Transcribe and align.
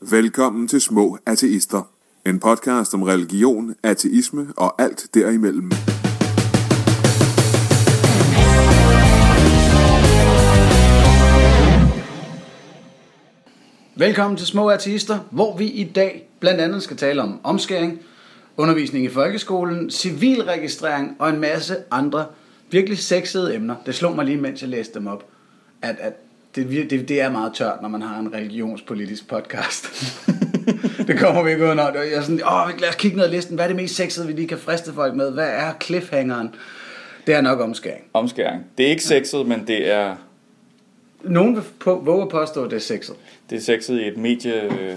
Velkommen 0.00 0.68
til 0.68 0.80
Små 0.80 1.18
Ateister. 1.26 1.82
En 2.26 2.40
podcast 2.40 2.94
om 2.94 3.02
religion, 3.02 3.74
ateisme 3.82 4.46
og 4.56 4.82
alt 4.82 5.06
derimellem. 5.14 5.70
Velkommen 13.96 14.36
til 14.36 14.46
Små 14.46 14.68
Ateister, 14.68 15.18
hvor 15.30 15.56
vi 15.56 15.66
i 15.66 15.84
dag 15.84 16.28
blandt 16.40 16.60
andet 16.60 16.82
skal 16.82 16.96
tale 16.96 17.22
om 17.22 17.40
omskæring, 17.44 18.00
undervisning 18.56 19.04
i 19.04 19.08
folkeskolen, 19.08 19.90
civilregistrering 19.90 21.16
og 21.18 21.30
en 21.30 21.40
masse 21.40 21.76
andre 21.90 22.26
virkelig 22.70 22.98
sexede 22.98 23.54
emner. 23.54 23.74
Det 23.86 23.94
slog 23.94 24.16
mig 24.16 24.24
lige, 24.24 24.40
mens 24.40 24.62
jeg 24.62 24.70
læste 24.70 24.98
dem 24.98 25.06
op, 25.06 25.24
at, 25.82 25.96
at 26.00 26.12
det, 26.56 26.90
det, 26.90 27.08
det 27.08 27.20
er 27.20 27.30
meget 27.30 27.52
tørt, 27.54 27.82
når 27.82 27.88
man 27.88 28.02
har 28.02 28.18
en 28.20 28.34
religionspolitisk 28.34 29.28
podcast. 29.28 29.86
det 31.08 31.18
kommer 31.18 31.42
vi 31.42 31.50
ikke 31.50 31.64
under. 31.64 31.92
Jeg 31.92 32.12
er 32.12 32.20
sådan, 32.22 32.40
åh, 32.52 32.80
lad 32.80 32.88
os 32.88 32.94
kigge 32.94 33.16
ned 33.16 33.24
ad 33.24 33.30
listen. 33.30 33.54
Hvad 33.54 33.64
er 33.64 33.68
det 33.68 33.76
mest 33.76 33.94
sexede, 33.94 34.26
vi 34.26 34.32
lige 34.32 34.48
kan 34.48 34.58
friste 34.58 34.92
folk 34.92 35.14
med? 35.14 35.30
Hvad 35.32 35.48
er 35.48 35.72
cliffhangeren? 35.82 36.54
Det 37.26 37.34
er 37.34 37.40
nok 37.40 37.60
omskæring. 37.60 38.04
Omskæring. 38.12 38.64
Det 38.78 38.86
er 38.86 38.90
ikke 38.90 39.02
sexet, 39.04 39.46
men 39.46 39.66
det 39.66 39.90
er, 39.90 40.16
Nogen 41.22 41.54
vil 41.56 41.62
på, 41.80 41.94
våge 42.04 42.22
at 42.22 42.28
påstå, 42.28 42.64
at 42.64 42.70
det 42.70 42.76
er 42.76 42.80
sexet. 42.80 43.14
det 43.50 43.56
er 43.58 43.62
sexet 43.62 44.00
i 44.00 44.06
et 44.08 44.16
medie 44.16 44.62
øh, 44.64 44.94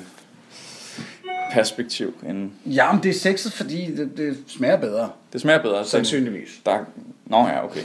perspektiv. 1.52 2.13
End, 2.30 2.49
Ja, 2.66 2.91
men 2.94 3.04
det 3.04 3.10
er 3.10 3.13
sexet, 3.13 3.54
fordi 3.54 3.96
det, 3.96 4.18
det 4.18 4.38
smager 4.48 4.77
bedre. 4.77 5.10
det 5.34 5.41
smager 5.41 5.62
bedre. 5.62 5.85
Sandsynligvis. 5.85 6.49
Der, 6.66 6.71
er- 6.71 6.85
nå 7.26 7.38
ja, 7.48 7.66
okay. 7.66 7.80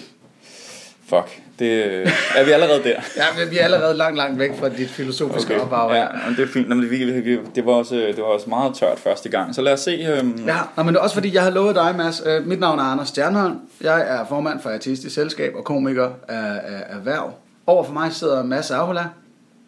Fuck. 1.14 1.40
Det, 1.58 1.84
øh, 1.84 2.08
er 2.36 2.44
vi 2.44 2.50
allerede 2.50 2.82
der? 2.84 3.00
Ja, 3.16 3.24
men 3.38 3.50
vi 3.50 3.58
er 3.58 3.64
allerede 3.64 3.96
langt, 3.96 4.16
langt 4.16 4.38
væk 4.38 4.50
fra 4.58 4.68
dit 4.68 4.90
filosofiske 4.90 5.54
okay. 5.54 5.64
ophav. 5.64 5.94
ja, 5.94 6.06
men 6.26 6.36
det 6.36 6.42
er 6.42 6.52
fint. 6.52 6.68
Jamen, 6.68 6.90
det, 6.90 7.24
det, 7.24 7.40
det, 7.54 7.66
var 7.66 7.72
også, 7.72 7.94
det 7.94 8.16
var 8.18 8.24
også 8.24 8.48
meget 8.48 8.74
tørt 8.74 8.98
første 8.98 9.28
gang. 9.28 9.54
Så 9.54 9.62
lad 9.62 9.72
os 9.72 9.80
se. 9.80 9.90
Øhm, 9.90 10.44
Ja, 10.46 10.56
nå, 10.76 10.82
men 10.82 10.94
det 10.94 11.00
er 11.00 11.02
også 11.02 11.14
fordi, 11.14 11.34
jeg 11.34 11.42
har 11.42 11.50
lovet 11.50 11.74
dig, 11.74 11.94
Mads. 11.96 12.22
Øh, 12.26 12.46
mit 12.46 12.60
navn 12.60 12.78
er 12.78 12.82
Anders 12.82 13.08
Stjernholm. 13.08 13.58
Jeg 13.80 14.00
er 14.08 14.26
formand 14.28 14.60
for 14.60 14.70
Artistisk 14.70 15.14
Selskab 15.14 15.52
og 15.54 15.64
komiker 15.64 16.10
af, 16.28 16.60
af 16.64 16.82
erhverv. 16.88 17.32
Over 17.66 17.84
for 17.84 17.92
mig 17.92 18.12
sidder 18.12 18.42
Mads 18.42 18.70
Ahola. 18.70 19.04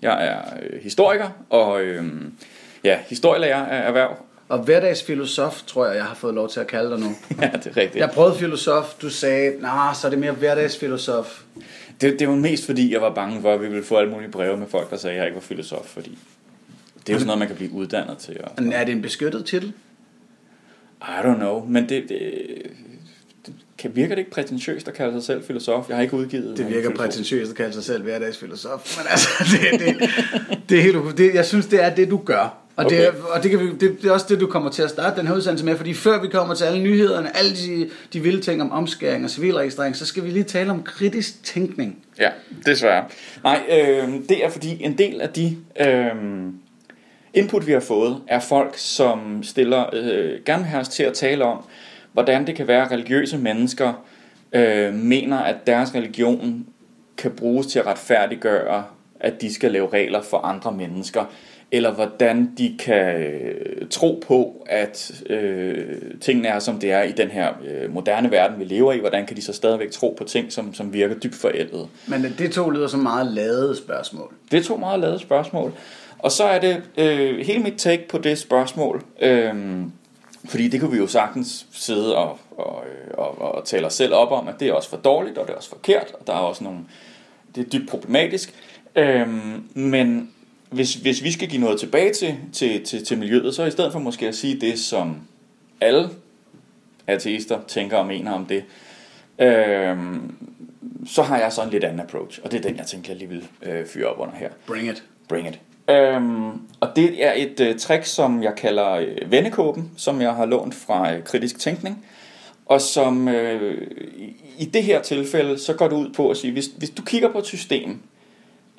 Jeg 0.02 0.26
er 0.26 0.38
øh, 0.62 0.82
historiker 0.82 1.28
og 1.50 1.80
øhm, 1.82 2.32
ja, 2.84 2.98
historielærer 3.08 3.66
af 3.66 3.88
erhverv. 3.88 4.16
Og 4.48 4.58
hverdagsfilosof, 4.58 5.62
tror 5.66 5.86
jeg, 5.86 5.96
jeg 5.96 6.04
har 6.04 6.14
fået 6.14 6.34
lov 6.34 6.48
til 6.48 6.60
at 6.60 6.66
kalde 6.66 6.90
dig 6.90 7.00
nu. 7.00 7.06
ja, 7.42 7.50
det 7.54 7.66
er 7.66 7.76
rigtigt. 7.76 7.96
Jeg 7.96 8.10
prøvede 8.10 8.34
filosof, 8.34 8.94
du 9.02 9.10
sagde, 9.10 9.60
nej, 9.60 9.94
så 9.94 10.06
er 10.06 10.10
det 10.10 10.18
mere 10.18 10.32
hverdagsfilosof. 10.32 11.42
Det, 12.00 12.18
det 12.18 12.28
var 12.28 12.34
mest 12.34 12.66
fordi, 12.66 12.92
jeg 12.92 13.00
var 13.00 13.14
bange 13.14 13.40
for, 13.40 13.54
at 13.54 13.60
vi 13.60 13.68
ville 13.68 13.84
få 13.84 13.96
alle 13.96 14.10
mulige 14.10 14.30
breve 14.30 14.56
med 14.56 14.66
folk, 14.66 14.90
der 14.90 14.96
sagde, 14.96 15.14
at 15.14 15.18
jeg 15.18 15.26
ikke 15.26 15.34
var 15.34 15.40
filosof, 15.40 15.84
fordi 15.86 16.18
det 16.98 17.08
er 17.08 17.12
jo 17.12 17.18
sådan 17.18 17.26
noget, 17.26 17.38
man 17.38 17.48
kan 17.48 17.56
blive 17.56 17.72
uddannet 17.72 18.18
til. 18.18 18.36
Og, 18.42 18.64
er 18.72 18.84
det 18.84 18.92
en 18.92 19.02
beskyttet 19.02 19.44
titel? 19.44 19.72
I 21.02 21.20
don't 21.22 21.36
know, 21.36 21.64
men 21.68 21.88
det, 21.88 22.08
det, 22.08 22.20
det 23.46 23.54
kan, 23.78 23.96
virker 23.96 24.14
det 24.14 24.18
ikke 24.18 24.30
prætentiøst 24.30 24.88
at 24.88 24.94
kalde 24.94 25.12
sig 25.12 25.22
selv 25.22 25.44
filosof? 25.44 25.88
Jeg 25.88 25.96
har 25.96 26.02
ikke 26.02 26.14
udgivet 26.14 26.56
Det 26.56 26.68
virker 26.68 26.90
prætentiøst 26.90 27.50
at 27.50 27.56
kalde 27.56 27.72
sig 27.72 27.84
selv 27.84 28.02
hverdagsfilosof, 28.02 28.98
men 28.98 29.06
altså, 29.10 29.28
det, 29.52 29.80
det, 29.80 30.10
det 30.68 30.78
er 30.78 30.82
helt, 30.82 31.18
det, 31.18 31.34
jeg 31.34 31.46
synes, 31.46 31.66
det 31.66 31.84
er 31.84 31.94
det, 31.94 32.10
du 32.10 32.16
gør. 32.16 32.65
Og, 32.76 32.84
okay. 32.84 32.96
det, 32.96 33.06
er, 33.06 33.12
og 33.34 33.42
det, 33.42 33.50
kan 33.50 33.60
vi, 33.60 33.70
det, 33.70 34.02
det 34.02 34.04
er 34.04 34.12
også 34.12 34.26
det, 34.28 34.40
du 34.40 34.46
kommer 34.46 34.70
til 34.70 34.82
at 34.82 34.90
starte 34.90 35.20
den 35.20 35.26
her 35.26 35.34
udsendelse 35.34 35.64
med, 35.64 35.76
fordi 35.76 35.94
før 35.94 36.22
vi 36.22 36.28
kommer 36.28 36.54
til 36.54 36.64
alle 36.64 36.82
nyhederne, 36.82 37.36
alle 37.36 37.56
de, 37.56 37.90
de 38.12 38.20
vilde 38.20 38.40
ting 38.40 38.62
om 38.62 38.72
omskæring 38.72 39.24
og 39.24 39.30
civilregistrering, 39.30 39.96
så 39.96 40.06
skal 40.06 40.24
vi 40.24 40.30
lige 40.30 40.44
tale 40.44 40.70
om 40.70 40.82
kritisk 40.82 41.44
tænkning. 41.44 41.98
Ja, 42.18 42.30
desværre. 42.66 43.04
Nej, 43.44 43.60
øh, 43.70 44.08
det 44.28 44.44
er 44.44 44.50
fordi 44.50 44.82
en 44.82 44.98
del 44.98 45.20
af 45.20 45.28
de 45.28 45.56
øh, 45.80 46.12
input, 47.34 47.66
vi 47.66 47.72
har 47.72 47.80
fået, 47.80 48.20
er 48.28 48.40
folk, 48.40 48.74
som 48.76 49.42
stiller 49.42 49.84
øh, 49.92 50.40
gerne 50.46 50.62
vil 50.62 50.70
have 50.70 50.80
os 50.80 50.88
til 50.88 51.02
at 51.02 51.12
tale 51.14 51.44
om, 51.44 51.64
hvordan 52.12 52.46
det 52.46 52.56
kan 52.56 52.68
være, 52.68 52.84
at 52.84 52.90
religiøse 52.90 53.38
mennesker 53.38 53.92
øh, 54.52 54.94
mener, 54.94 55.38
at 55.38 55.66
deres 55.66 55.94
religion 55.94 56.66
kan 57.16 57.30
bruges 57.30 57.66
til 57.66 57.78
at 57.78 57.86
retfærdiggøre, 57.86 58.84
at 59.20 59.40
de 59.40 59.54
skal 59.54 59.72
lave 59.72 59.88
regler 59.92 60.22
for 60.22 60.38
andre 60.38 60.72
mennesker, 60.72 61.24
eller 61.72 61.92
hvordan 61.92 62.52
de 62.58 62.76
kan 62.78 63.22
øh, 63.22 63.88
tro 63.90 64.22
på, 64.26 64.66
at 64.66 65.22
øh, 65.30 65.96
tingene 66.20 66.48
er, 66.48 66.58
som 66.58 66.78
det 66.78 66.92
er 66.92 67.02
i 67.02 67.12
den 67.12 67.30
her 67.30 67.52
øh, 67.66 67.94
moderne 67.94 68.30
verden, 68.30 68.58
vi 68.58 68.64
lever 68.64 68.92
i. 68.92 68.98
Hvordan 68.98 69.26
kan 69.26 69.36
de 69.36 69.42
så 69.42 69.52
stadigvæk 69.52 69.90
tro 69.90 70.14
på 70.18 70.24
ting, 70.24 70.52
som, 70.52 70.74
som 70.74 70.92
virker 70.92 71.14
dybt 71.14 71.34
forældede? 71.34 71.88
Men 72.06 72.34
det 72.38 72.52
to 72.52 72.70
lyder 72.70 72.86
som 72.86 73.00
meget 73.00 73.26
ladede 73.26 73.76
spørgsmål. 73.76 74.32
Det 74.50 74.58
er 74.58 74.62
to 74.62 74.76
meget 74.76 75.00
lavede 75.00 75.18
spørgsmål. 75.18 75.72
Og 76.18 76.32
så 76.32 76.44
er 76.44 76.58
det 76.58 76.82
øh, 76.96 77.46
hele 77.46 77.62
mit 77.62 77.74
take 77.76 78.08
på 78.08 78.18
det 78.18 78.38
spørgsmål, 78.38 79.02
øh, 79.20 79.54
fordi 80.44 80.68
det 80.68 80.80
kunne 80.80 80.92
vi 80.92 80.98
jo 80.98 81.06
sagtens 81.06 81.66
sidde 81.72 82.16
og, 82.16 82.38
og, 82.56 82.84
øh, 82.86 83.14
og, 83.18 83.54
og 83.54 83.64
tale 83.64 83.86
os 83.86 83.94
selv 83.94 84.14
op 84.14 84.32
om, 84.32 84.48
at 84.48 84.54
det 84.60 84.68
er 84.68 84.72
også 84.72 84.88
for 84.88 84.96
dårligt, 84.96 85.38
og 85.38 85.46
det 85.46 85.52
er 85.52 85.56
også 85.56 85.68
forkert, 85.68 86.12
og 86.20 86.26
der 86.26 86.32
er 86.32 86.38
også 86.38 86.64
nogle, 86.64 86.78
det 87.54 87.66
er 87.66 87.70
dybt 87.70 87.88
problematisk. 87.90 88.54
Øh, 88.96 89.28
men 89.74 90.30
hvis, 90.70 90.94
hvis 90.94 91.22
vi 91.22 91.32
skal 91.32 91.48
give 91.48 91.60
noget 91.60 91.80
tilbage 91.80 92.12
til, 92.12 92.36
til, 92.52 92.84
til, 92.84 93.04
til 93.04 93.18
miljøet, 93.18 93.54
så 93.54 93.64
i 93.64 93.70
stedet 93.70 93.92
for 93.92 93.98
måske 93.98 94.28
at 94.28 94.34
sige 94.34 94.60
det, 94.60 94.78
som 94.78 95.16
alle 95.80 96.08
ateister 97.06 97.60
tænker 97.68 97.96
og 97.96 98.06
mener 98.06 98.32
om 98.32 98.46
det, 98.46 98.64
øh, 99.38 99.96
så 101.06 101.22
har 101.22 101.38
jeg 101.38 101.52
så 101.52 101.62
en 101.62 101.70
lidt 101.70 101.84
anden 101.84 102.00
approach, 102.00 102.40
og 102.44 102.52
det 102.52 102.58
er 102.58 102.62
den, 102.62 102.76
jeg 102.76 102.86
tænker, 102.86 103.12
jeg 103.12 103.18
lige 103.18 103.28
vil 103.28 103.48
øh, 103.62 103.86
fyre 103.86 104.06
op 104.06 104.18
under 104.18 104.34
her. 104.34 104.50
Bring 104.66 104.88
it. 104.88 105.02
Bring 105.28 105.48
it. 105.48 105.60
Øhm, 105.90 106.50
og 106.80 106.88
det 106.96 107.24
er 107.24 107.32
et 107.36 107.60
øh, 107.60 107.78
trick, 107.78 108.04
som 108.04 108.42
jeg 108.42 108.54
kalder 108.56 108.90
øh, 108.90 109.30
vennekåben, 109.30 109.90
som 109.96 110.20
jeg 110.20 110.34
har 110.34 110.46
lånt 110.46 110.74
fra 110.74 111.14
øh, 111.14 111.24
kritisk 111.24 111.58
tænkning. 111.58 112.04
Og 112.66 112.80
som 112.80 113.28
øh, 113.28 113.88
i, 114.16 114.36
i 114.58 114.64
det 114.64 114.82
her 114.82 115.02
tilfælde, 115.02 115.58
så 115.58 115.72
går 115.72 115.88
det 115.88 115.96
ud 115.96 116.12
på 116.12 116.30
at 116.30 116.36
sige, 116.36 116.52
hvis, 116.52 116.66
hvis 116.76 116.90
du 116.90 117.02
kigger 117.02 117.32
på 117.32 117.38
et 117.38 117.46
system, 117.46 118.00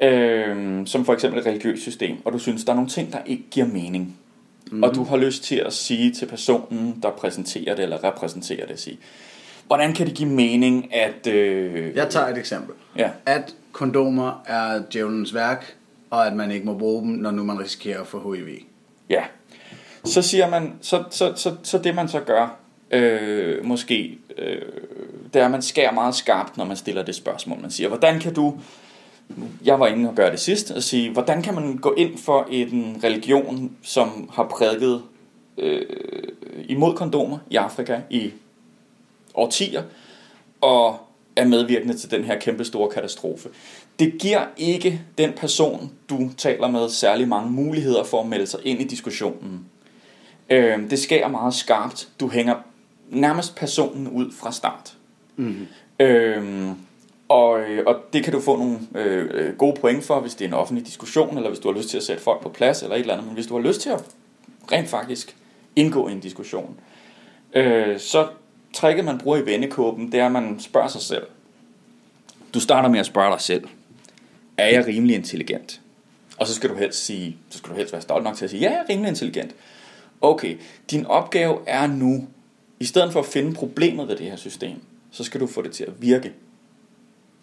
øh, 0.01 0.87
som 0.87 1.05
for 1.05 1.13
eksempel 1.13 1.39
et 1.39 1.45
religiøst 1.45 1.81
system, 1.81 2.17
og 2.25 2.33
du 2.33 2.39
synes, 2.39 2.63
der 2.63 2.71
er 2.71 2.75
nogle 2.75 2.89
ting, 2.89 3.13
der 3.13 3.19
ikke 3.25 3.43
giver 3.51 3.65
mening, 3.65 4.17
mm. 4.71 4.83
og 4.83 4.95
du 4.95 5.03
har 5.03 5.17
lyst 5.17 5.43
til 5.43 5.55
at 5.55 5.73
sige 5.73 6.11
til 6.11 6.25
personen, 6.25 6.99
der 7.03 7.09
præsenterer 7.11 7.75
det 7.75 7.83
eller 7.83 8.03
repræsenterer 8.03 8.67
det, 8.67 8.79
sige, 8.79 8.97
hvordan 9.67 9.93
kan 9.93 10.07
det 10.07 10.15
give 10.15 10.29
mening, 10.29 10.95
at... 10.95 11.27
Øh, 11.27 11.95
Jeg 11.95 12.09
tager 12.09 12.27
et 12.27 12.37
eksempel. 12.37 12.75
Ja. 12.97 13.09
At 13.25 13.55
kondomer 13.71 14.43
er 14.45 14.81
djævelens 14.93 15.33
værk, 15.33 15.75
og 16.09 16.27
at 16.27 16.33
man 16.33 16.51
ikke 16.51 16.65
må 16.65 16.77
bruge 16.77 17.01
dem, 17.01 17.11
når 17.11 17.31
nu 17.31 17.43
man 17.43 17.59
risikerer 17.59 18.01
at 18.01 18.07
få 18.07 18.33
HIV. 18.33 18.47
Ja. 19.09 19.23
Så 20.03 20.21
siger 20.21 20.49
man, 20.49 20.73
så, 20.81 21.03
så, 21.09 21.33
så, 21.35 21.55
så 21.63 21.77
det 21.77 21.95
man 21.95 22.07
så 22.07 22.19
gør, 22.19 22.55
øh, 22.91 23.65
måske, 23.65 24.17
øh, 24.37 24.61
det 25.33 25.41
er, 25.41 25.45
at 25.45 25.51
man 25.51 25.61
skærer 25.61 25.91
meget 25.91 26.15
skarpt, 26.15 26.57
når 26.57 26.65
man 26.65 26.77
stiller 26.77 27.03
det 27.03 27.15
spørgsmål. 27.15 27.61
Man 27.61 27.71
siger, 27.71 27.87
hvordan 27.87 28.19
kan 28.19 28.33
du, 28.33 28.59
jeg 29.65 29.79
var 29.79 29.87
inde 29.87 30.09
og 30.09 30.15
gøre 30.15 30.31
det 30.31 30.39
sidst, 30.39 30.71
og 30.71 30.83
sige, 30.83 31.11
hvordan 31.11 31.41
kan 31.41 31.55
man 31.55 31.77
gå 31.77 31.93
ind 31.97 32.17
for 32.17 32.47
en 32.51 32.99
religion, 33.03 33.71
som 33.83 34.29
har 34.33 34.43
prædiket 34.43 35.01
øh, 35.57 35.85
imod 36.67 36.95
kondomer 36.95 37.37
i 37.49 37.55
Afrika 37.55 38.01
i 38.09 38.31
årtier, 39.33 39.83
og 40.61 40.99
er 41.35 41.45
medvirkende 41.45 41.97
til 41.97 42.11
den 42.11 42.23
her 42.23 42.39
kæmpe 42.39 42.65
store 42.65 42.89
katastrofe. 42.89 43.49
Det 43.99 44.13
giver 44.19 44.45
ikke 44.57 45.01
den 45.17 45.33
person, 45.37 45.91
du 46.09 46.29
taler 46.37 46.67
med, 46.67 46.89
særlig 46.89 47.27
mange 47.27 47.51
muligheder 47.51 48.03
for 48.03 48.21
at 48.21 48.27
melde 48.27 48.47
sig 48.47 48.59
ind 48.63 48.81
i 48.81 48.83
diskussionen. 48.83 49.65
Øh, 50.49 50.89
det 50.89 50.99
skærer 50.99 51.27
meget 51.27 51.53
skarpt. 51.53 52.09
Du 52.19 52.29
hænger 52.29 52.55
nærmest 53.09 53.55
personen 53.55 54.07
ud 54.07 54.31
fra 54.31 54.51
start. 54.51 54.97
Mm-hmm. 55.35 55.67
Øh, 55.99 56.71
og, 57.29 57.59
øh, 57.59 57.83
og 57.87 57.95
det 58.13 58.23
kan 58.23 58.33
du 58.33 58.41
få 58.41 58.57
nogle 58.57 58.79
øh, 58.95 59.29
øh, 59.33 59.55
gode 59.57 59.81
point 59.81 60.03
for, 60.03 60.19
hvis 60.19 60.35
det 60.35 60.45
er 60.45 60.49
en 60.49 60.53
offentlig 60.53 60.85
diskussion, 60.85 61.37
eller 61.37 61.49
hvis 61.49 61.59
du 61.59 61.71
har 61.71 61.77
lyst 61.77 61.89
til 61.89 61.97
at 61.97 62.03
sætte 62.03 62.23
folk 62.23 62.41
på 62.41 62.49
plads, 62.49 62.83
eller 62.83 62.95
et 62.95 62.99
eller 62.99 63.13
andet. 63.13 63.27
Men 63.27 63.33
hvis 63.33 63.47
du 63.47 63.55
har 63.55 63.67
lyst 63.67 63.81
til 63.81 63.89
at 63.89 64.03
rent 64.71 64.89
faktisk 64.89 65.35
indgå 65.75 66.07
i 66.07 66.11
en 66.11 66.19
diskussion, 66.19 66.79
øh, 67.53 67.99
så 67.99 68.27
tricket, 68.73 69.05
man 69.05 69.17
bruger 69.17 69.37
i 69.37 69.45
vennekåben, 69.45 70.11
det 70.11 70.19
er, 70.19 70.25
at 70.25 70.31
man 70.31 70.59
spørger 70.59 70.87
sig 70.87 71.01
selv. 71.01 71.23
Du 72.53 72.59
starter 72.59 72.89
med 72.89 72.99
at 72.99 73.05
spørge 73.05 73.31
dig 73.31 73.41
selv. 73.41 73.63
Er 74.57 74.69
jeg 74.69 74.87
rimelig 74.87 75.15
intelligent? 75.15 75.81
Og 76.37 76.47
så 76.47 76.53
skal 76.53 76.69
du 76.69 76.75
helst 76.75 77.05
sige, 77.05 77.37
så 77.49 77.57
skal 77.57 77.71
du 77.71 77.75
helst 77.75 77.93
være 77.93 78.01
stolt 78.01 78.23
nok 78.23 78.35
til 78.35 78.45
at 78.45 78.51
sige, 78.51 78.61
ja, 78.61 78.71
jeg 78.71 78.79
er 78.79 78.89
rimelig 78.89 79.09
intelligent. 79.09 79.55
Okay, 80.21 80.57
din 80.91 81.05
opgave 81.05 81.57
er 81.67 81.87
nu, 81.87 82.27
i 82.79 82.85
stedet 82.85 83.13
for 83.13 83.19
at 83.19 83.25
finde 83.25 83.53
problemet 83.53 84.07
ved 84.07 84.15
det 84.15 84.25
her 84.25 84.35
system, 84.35 84.75
så 85.11 85.23
skal 85.23 85.41
du 85.41 85.47
få 85.47 85.61
det 85.61 85.71
til 85.71 85.83
at 85.83 86.01
virke. 86.01 86.33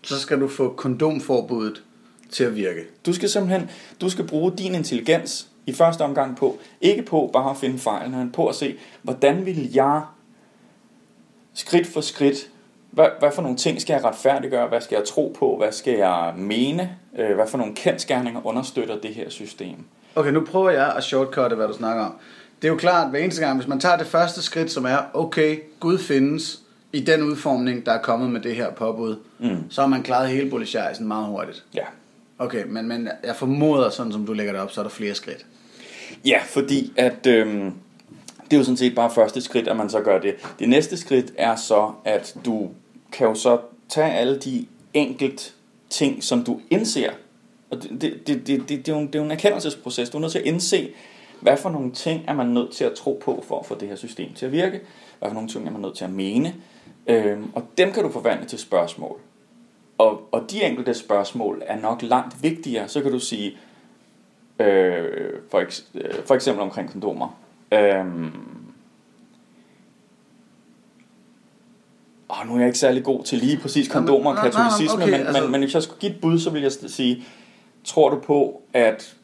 Så 0.04 0.18
skal 0.18 0.40
du 0.40 0.48
få 0.48 0.74
kondomforbuddet 0.76 1.82
til 2.30 2.44
at 2.44 2.56
virke. 2.56 2.84
Du 3.06 3.12
skal 3.12 3.28
simpelthen, 3.28 3.70
du 4.00 4.10
skal 4.10 4.26
bruge 4.26 4.52
din 4.58 4.74
intelligens 4.74 5.48
i 5.66 5.72
første 5.72 6.02
omgang 6.02 6.36
på, 6.36 6.58
ikke 6.80 7.02
på 7.02 7.30
bare 7.32 7.50
at 7.50 7.56
finde 7.56 7.78
fejl, 7.78 8.10
men 8.10 8.32
på 8.32 8.48
at 8.48 8.54
se, 8.54 8.76
hvordan 9.02 9.46
vil 9.46 9.72
jeg 9.72 10.02
skridt 11.54 11.86
for 11.86 12.00
skridt, 12.00 12.50
hvad, 12.90 13.06
hvad 13.18 13.30
for 13.34 13.42
nogle 13.42 13.56
ting 13.56 13.80
skal 13.80 13.94
jeg 13.94 14.04
retfærdiggøre, 14.04 14.68
hvad 14.68 14.80
skal 14.80 14.96
jeg 14.96 15.04
tro 15.04 15.36
på, 15.38 15.56
hvad 15.56 15.72
skal 15.72 15.94
jeg 15.94 16.34
mene, 16.36 16.96
øh, 17.18 17.34
hvad 17.34 17.46
for 17.46 17.58
nogle 17.58 17.74
kendskærninger 17.74 18.46
understøtter 18.46 19.00
det 19.00 19.14
her 19.14 19.30
system. 19.30 19.76
Okay, 20.14 20.30
nu 20.30 20.44
prøver 20.44 20.70
jeg 20.70 20.92
at 20.96 21.04
shortcutte, 21.04 21.56
hvad 21.56 21.68
du 21.68 21.74
snakker 21.74 22.04
om. 22.04 22.14
Det 22.62 22.68
er 22.68 22.72
jo 22.72 22.78
klart, 22.78 23.04
at 23.04 23.10
hver 23.10 23.20
eneste 23.20 23.42
gang, 23.42 23.56
hvis 23.56 23.68
man 23.68 23.80
tager 23.80 23.96
det 23.96 24.06
første 24.06 24.42
skridt, 24.42 24.70
som 24.70 24.84
er, 24.84 24.98
okay, 25.14 25.58
Gud 25.80 25.98
findes 25.98 26.63
i 26.94 27.00
den 27.00 27.23
udformning, 27.23 27.87
der 27.87 27.93
er 27.93 28.02
kommet 28.02 28.31
med 28.31 28.41
det 28.41 28.56
her 28.56 28.70
påbud, 28.70 29.17
mm. 29.38 29.70
så 29.70 29.81
har 29.81 29.88
man 29.88 30.02
klaret 30.02 30.29
hele 30.29 30.50
bolsjejsen 30.50 31.08
meget 31.08 31.26
hurtigt. 31.26 31.64
Ja. 31.75 31.85
Okay, 32.38 32.64
men, 32.67 32.88
men 32.88 33.08
jeg 33.25 33.37
formoder, 33.37 33.91
sådan 33.91 34.12
som 34.12 34.26
du 34.26 34.32
lægger 34.32 34.52
det 34.52 34.62
op, 34.62 34.70
så 34.70 34.81
er 34.81 34.82
der 34.82 34.91
flere 34.91 35.14
skridt. 35.14 35.46
Ja, 36.25 36.38
fordi 36.46 36.93
at 36.96 37.26
øhm, 37.26 37.73
det 38.44 38.52
er 38.52 38.56
jo 38.56 38.64
sådan 38.64 38.76
set 38.76 38.94
bare 38.94 39.11
første 39.11 39.41
skridt, 39.41 39.69
at 39.69 39.76
man 39.76 39.91
så 39.91 40.00
gør 40.00 40.19
det. 40.19 40.35
Det 40.58 40.69
næste 40.69 40.96
skridt 40.96 41.32
er 41.38 41.56
så, 41.56 41.93
at 42.05 42.37
du 42.44 42.70
kan 43.12 43.26
jo 43.26 43.35
så 43.35 43.58
tage 43.88 44.12
alle 44.12 44.38
de 44.38 44.67
enkelt 44.94 45.55
ting, 45.91 46.25
som 46.25 46.44
du 46.44 46.61
indser. 46.70 47.11
Og 47.70 47.82
det, 47.82 47.91
det, 47.91 48.26
det, 48.26 48.46
det, 48.46 48.69
det, 48.69 48.69
det, 48.69 48.88
er, 48.88 48.93
jo 48.93 48.99
en, 48.99 49.06
det 49.06 49.14
er 49.14 49.19
jo 49.19 49.25
en 49.25 49.31
erkendelsesproces. 49.31 50.11
Du 50.11 50.17
er 50.17 50.20
nødt 50.20 50.32
til 50.32 50.38
at 50.38 50.44
indse, 50.44 50.91
hvad 51.41 51.56
for 51.56 51.70
nogle 51.70 51.93
ting 51.93 52.25
er 52.29 52.35
man 52.35 52.46
nødt 52.46 52.73
til 52.73 52.85
at 52.85 52.93
tro 52.93 53.20
på, 53.25 53.44
for 53.49 53.58
at 53.58 53.67
få 53.67 53.79
det 53.81 53.88
her 53.88 53.96
system 53.96 54.35
til 54.35 54.46
at 54.46 54.52
virke. 54.52 54.81
Hvad 55.19 55.29
for 55.29 55.35
nogle 55.35 55.49
ting 55.49 55.67
er 55.67 55.73
man 55.73 55.81
nødt 55.81 55.96
til 55.96 56.05
at 56.05 56.11
mene. 56.11 56.55
Øhm, 57.06 57.50
og 57.54 57.62
dem 57.78 57.92
kan 57.92 58.02
du 58.02 58.10
forvandle 58.10 58.46
til 58.46 58.58
spørgsmål. 58.58 59.20
Og, 59.98 60.28
og 60.32 60.50
de 60.50 60.62
enkelte 60.62 60.94
spørgsmål 60.94 61.62
er 61.66 61.80
nok 61.80 62.02
langt 62.02 62.42
vigtigere. 62.42 62.88
Så 62.88 63.02
kan 63.02 63.12
du 63.12 63.18
sige, 63.18 63.58
øh, 64.58 65.32
for, 65.50 65.60
eks, 65.60 65.84
øh, 65.94 66.14
for 66.26 66.34
eksempel 66.34 66.62
omkring 66.62 66.90
kondomer. 66.90 67.38
Øhm, 67.72 68.32
åh, 72.30 72.46
nu 72.46 72.54
er 72.54 72.58
jeg 72.58 72.66
ikke 72.66 72.78
særlig 72.78 73.04
god 73.04 73.24
til 73.24 73.38
lige 73.38 73.58
præcis 73.58 73.88
kondomer 73.88 74.30
og 74.30 74.36
katolicisme, 74.36 75.02
okay, 75.02 75.10
men, 75.10 75.26
altså- 75.26 75.42
men, 75.42 75.50
men 75.50 75.60
hvis 75.60 75.74
jeg 75.74 75.82
skulle 75.82 76.00
give 76.00 76.12
et 76.12 76.20
bud, 76.20 76.38
så 76.38 76.50
vil 76.50 76.62
jeg 76.62 76.72
sige, 76.72 77.24
tror 77.84 78.10
du 78.10 78.18
på, 78.20 78.62
at 78.72 79.16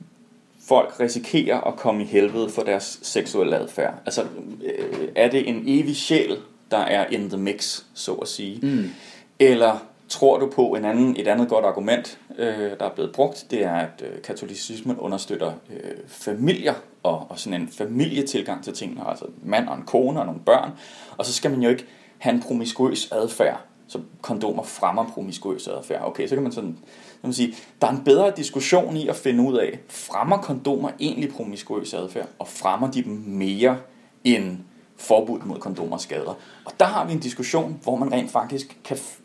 folk 0.68 1.00
risikerer 1.00 1.60
at 1.60 1.76
komme 1.76 2.02
i 2.02 2.06
helvede 2.06 2.50
for 2.50 2.62
deres 2.62 2.98
seksuelle 3.02 3.56
adfærd? 3.56 3.94
Altså, 4.06 4.22
øh, 4.64 5.08
er 5.14 5.30
det 5.30 5.48
en 5.48 5.62
evig 5.66 5.96
sjæl, 5.96 6.36
der 6.70 6.78
er 6.78 7.06
in 7.06 7.28
the 7.28 7.38
mix, 7.38 7.82
så 7.94 8.12
at 8.12 8.28
sige? 8.28 8.66
Mm. 8.66 8.90
Eller 9.38 9.78
tror 10.08 10.38
du 10.38 10.46
på 10.46 10.66
en 10.66 10.84
anden, 10.84 11.16
et 11.18 11.28
andet 11.28 11.48
godt 11.48 11.64
argument, 11.64 12.18
øh, 12.38 12.70
der 12.80 12.84
er 12.84 12.94
blevet 12.94 13.12
brugt, 13.12 13.46
det 13.50 13.64
er, 13.64 13.74
at 13.74 14.02
øh, 14.02 14.22
katolicismen 14.22 14.96
understøtter 14.98 15.52
øh, 15.70 15.92
familier 16.06 16.74
og, 17.02 17.26
og 17.28 17.38
sådan 17.38 17.60
en 17.60 17.68
familietilgang 17.68 18.64
til 18.64 18.72
tingene, 18.72 19.08
altså 19.08 19.24
en 19.24 19.50
mand 19.50 19.68
og 19.68 19.76
en 19.76 19.82
kone 19.82 20.20
og 20.20 20.26
nogle 20.26 20.40
børn, 20.40 20.70
og 21.16 21.26
så 21.26 21.32
skal 21.32 21.50
man 21.50 21.62
jo 21.62 21.68
ikke 21.68 21.86
have 22.18 22.34
en 22.34 22.42
promiskuøs 22.42 23.12
adfærd, 23.12 23.60
så 23.88 24.00
kondomer 24.20 24.62
fremmer 24.62 25.06
promiskuøs 25.14 25.68
adfærd. 25.68 26.02
Okay, 26.04 26.28
så 26.28 26.34
kan 26.34 26.42
man 26.42 26.52
sådan, 26.52 26.78
så 26.82 27.20
kan 27.20 27.28
man 27.28 27.32
sige, 27.32 27.54
der 27.80 27.86
er 27.86 27.90
en 27.90 28.04
bedre 28.04 28.32
diskussion 28.36 28.96
i 28.96 29.08
at 29.08 29.16
finde 29.16 29.42
ud 29.42 29.58
af, 29.58 29.78
fremmer 29.88 30.36
kondomer 30.36 30.90
egentlig 31.00 31.32
promiskuøs 31.32 31.94
adfærd, 31.94 32.28
og 32.38 32.48
fremmer 32.48 32.90
de 32.90 33.02
dem 33.02 33.12
mere 33.26 33.78
end 34.24 34.58
forbud 35.00 35.40
mod 35.44 35.58
kondomer 35.58 35.98
skader. 35.98 36.34
Og 36.64 36.72
der 36.80 36.86
har 36.86 37.06
vi 37.06 37.12
en 37.12 37.20
diskussion, 37.20 37.80
hvor 37.82 37.96
man 37.96 38.12
rent 38.12 38.30
faktisk 38.30 38.78
kan 38.84 38.96
f- 38.96 39.20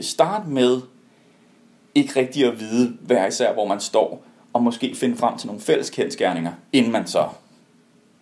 starte 0.00 0.48
med 0.48 0.80
ikke 1.94 2.20
rigtig 2.20 2.44
at 2.44 2.60
vide 2.60 2.96
hver 3.00 3.26
især, 3.26 3.52
hvor 3.52 3.66
man 3.66 3.80
står, 3.80 4.24
og 4.52 4.62
måske 4.62 4.94
finde 4.94 5.16
frem 5.16 5.38
til 5.38 5.46
nogle 5.46 5.62
fælles 5.62 5.90
kendskærninger, 5.90 6.52
inden 6.72 6.92
man 6.92 7.06
så 7.06 7.28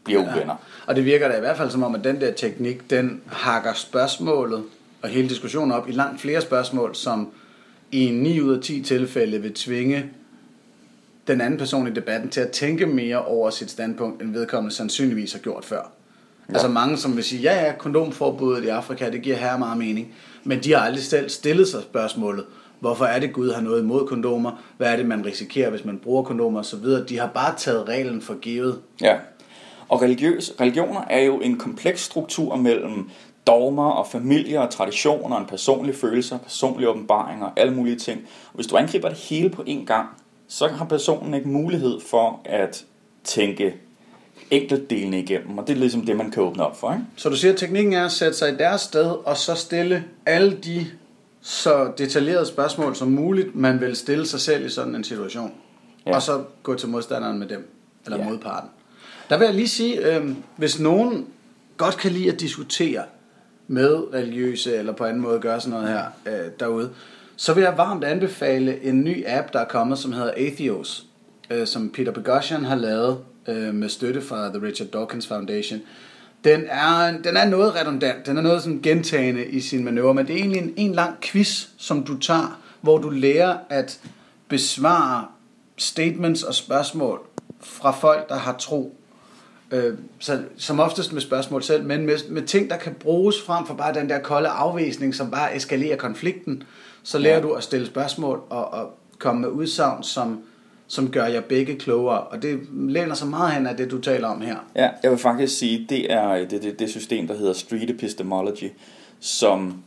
bliver 0.05 0.21
uvenner. 0.35 0.57
Og 0.87 0.97
det 0.97 1.05
virker 1.05 1.29
da 1.29 1.37
i 1.37 1.41
hvert 1.41 1.57
fald 1.57 1.71
som 1.71 1.83
om, 1.83 1.95
at 1.95 2.05
den 2.05 2.21
der 2.21 2.33
teknik, 2.33 2.91
den 2.91 3.23
hakker 3.27 3.73
spørgsmålet 3.73 4.65
og 5.03 5.09
hele 5.09 5.29
diskussionen 5.29 5.73
op 5.73 5.89
i 5.89 5.93
langt 5.93 6.21
flere 6.21 6.41
spørgsmål, 6.41 6.95
som 6.95 7.29
i 7.93 8.11
9 8.11 8.41
ud 8.41 8.55
af 8.57 8.63
10 8.63 8.83
tilfælde 8.83 9.43
vil 9.43 9.55
tvinge 9.55 10.07
den 11.27 11.41
anden 11.41 11.59
person 11.59 11.89
i 11.89 11.91
debatten 11.91 12.31
til 12.31 12.41
at 12.41 12.51
tænke 12.51 12.87
mere 12.87 13.25
over 13.25 13.51
sit 13.51 13.71
standpunkt, 13.71 14.23
end 14.23 14.33
vedkommende 14.33 14.75
sandsynligvis 14.75 15.33
har 15.33 15.41
gjort 15.41 15.65
før. 15.65 15.93
Ja. 16.49 16.53
Altså 16.55 16.69
mange, 16.69 16.97
som 16.97 17.17
vil 17.17 17.25
sige, 17.25 17.43
ja, 17.43 17.67
ja, 17.67 17.73
kondomforbuddet 17.73 18.65
i 18.65 18.69
Afrika, 18.69 19.11
det 19.11 19.23
giver 19.23 19.37
her 19.37 19.57
meget 19.59 19.79
mening. 19.79 20.15
Men 20.45 20.63
de 20.63 20.75
har 20.75 20.81
aldrig 20.81 21.03
selv 21.03 21.29
stillet 21.29 21.69
sig 21.69 21.83
spørgsmålet, 21.83 22.45
hvorfor 22.81 23.05
er 23.05 23.19
det 23.19 23.33
Gud 23.33 23.53
har 23.53 23.61
noget 23.61 23.83
imod 23.83 24.07
kondomer? 24.07 24.63
Hvad 24.77 24.93
er 24.93 24.97
det, 24.97 25.07
man 25.07 25.27
risikerer, 25.27 25.71
hvis 25.71 25.85
man 25.85 25.99
bruger 25.99 26.23
kondomer 26.23 26.61
osv.? 26.61 26.85
De 27.09 27.19
har 27.19 27.27
bare 27.27 27.55
taget 27.57 27.89
reglen 27.89 28.23
for 28.23 28.35
givet. 28.35 28.79
Ja. 29.01 29.17
Og 29.89 30.03
religiøs, 30.03 30.55
religioner 30.61 31.01
er 31.11 31.21
jo 31.21 31.39
en 31.41 31.59
kompleks 31.59 32.01
struktur 32.01 32.57
mellem 32.57 33.11
dogmer 33.47 33.91
og 33.91 34.07
familier 34.07 34.61
og 34.61 34.71
traditioner, 34.71 35.37
en 35.37 35.47
personlig 35.47 35.95
følelse, 35.95 36.39
personlige 36.43 36.89
åbenbaringer 36.89 37.47
og 37.47 37.53
alle 37.57 37.75
mulige 37.75 37.97
ting. 37.97 38.21
Og 38.47 38.55
hvis 38.55 38.67
du 38.67 38.77
angriber 38.77 39.09
det 39.09 39.19
hele 39.19 39.51
på 39.51 39.63
én 39.63 39.85
gang, 39.85 40.09
så 40.49 40.69
har 40.69 40.85
personen 40.85 41.35
ikke 41.35 41.49
mulighed 41.49 42.01
for 42.11 42.41
at 42.45 42.85
tænke 43.25 43.75
enkeltdelene 44.51 45.21
igennem, 45.21 45.59
og 45.59 45.67
det 45.67 45.73
er 45.73 45.79
ligesom 45.79 46.07
det, 46.07 46.17
man 46.17 46.31
kan 46.31 46.43
åbne 46.43 46.67
op 46.67 46.81
for. 46.81 46.93
Ikke? 46.93 47.05
Så 47.17 47.29
du 47.29 47.37
siger, 47.37 47.53
at 47.53 47.59
teknikken 47.59 47.93
er 47.93 48.05
at 48.05 48.13
sætte 48.13 48.39
sig 48.39 48.53
i 48.53 48.57
deres 48.57 48.81
sted, 48.81 49.11
og 49.25 49.37
så 49.37 49.55
stille 49.55 50.05
alle 50.27 50.57
de 50.65 50.87
så 51.41 51.93
detaljerede 51.99 52.47
spørgsmål 52.47 52.97
som 52.97 53.09
muligt, 53.09 53.55
man 53.55 53.81
vil 53.81 53.97
stille 53.97 54.27
sig 54.27 54.41
selv 54.41 54.67
i 54.67 54.69
sådan 54.69 54.95
en 54.95 55.05
situation. 55.05 55.53
Ja. 56.07 56.15
Og 56.15 56.23
så 56.23 56.43
gå 56.63 56.75
til 56.75 56.89
modstanderen 56.89 57.39
med 57.39 57.47
dem, 57.47 57.69
eller 58.05 58.19
ja. 58.19 58.25
modparten. 58.25 58.71
Der 59.31 59.39
vil 59.39 59.45
jeg 59.45 59.55
lige 59.55 59.69
sige, 59.69 60.17
øh, 60.17 60.31
hvis 60.57 60.81
nogen 60.81 61.27
godt 61.77 61.97
kan 61.97 62.13
lide 62.13 62.33
at 62.33 62.41
diskutere 62.41 63.03
med 63.69 64.15
religiøse, 64.15 64.77
eller 64.77 64.93
på 64.93 65.05
anden 65.05 65.23
måde 65.23 65.41
gøre 65.41 65.61
sådan 65.61 65.81
noget 65.81 65.89
her 65.89 66.05
øh, 66.27 66.51
derude, 66.61 66.91
så 67.37 67.55
vil 67.55 67.63
jeg 67.63 67.75
varmt 67.77 68.05
anbefale 68.05 68.83
en 68.83 69.05
ny 69.05 69.25
app, 69.27 69.53
der 69.53 69.59
er 69.59 69.65
kommet, 69.65 69.99
som 69.99 70.13
hedder 70.13 70.33
Atheos, 70.37 71.07
øh, 71.51 71.67
som 71.67 71.91
Peter 71.91 72.13
Boghossian 72.13 72.65
har 72.65 72.77
lavet 72.77 73.19
øh, 73.49 73.75
med 73.75 73.89
støtte 73.89 74.23
fra 74.23 74.49
The 74.49 74.63
Richard 74.63 74.89
Dawkins 74.89 75.27
Foundation. 75.27 75.81
Den 76.45 76.65
er, 76.69 77.19
den 77.25 77.37
er 77.37 77.45
noget 77.45 77.75
redundant, 77.75 78.27
den 78.27 78.37
er 78.37 78.43
noget 78.43 78.63
sådan 78.63 78.81
gentagende 78.83 79.47
i 79.47 79.61
sin 79.61 79.85
manøvre, 79.85 80.15
men 80.15 80.27
det 80.27 80.33
er 80.35 80.39
egentlig 80.39 80.63
en, 80.63 80.75
en 80.77 80.93
lang 80.95 81.21
quiz, 81.23 81.67
som 81.79 82.05
du 82.05 82.19
tager, 82.19 82.61
hvor 82.81 82.99
du 82.99 83.09
lærer 83.11 83.57
at 83.69 84.01
besvare 84.49 85.27
statements 85.77 86.43
og 86.43 86.55
spørgsmål 86.55 87.21
fra 87.61 87.91
folk, 87.91 88.29
der 88.29 88.37
har 88.37 88.53
tro. 88.59 88.97
Øh, 89.71 89.95
så, 90.19 90.43
som 90.57 90.81
oftest 90.81 91.13
med 91.13 91.21
spørgsmål 91.21 91.63
selv, 91.63 91.85
men 91.85 92.07
med, 92.07 92.19
med 92.31 92.43
ting, 92.43 92.71
der 92.71 92.77
kan 92.77 92.95
bruges 92.95 93.43
frem 93.43 93.67
for 93.67 93.75
bare 93.75 93.95
den 93.95 94.09
der 94.09 94.19
kolde 94.19 94.49
afvisning, 94.49 95.15
som 95.15 95.31
bare 95.31 95.57
eskalerer 95.57 95.97
konflikten, 95.97 96.63
så 97.03 97.19
lærer 97.19 97.37
Ja. 97.37 97.43
du 97.43 97.53
at 97.53 97.63
stille 97.63 97.87
spørgsmål 97.87 98.43
og, 98.51 98.73
og 98.75 98.99
komme 99.19 99.41
med 99.41 99.49
udsagn, 99.49 100.03
som, 100.03 100.41
som 100.87 101.11
gør 101.11 101.27
jer 101.27 101.41
begge 101.41 101.77
klogere. 101.77 102.21
Og 102.21 102.43
det 102.43 102.61
læner 102.73 103.15
sig 103.15 103.29
meget 103.29 103.53
hen 103.53 103.67
af 103.67 103.77
det, 103.77 103.91
du 103.91 104.01
taler 104.01 104.29
om 104.29 104.41
her. 104.41 104.57
Ja, 104.75 104.91
jeg 105.03 105.11
vil 105.11 105.19
faktisk 105.19 105.59
sige, 105.59 105.87
det 105.89 106.13
er 106.13 106.49
det, 106.49 106.63
det, 106.63 106.79
det 106.79 106.91
system, 106.91 107.27
der 107.27 107.37
hedder 107.37 107.53
Street 107.53 107.91
Epistemology, 107.91 108.71
som 109.21 109.83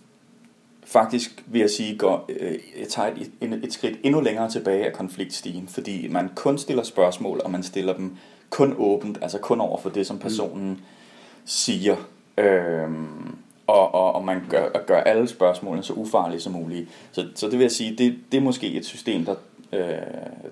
faktisk, 0.85 1.43
vil 1.47 1.61
jeg 1.61 1.69
sige, 1.69 1.97
går, 1.97 2.29
øh, 2.39 2.55
tager 2.89 3.07
et, 3.07 3.31
et, 3.41 3.61
et 3.63 3.73
skridt 3.73 3.99
endnu 4.03 4.21
længere 4.21 4.49
tilbage 4.49 4.85
af 4.85 4.93
konfliktstigen, 4.93 5.67
fordi 5.67 6.07
man 6.07 6.29
kun 6.35 6.57
stiller 6.57 6.83
spørgsmål, 6.83 7.41
og 7.43 7.51
man 7.51 7.63
stiller 7.63 7.93
dem 7.93 8.17
kun 8.49 8.75
åbent, 8.77 9.17
altså 9.21 9.37
kun 9.37 9.61
over 9.61 9.81
for 9.81 9.89
det, 9.89 10.07
som 10.07 10.19
personen 10.19 10.69
mm. 10.69 10.77
siger. 11.45 11.95
Øhm, 12.37 13.35
og, 13.67 13.95
og, 13.95 14.15
og 14.15 14.25
man 14.25 14.41
gør, 14.49 14.69
gør 14.87 14.99
alle 14.99 15.27
spørgsmålene 15.27 15.83
så 15.83 15.93
ufarlige 15.93 16.39
som 16.39 16.53
muligt. 16.53 16.89
Så, 17.11 17.27
så 17.35 17.45
det 17.45 17.53
vil 17.53 17.63
jeg 17.63 17.71
sige, 17.71 17.95
det, 17.95 18.15
det 18.31 18.37
er 18.37 18.41
måske 18.41 18.71
et 18.71 18.85
system, 18.85 19.25
der 19.25 19.35
øh, 19.73 19.81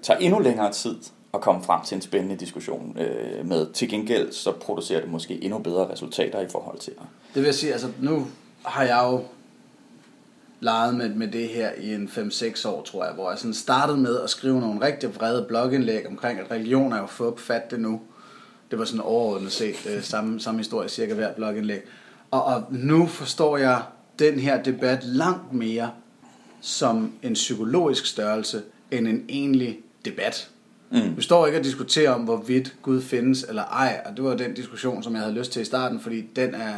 tager 0.02 0.20
endnu 0.20 0.40
længere 0.40 0.72
tid 0.72 0.96
at 1.34 1.42
komme 1.42 1.64
frem 1.64 1.82
til 1.86 1.96
en 1.96 2.02
spændende 2.02 2.36
diskussion 2.36 2.98
øh, 3.00 3.46
med. 3.46 3.74
Til 3.74 3.90
gengæld 3.90 4.32
så 4.32 4.52
producerer 4.52 5.02
det 5.02 5.10
måske 5.12 5.44
endnu 5.44 5.60
bedre 5.60 5.92
resultater 5.92 6.42
i 6.42 6.48
forhold 6.50 6.80
til 6.80 6.94
det. 6.94 7.02
Det 7.34 7.42
vil 7.42 7.44
jeg 7.44 7.56
sige, 7.56 7.72
altså 7.72 7.88
nu 8.02 8.28
har 8.66 8.84
jeg 8.84 9.04
jo 9.04 9.24
leget 10.60 10.96
med, 10.96 11.10
med 11.10 11.28
det 11.28 11.48
her 11.48 11.72
i 11.78 11.94
en 11.94 12.08
5-6 12.08 12.68
år, 12.68 12.84
tror 12.84 13.06
jeg, 13.06 13.14
hvor 13.14 13.30
jeg 13.30 13.40
sådan 13.40 13.54
startede 13.54 13.98
med 13.98 14.20
at 14.20 14.30
skrive 14.30 14.60
nogle 14.60 14.86
rigtig 14.86 15.16
vrede 15.16 15.46
blogindlæg 15.48 16.08
omkring, 16.08 16.40
at 16.40 16.52
religion 16.52 16.94
er 16.94 16.98
jo 16.98 17.06
fup, 17.06 17.40
fat 17.40 17.72
det 17.72 17.80
nu. 17.80 18.02
Det 18.72 18.80
var 18.80 18.86
sådan 18.86 19.02
overordnet 19.02 19.52
set 19.52 19.88
øh, 19.90 20.04
samme, 20.04 20.40
samme 20.40 20.60
historie, 20.60 20.90
cirka 20.90 21.14
hver 21.14 21.34
blogindlæg. 21.34 21.82
Og, 22.32 22.44
og 22.44 22.64
nu 22.70 23.08
forstår 23.08 23.58
jeg 23.58 23.82
den 24.20 24.40
her 24.40 24.64
debat 24.64 25.04
langt 25.04 25.54
mere 25.54 25.92
som 26.62 27.14
en 27.24 27.34
psykologisk 27.34 28.06
størrelse, 28.06 28.64
end 28.92 29.08
en 29.08 29.26
egentlig 29.30 29.80
debat. 30.06 30.50
Mm. 30.92 31.18
Vi 31.18 31.22
står 31.22 31.46
ikke 31.48 31.60
og 31.60 31.64
diskuterer 31.64 32.12
om, 32.12 32.22
hvorvidt 32.22 32.76
Gud 32.82 33.02
findes 33.02 33.46
eller 33.50 33.64
ej, 33.64 34.02
og 34.06 34.18
det 34.18 34.24
var 34.24 34.36
den 34.36 34.54
diskussion, 34.54 35.04
som 35.04 35.14
jeg 35.14 35.22
havde 35.22 35.34
lyst 35.36 35.52
til 35.52 35.62
i 35.62 35.66
starten, 35.66 36.00
fordi 36.00 36.22
den 36.36 36.56
er, 36.56 36.74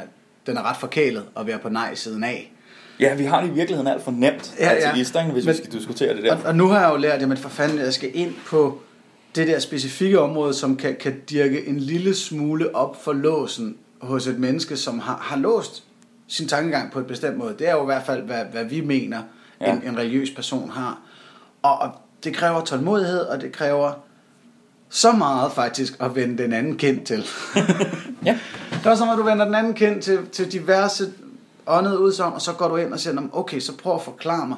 den 0.46 0.58
er 0.58 0.70
ret 0.70 0.78
forkælet 0.78 1.24
at 1.40 1.48
være 1.48 1.60
på 1.60 1.70
nej-siden 1.70 2.24
af. 2.24 2.54
Ja, 3.00 3.16
vi 3.16 3.24
har 3.24 3.42
det 3.42 3.48
i 3.50 3.54
virkeligheden 3.54 3.88
alt 3.88 4.02
for 4.04 4.12
nemt, 4.12 4.56
Ja, 4.60 4.74
ja, 4.74 4.90
ateister, 4.90 5.32
hvis 5.32 5.46
Men- 5.46 5.52
vi 5.54 5.58
skal 5.58 5.72
diskutere 5.72 6.16
det 6.16 6.24
der. 6.24 6.36
Og, 6.36 6.40
og 6.46 6.56
nu 6.56 6.68
har 6.68 6.80
jeg 6.82 6.92
jo 6.92 6.98
lært, 6.98 7.22
jamen 7.22 7.38
for 7.38 7.50
fanden, 7.50 7.80
jeg 7.80 7.94
skal 7.94 8.10
ind 8.14 8.34
på 8.48 8.82
det 9.36 9.48
der 9.48 9.60
specifikke 9.60 10.20
område, 10.20 10.54
som 10.54 10.76
kan, 10.76 10.96
kan 11.00 11.20
dirke 11.30 11.68
en 11.68 11.80
lille 11.80 12.16
smule 12.16 12.76
op 12.76 13.04
for 13.04 13.14
låsen 13.14 13.78
hos 14.02 14.28
et 14.28 14.40
menneske, 14.40 14.78
som 14.78 15.00
har, 15.00 15.18
har 15.22 15.38
låst 15.38 15.84
sin 16.28 16.48
tankegang 16.48 16.92
på 16.92 17.00
et 17.00 17.06
bestemt 17.08 17.38
måde. 17.38 17.56
Det 17.60 17.68
er 17.70 17.72
jo 17.72 17.82
i 17.82 17.86
hvert 17.86 18.06
fald, 18.06 18.24
hvad, 18.24 18.46
hvad 18.52 18.64
vi 18.66 18.82
mener, 18.82 19.22
ja. 19.62 19.72
en, 19.74 19.82
en 19.86 19.98
religiøs 19.98 20.32
person 20.32 20.70
har. 20.70 21.02
Og, 21.62 21.80
og 21.80 21.92
det 22.24 22.36
kræver 22.36 22.62
tålmodighed, 22.62 23.20
og 23.20 23.42
det 23.42 23.52
kræver 23.52 23.92
så 24.90 25.12
meget 25.12 25.52
faktisk 25.52 25.98
at 26.00 26.16
vende 26.16 26.44
den 26.44 26.54
anden 26.54 26.78
kind 26.78 27.06
til. 27.06 27.26
Ja. 28.26 28.40
Det 28.72 28.86
var 28.86 28.96
som, 28.96 29.10
at 29.10 29.18
du 29.18 29.24
vender 29.24 29.46
den 29.46 29.56
anden 29.56 29.74
kind 29.74 30.02
til, 30.02 30.28
til 30.28 30.52
diverse 30.52 31.14
åndede 31.68 32.00
udsagn, 32.00 32.34
og 32.34 32.42
så 32.42 32.54
går 32.54 32.68
du 32.68 32.76
ind 32.76 32.94
og 32.94 33.00
siger, 33.00 33.14
"Nå, 33.14 33.22
okay, 33.34 33.60
så 33.60 33.78
prøv 33.78 33.96
at 33.96 34.02
forklare 34.02 34.48
mig 34.48 34.58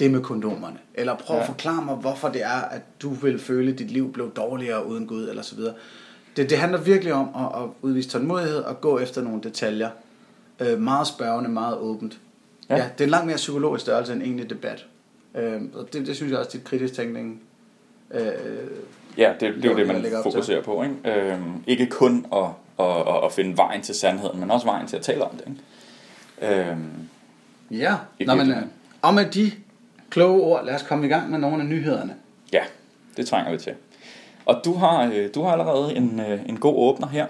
det 0.00 0.10
med 0.10 0.20
kondomerne. 0.20 0.78
Eller 0.94 1.16
prøv 1.16 1.36
ja. 1.36 1.40
at 1.42 1.46
forklare 1.46 1.84
mig, 1.84 1.94
hvorfor 1.94 2.28
det 2.28 2.42
er, 2.42 2.60
at 2.70 2.82
du 3.02 3.10
vil 3.10 3.38
føle, 3.38 3.72
at 3.72 3.78
dit 3.78 3.90
liv 3.90 4.12
blev 4.12 4.30
dårligere 4.32 4.86
uden 4.86 5.06
Gud, 5.06 5.28
eller 5.28 5.42
så 5.42 5.56
videre. 5.56 5.74
Det, 6.36 6.50
det 6.50 6.58
handler 6.58 6.78
virkelig 6.78 7.12
om 7.12 7.28
at, 7.36 7.62
at 7.62 7.68
udvise 7.82 8.08
tålmodighed 8.08 8.56
og 8.58 8.80
gå 8.80 8.98
efter 8.98 9.22
nogle 9.22 9.42
detaljer. 9.42 9.90
Øh, 10.60 10.80
meget 10.80 11.06
spørgende, 11.06 11.50
meget 11.50 11.76
åbent. 11.76 12.18
Ja. 12.70 12.74
Ja. 12.76 12.82
ja, 12.82 12.88
det 12.92 13.00
er 13.00 13.04
en 13.04 13.10
langt 13.10 13.26
mere 13.26 13.36
psykologisk 13.36 13.82
størrelse 13.82 14.12
end 14.12 14.22
egentlig 14.22 14.50
debat. 14.50 14.86
Øh, 15.34 15.60
og 15.74 15.88
det, 15.92 16.06
det 16.06 16.16
synes 16.16 16.30
jeg 16.30 16.38
også, 16.38 16.50
dit 16.52 16.64
kritisk 16.64 16.94
tænkning 16.94 17.42
øh, 18.10 18.22
Ja, 19.18 19.32
det, 19.40 19.54
det 19.54 19.64
er 19.64 19.70
jo 19.70 19.76
det, 19.76 19.86
man 19.86 20.02
til. 20.02 20.12
fokuserer 20.22 20.62
på. 20.62 20.82
Ikke, 20.82 20.94
øhm, 21.32 21.64
ikke 21.66 21.86
kun 21.86 22.26
at, 22.32 22.38
at, 22.78 22.96
at, 23.08 23.24
at 23.24 23.32
finde 23.32 23.56
vejen 23.56 23.82
til 23.82 23.94
sandheden, 23.94 24.40
men 24.40 24.50
også 24.50 24.66
vejen 24.66 24.86
til 24.86 24.96
at 24.96 25.02
tale 25.02 25.24
om 25.24 25.30
det. 25.36 25.44
Ikke? 25.48 26.70
Øhm, 26.70 26.90
Ja, 27.70 27.94
Nå, 28.26 28.34
men, 28.34 28.50
øh, 28.50 28.56
og 29.02 29.14
med 29.14 29.24
de 29.26 29.52
kloge 30.10 30.42
ord, 30.42 30.64
lad 30.66 30.74
os 30.74 30.82
komme 30.82 31.06
i 31.06 31.08
gang 31.08 31.30
med 31.30 31.38
nogle 31.38 31.62
af 31.62 31.68
nyhederne. 31.68 32.14
ja, 32.52 32.62
det 33.16 33.26
trænger 33.26 33.52
vi 33.52 33.58
til. 33.58 33.72
Og 34.46 34.60
du 34.64 34.74
har, 34.74 35.10
øh, 35.14 35.28
du 35.34 35.42
har 35.42 35.52
allerede 35.52 35.96
en, 35.96 36.20
øh, 36.20 36.40
en 36.48 36.56
god 36.60 36.74
åbner 36.76 37.08
her, 37.08 37.26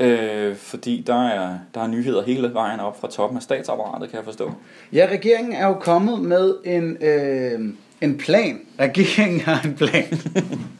øh, 0.00 0.56
fordi 0.56 1.04
der 1.06 1.28
er, 1.28 1.58
der 1.74 1.80
er 1.80 1.86
nyheder 1.86 2.22
hele 2.22 2.54
vejen 2.54 2.80
op 2.80 3.00
fra 3.00 3.10
toppen 3.10 3.36
af 3.36 3.42
statsapparatet, 3.42 4.10
kan 4.10 4.16
jeg 4.16 4.24
forstå. 4.24 4.52
Ja, 4.92 5.08
regeringen 5.10 5.52
er 5.52 5.66
jo 5.66 5.74
kommet 5.74 6.20
med 6.20 6.54
en, 6.64 6.96
øh, 7.00 7.74
en 8.00 8.18
plan. 8.18 8.60
Regeringen 8.80 9.40
har 9.40 9.62
en 9.64 9.74
plan. 9.74 10.20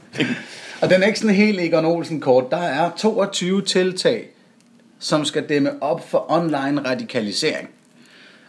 og 0.83 0.91
den 0.91 1.03
er 1.03 1.07
ikke 1.07 1.19
sådan 1.19 1.35
helt 1.35 1.61
Egon 1.61 1.85
Olsen 1.85 2.21
kort. 2.21 2.51
Der 2.51 2.57
er 2.57 2.91
22 2.97 3.63
tiltag, 3.63 4.29
som 4.99 5.25
skal 5.25 5.49
dæmme 5.49 5.83
op 5.83 6.09
for 6.09 6.27
online 6.29 6.81
radikalisering. 6.91 7.69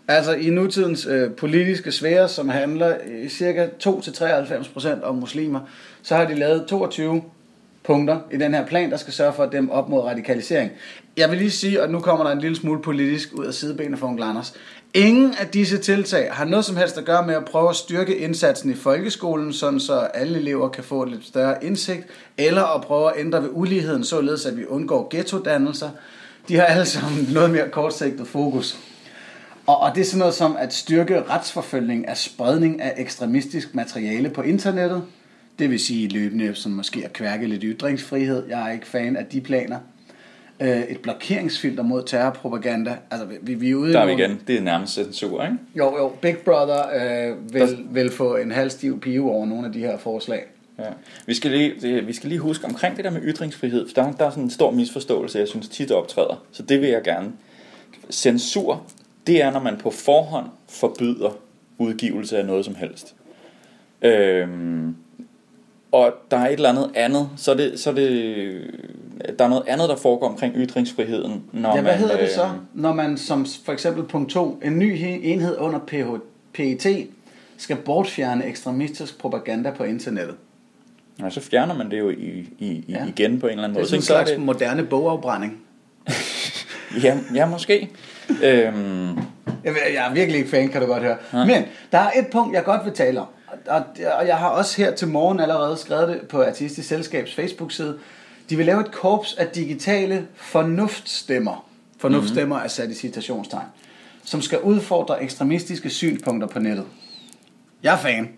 Altså 0.08 0.34
i 0.34 0.50
nutidens 0.50 1.06
øh, 1.06 1.32
politiske 1.32 1.92
sfære, 1.92 2.30
som 2.30 2.50
handler 2.50 2.98
øh, 3.08 3.30
cirka 3.30 3.68
2-93% 3.88 5.04
om 5.04 5.16
muslimer, 5.16 5.60
så 6.02 6.16
har 6.16 6.26
de 6.26 6.36
lavet 6.36 6.66
22 6.66 7.22
punkter 7.90 8.20
i 8.32 8.38
den 8.38 8.54
her 8.54 8.66
plan, 8.66 8.92
der 8.92 8.98
skal 8.98 9.14
sørge 9.14 9.34
for 9.34 9.44
at 9.44 9.52
dem 9.52 9.70
op 9.70 9.90
mod 9.90 10.00
radikalisering. 10.00 10.72
Jeg 11.18 11.30
vil 11.30 11.38
lige 11.38 11.52
sige, 11.52 11.84
og 11.84 11.90
nu 11.90 12.00
kommer 12.00 12.26
der 12.26 12.32
en 12.32 12.40
lille 12.40 12.56
smule 12.56 12.82
politisk 12.82 13.34
ud 13.34 13.46
af 13.46 13.54
sidebenene 13.54 13.98
for 13.98 14.08
onkel 14.08 14.24
Anders. 14.24 14.54
Ingen 14.94 15.34
af 15.40 15.48
disse 15.48 15.78
tiltag 15.78 16.34
har 16.34 16.46
noget 16.46 16.66
som 16.66 16.78
helst 16.78 16.98
at 16.98 17.06
gøre 17.06 17.26
med 17.26 17.36
at 17.36 17.46
prøve 17.46 17.70
at 17.70 17.76
styrke 17.76 18.18
indsatsen 18.18 18.72
i 18.72 18.76
folkeskolen, 18.76 19.54
sådan 19.54 19.80
så 19.80 20.00
alle 20.00 20.40
elever 20.40 20.70
kan 20.70 20.84
få 20.84 21.04
lidt 21.04 21.26
større 21.26 21.64
indsigt, 21.64 22.08
eller 22.38 22.76
at 22.76 22.82
prøve 22.82 23.10
at 23.14 23.20
ændre 23.20 23.44
ved 23.44 23.50
uligheden, 23.52 24.04
således 24.04 24.46
at 24.46 24.58
vi 24.58 24.66
undgår 24.66 25.08
ghetto-dannelser. 25.10 25.90
De 26.48 26.56
har 26.56 26.64
alle 26.64 26.86
sammen 26.86 27.28
noget 27.34 27.52
mere 27.52 27.70
kortsigtet 27.70 28.28
fokus. 28.28 28.80
Og, 29.68 29.80
og 29.80 29.92
det 29.96 30.02
er 30.02 30.06
sådan 30.06 30.20
noget 30.20 30.34
som 30.34 30.56
at 30.60 30.74
styrke 30.74 31.24
retsforfølgning 31.30 32.08
af 32.08 32.18
spredning 32.18 32.82
af 32.82 32.94
ekstremistisk 32.98 33.76
materiale 33.76 34.30
på 34.30 34.42
internettet. 34.42 35.04
Det 35.60 35.70
vil 35.70 35.80
sige 35.80 36.08
løbende, 36.08 36.56
som 36.56 36.72
måske 36.72 37.02
at 37.06 37.14
kværke 37.14 37.48
lidt 37.48 37.62
ytringsfrihed. 37.66 38.44
Jeg 38.50 38.68
er 38.70 38.74
ikke 38.74 38.88
fan 38.88 39.16
af 39.18 39.26
de 39.26 39.42
planer. 39.42 39.78
Øh, 40.60 40.82
et 40.82 41.00
blokeringsfilter 41.00 41.84
mod 41.84 42.04
terrorpropaganda. 42.06 42.98
Altså, 43.12 43.28
vi, 43.42 43.54
vi 43.54 43.70
er 43.72 43.76
ude 43.76 43.94
Der 43.94 44.00
er 44.00 44.06
vi 44.06 44.12
nogle- 44.12 44.26
igen. 44.26 44.42
Det 44.48 44.56
er 44.58 44.62
nærmest 44.62 44.94
censur, 44.94 45.44
ikke? 45.44 45.58
Jo, 45.76 45.98
jo. 45.98 46.12
Big 46.22 46.38
Brother 46.38 46.82
øh, 47.30 47.54
vil, 47.54 47.62
vil 47.92 48.12
få 48.12 48.36
en 48.36 48.52
halv 48.52 48.70
stiv 48.70 49.00
pive 49.02 49.32
over 49.32 49.46
nogle 49.46 49.68
af 49.68 49.74
de 49.74 49.80
her 49.80 49.98
forslag. 49.98 50.44
Ja. 50.80 50.84
Vi, 51.26 51.34
skal 51.34 51.52
lige, 51.52 51.74
det, 51.82 52.08
vi 52.08 52.14
skal 52.14 52.30
lige 52.30 52.40
huske 52.40 52.66
omkring 52.66 52.96
det 52.96 53.06
der 53.06 53.12
med 53.12 53.22
ytringsfrihed, 53.24 53.88
for 53.88 53.94
der, 54.02 54.12
der 54.12 54.26
er 54.26 54.30
sådan 54.30 54.44
en 54.44 54.50
stor 54.50 54.72
misforståelse, 54.72 55.40
jeg 55.40 55.48
synes 55.48 55.68
tit 55.70 55.92
optræder. 55.92 56.44
Så 56.52 56.64
det 56.64 56.82
vil 56.82 56.90
jeg 56.90 57.02
gerne. 57.04 57.32
Censur, 58.12 58.84
det 59.28 59.44
er, 59.44 59.52
når 59.52 59.60
man 59.60 59.78
på 59.78 59.92
forhånd 59.92 60.46
forbyder 60.70 61.38
udgivelse 61.78 62.38
af 62.38 62.46
noget 62.46 62.66
som 62.66 62.76
helst. 62.76 63.16
Øhm, 64.02 64.96
og 65.92 66.14
der 66.32 66.38
er 66.38 66.48
et 66.48 66.54
eller 66.54 66.70
andet 66.70 66.92
andet, 66.96 67.30
så 67.38 67.52
er 67.52 67.56
det, 67.56 67.80
så 67.80 67.90
er 67.90 67.94
det, 67.94 68.62
der 69.40 69.46
er 69.46 69.50
noget 69.50 69.64
andet, 69.68 69.90
der 69.90 69.96
foregår 69.96 70.28
omkring 70.28 70.54
ytringsfriheden. 70.58 71.44
Når 71.52 71.70
Ja, 71.76 71.82
hvad 71.82 71.92
man, 71.92 72.00
hedder 72.00 72.16
det 72.18 72.24
øh, 72.24 72.30
så, 72.30 72.50
når 72.74 72.94
man 72.94 73.18
som 73.18 73.46
for 73.66 73.72
eksempel 73.74 74.04
punkt 74.04 74.32
2, 74.32 74.60
en 74.64 74.80
ny 74.80 74.98
he- 74.98 75.26
enhed 75.28 75.58
under 75.58 75.80
PET, 76.54 77.08
skal 77.58 77.76
bortfjerne 77.76 78.46
ekstremistisk 78.46 79.20
propaganda 79.20 79.72
på 79.72 79.84
internettet? 79.84 80.36
Ja, 81.22 81.30
så 81.30 81.42
fjerner 81.42 81.76
man 81.78 81.92
det 81.92 82.00
jo 82.00 82.10
i, 82.10 82.14
i, 82.16 82.48
i, 82.60 82.86
Ja. 82.90 83.06
igen 83.08 83.40
på 83.40 83.48
en 83.48 83.52
eller 83.52 83.64
anden 83.64 83.76
Det 83.76 83.80
er 83.80 83.98
måde. 83.98 84.04
sådan 84.04 84.20
en 84.22 84.28
slags 84.28 84.32
moderne 84.46 84.84
bogafbrænding. 84.84 85.58
Ja, 87.04 87.18
ja 87.36 87.46
måske. 87.46 87.90
øhm, 88.44 89.08
Jeg, 89.64 89.74
jeg 89.94 90.08
er 90.10 90.14
virkelig 90.14 90.38
ikke 90.38 90.50
fan, 90.50 90.68
kan 90.70 90.82
du 90.82 90.88
godt 90.88 91.04
høre. 91.04 91.18
Men 91.34 91.64
der 91.92 91.98
er 91.98 92.10
et 92.20 92.28
punkt, 92.32 92.56
jeg 92.56 92.64
godt 92.64 92.86
vil 92.86 92.94
tale 92.94 93.20
om. 93.20 93.28
Og, 93.68 93.82
og 94.20 94.28
jeg 94.28 94.38
har 94.38 94.48
også 94.50 94.78
her 94.82 94.96
til 94.96 95.08
morgen 95.08 95.40
allerede 95.40 95.78
skrevet 95.78 96.08
det 96.08 96.22
på 96.28 96.44
Artistisk 96.44 96.88
Selskabs 96.88 97.36
Facebook-side. 97.36 97.98
De 98.50 98.58
vil 98.58 98.66
lave 98.66 98.82
et 98.82 98.92
korps 98.92 99.36
af 99.38 99.48
digitale 99.48 100.28
fornuftstemmer. 100.36 101.66
Fornuftstemmer 102.00 102.60
er 102.60 102.68
sat 102.68 102.90
i 102.90 102.94
citationstegn. 102.94 103.66
Som 104.24 104.42
skal 104.42 104.60
udfordre 104.60 105.24
ekstremistiske 105.24 105.90
synspunkter 105.90 106.48
på 106.48 106.60
nettet. 106.60 106.86
Jeg 107.84 107.94
er 107.94 107.98
fan. 107.98 108.30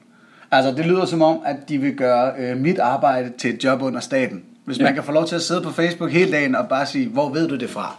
Altså, 0.51 0.72
det 0.72 0.86
lyder 0.86 1.06
som 1.06 1.22
om, 1.22 1.39
at 1.46 1.56
de 1.70 1.77
vil 1.77 1.96
gøre 1.96 2.34
øh, 2.38 2.58
mit 2.58 2.80
arbejde 2.80 3.32
til 3.38 3.53
et 3.56 3.63
job 3.63 3.82
under 3.82 4.00
staten. 4.00 4.44
Hvis 4.65 4.77
man 4.80 4.88
Ja. 4.88 4.94
kan 4.94 5.03
få 5.03 5.12
lov 5.12 5.27
til 5.27 5.36
at 5.36 5.41
sidde 5.41 5.62
på 5.62 5.72
Facebook 5.72 6.12
hele 6.12 6.32
dagen 6.32 6.56
og 6.56 6.70
bare 6.70 6.86
sige, 6.86 7.08
hvor 7.10 7.30
ved 7.30 7.48
du 7.48 7.56
det 7.56 7.70
fra? 7.70 7.96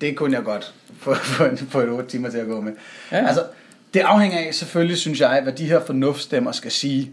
Det 0.00 0.16
kunne 0.16 0.36
jeg 0.36 0.44
godt 0.44 0.74
få, 0.98 1.14
få, 1.36 1.44
få 1.68 1.80
et 1.80 1.88
8 1.88 2.08
timer 2.08 2.30
til 2.30 2.38
at 2.38 2.46
gå 2.46 2.60
med. 2.60 2.72
Ja. 3.12 3.16
Altså, 3.26 3.42
det 3.94 4.00
afhænger 4.00 4.38
af, 4.38 4.54
selvfølgelig 4.54 4.96
synes 4.96 5.20
jeg, 5.20 5.40
hvad 5.42 5.52
de 5.52 5.64
her 5.64 5.80
fornuftstemmer 5.80 6.52
skal 6.52 6.70
sige. 6.70 7.12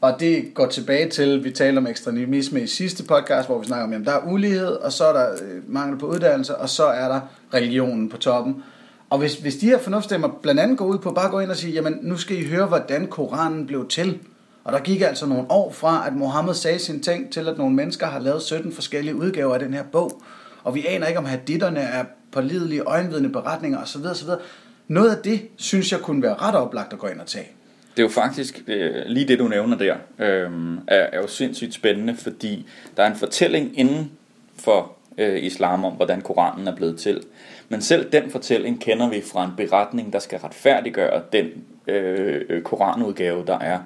Og 0.00 0.20
det 0.20 0.54
går 0.54 0.66
tilbage 0.66 1.10
til, 1.10 1.44
vi 1.44 1.50
talte 1.50 1.78
om 1.78 1.86
ekstremisme 1.86 2.62
i 2.62 2.66
sidste 2.66 3.04
podcast, 3.04 3.48
hvor 3.48 3.58
vi 3.58 3.66
snakker 3.66 3.86
om, 3.86 3.92
at 3.92 4.06
der 4.06 4.12
er 4.12 4.32
ulighed, 4.32 4.66
og 4.66 4.92
så 4.92 5.04
er 5.04 5.12
der 5.12 5.32
øh, 5.32 5.72
mangel 5.72 5.98
på 5.98 6.06
uddannelse, 6.06 6.56
og 6.56 6.68
så 6.68 6.84
er 6.84 7.08
der 7.08 7.20
religionen 7.54 8.08
på 8.08 8.16
toppen. 8.16 8.62
Og 9.10 9.18
hvis, 9.18 9.34
hvis 9.34 9.56
de 9.56 9.66
her 9.66 9.78
fornuftstemmer 9.78 10.28
blandt 10.42 10.60
andet 10.60 10.78
går 10.78 10.84
ud 10.84 10.98
på 10.98 11.12
bare 11.12 11.24
at 11.24 11.30
gå 11.30 11.40
ind 11.40 11.50
og 11.50 11.56
sige, 11.56 11.72
jamen 11.72 11.98
nu 12.02 12.16
skal 12.16 12.38
I 12.38 12.46
høre, 12.46 12.66
hvordan 12.66 13.06
Koranen 13.06 13.66
blev 13.66 13.88
til. 13.88 14.18
Og 14.64 14.72
der 14.72 14.78
gik 14.78 15.00
altså 15.00 15.26
nogle 15.26 15.50
år 15.50 15.72
fra, 15.72 16.06
at 16.06 16.12
Mohammed 16.12 16.54
sagde 16.54 16.78
sin 16.78 17.02
ting, 17.02 17.32
til 17.32 17.48
at 17.48 17.58
nogle 17.58 17.74
mennesker 17.74 18.06
har 18.06 18.18
lavet 18.18 18.42
17 18.42 18.72
forskellige 18.72 19.14
udgaver 19.14 19.54
af 19.54 19.60
den 19.60 19.74
her 19.74 19.82
bog. 19.92 20.22
Og 20.64 20.74
vi 20.74 20.86
aner 20.86 21.06
ikke, 21.06 21.18
om 21.18 21.24
haditterne 21.24 21.80
er 21.80 22.04
pålidelige 22.32 22.80
øjenvidende 22.80 23.28
beretninger 23.28 23.82
osv. 23.82 24.06
osv. 24.06 24.28
Noget 24.88 25.16
af 25.16 25.22
det, 25.22 25.48
synes 25.56 25.92
jeg 25.92 26.00
kunne 26.00 26.22
være 26.22 26.34
ret 26.34 26.54
oplagt 26.54 26.92
at 26.92 26.98
gå 26.98 27.06
ind 27.06 27.20
og 27.20 27.26
tage. 27.26 27.48
Det 27.96 27.98
er 27.98 28.02
jo 28.02 28.08
faktisk 28.08 28.62
øh, 28.66 29.02
lige 29.06 29.28
det, 29.28 29.38
du 29.38 29.48
nævner 29.48 29.78
der, 29.78 29.96
øh, 30.18 30.50
er, 30.86 30.96
er 30.96 31.20
jo 31.20 31.26
sindssygt 31.26 31.74
spændende, 31.74 32.16
fordi 32.16 32.66
der 32.96 33.02
er 33.02 33.06
en 33.06 33.16
fortælling 33.16 33.78
inden 33.78 34.12
for 34.58 34.92
øh, 35.18 35.42
islam 35.42 35.84
om, 35.84 35.92
hvordan 35.92 36.20
Koranen 36.20 36.68
er 36.68 36.76
blevet 36.76 36.98
til. 36.98 37.22
Men 37.68 37.82
selv 37.82 38.12
den 38.12 38.30
fortælling 38.30 38.80
kender 38.80 39.08
vi 39.08 39.22
fra 39.32 39.44
en 39.44 39.50
beretning, 39.56 40.12
der 40.12 40.18
skal 40.18 40.38
retfærdiggøre 40.38 41.22
den 41.32 41.46
øh, 41.86 42.62
koranudgave, 42.62 43.44
der 43.46 43.58
er. 43.58 43.78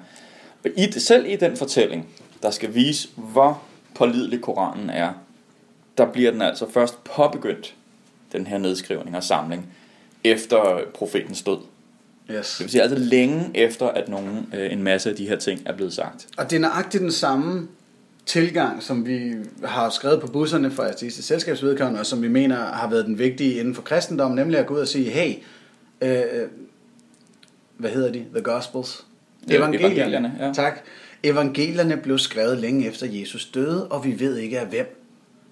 I, 0.75 0.91
selv 0.91 1.25
i 1.31 1.35
den 1.35 1.57
fortælling, 1.57 2.07
der 2.41 2.49
skal 2.49 2.73
vise, 2.75 3.09
hvor 3.15 3.61
pålidelig 3.95 4.41
Koranen 4.41 4.89
er, 4.89 5.13
der 5.97 6.05
bliver 6.05 6.31
den 6.31 6.41
altså 6.41 6.71
først 6.71 7.03
påbegyndt, 7.03 7.75
den 8.31 8.47
her 8.47 8.57
nedskrivning 8.57 9.15
og 9.15 9.23
samling, 9.23 9.73
efter 10.23 10.81
profetens 10.93 11.41
død. 11.41 11.57
Yes. 12.31 12.55
Det 12.57 12.63
vil 12.63 12.71
sige 12.71 12.81
altså 12.81 12.97
længe 12.97 13.51
efter, 13.53 13.87
at 13.87 14.09
nogen, 14.09 14.53
øh, 14.53 14.71
en 14.71 14.83
masse 14.83 15.09
af 15.09 15.15
de 15.15 15.27
her 15.27 15.35
ting 15.35 15.61
er 15.65 15.75
blevet 15.75 15.93
sagt. 15.93 16.27
Og 16.37 16.49
det 16.49 16.55
er 16.55 16.59
nøjagtigt 16.59 17.01
den 17.01 17.11
samme 17.11 17.67
tilgang, 18.25 18.83
som 18.83 19.07
vi 19.07 19.33
har 19.63 19.89
skrevet 19.89 20.21
på 20.21 20.27
busserne 20.27 20.71
for 20.71 20.83
artistisk 20.83 21.27
selskabsvedkommende, 21.27 21.99
og 21.99 22.05
som 22.05 22.21
vi 22.21 22.27
mener 22.27 22.55
har 22.55 22.89
været 22.89 23.05
den 23.05 23.19
vigtige 23.19 23.59
inden 23.59 23.75
for 23.75 23.81
kristendommen, 23.81 24.35
nemlig 24.35 24.59
at 24.59 24.65
gå 24.65 24.73
ud 24.73 24.79
og 24.79 24.87
sige, 24.87 25.09
hey, 25.09 25.33
øh, 26.01 26.47
hvad 27.77 27.89
hedder 27.89 28.11
de? 28.11 28.25
The 28.33 28.41
Gospels? 28.41 29.05
Ja, 29.49 29.55
evangelierne, 29.55 30.33
ja. 30.39 30.53
Tak. 30.53 30.79
Evangelierne 31.23 31.97
blev 31.97 32.17
skrevet 32.17 32.57
længe 32.57 32.87
efter 32.87 33.07
Jesus 33.07 33.45
døde, 33.45 33.87
og 33.87 34.05
vi 34.05 34.19
ved 34.19 34.37
ikke 34.37 34.59
af 34.59 34.67
hvem. 34.67 34.98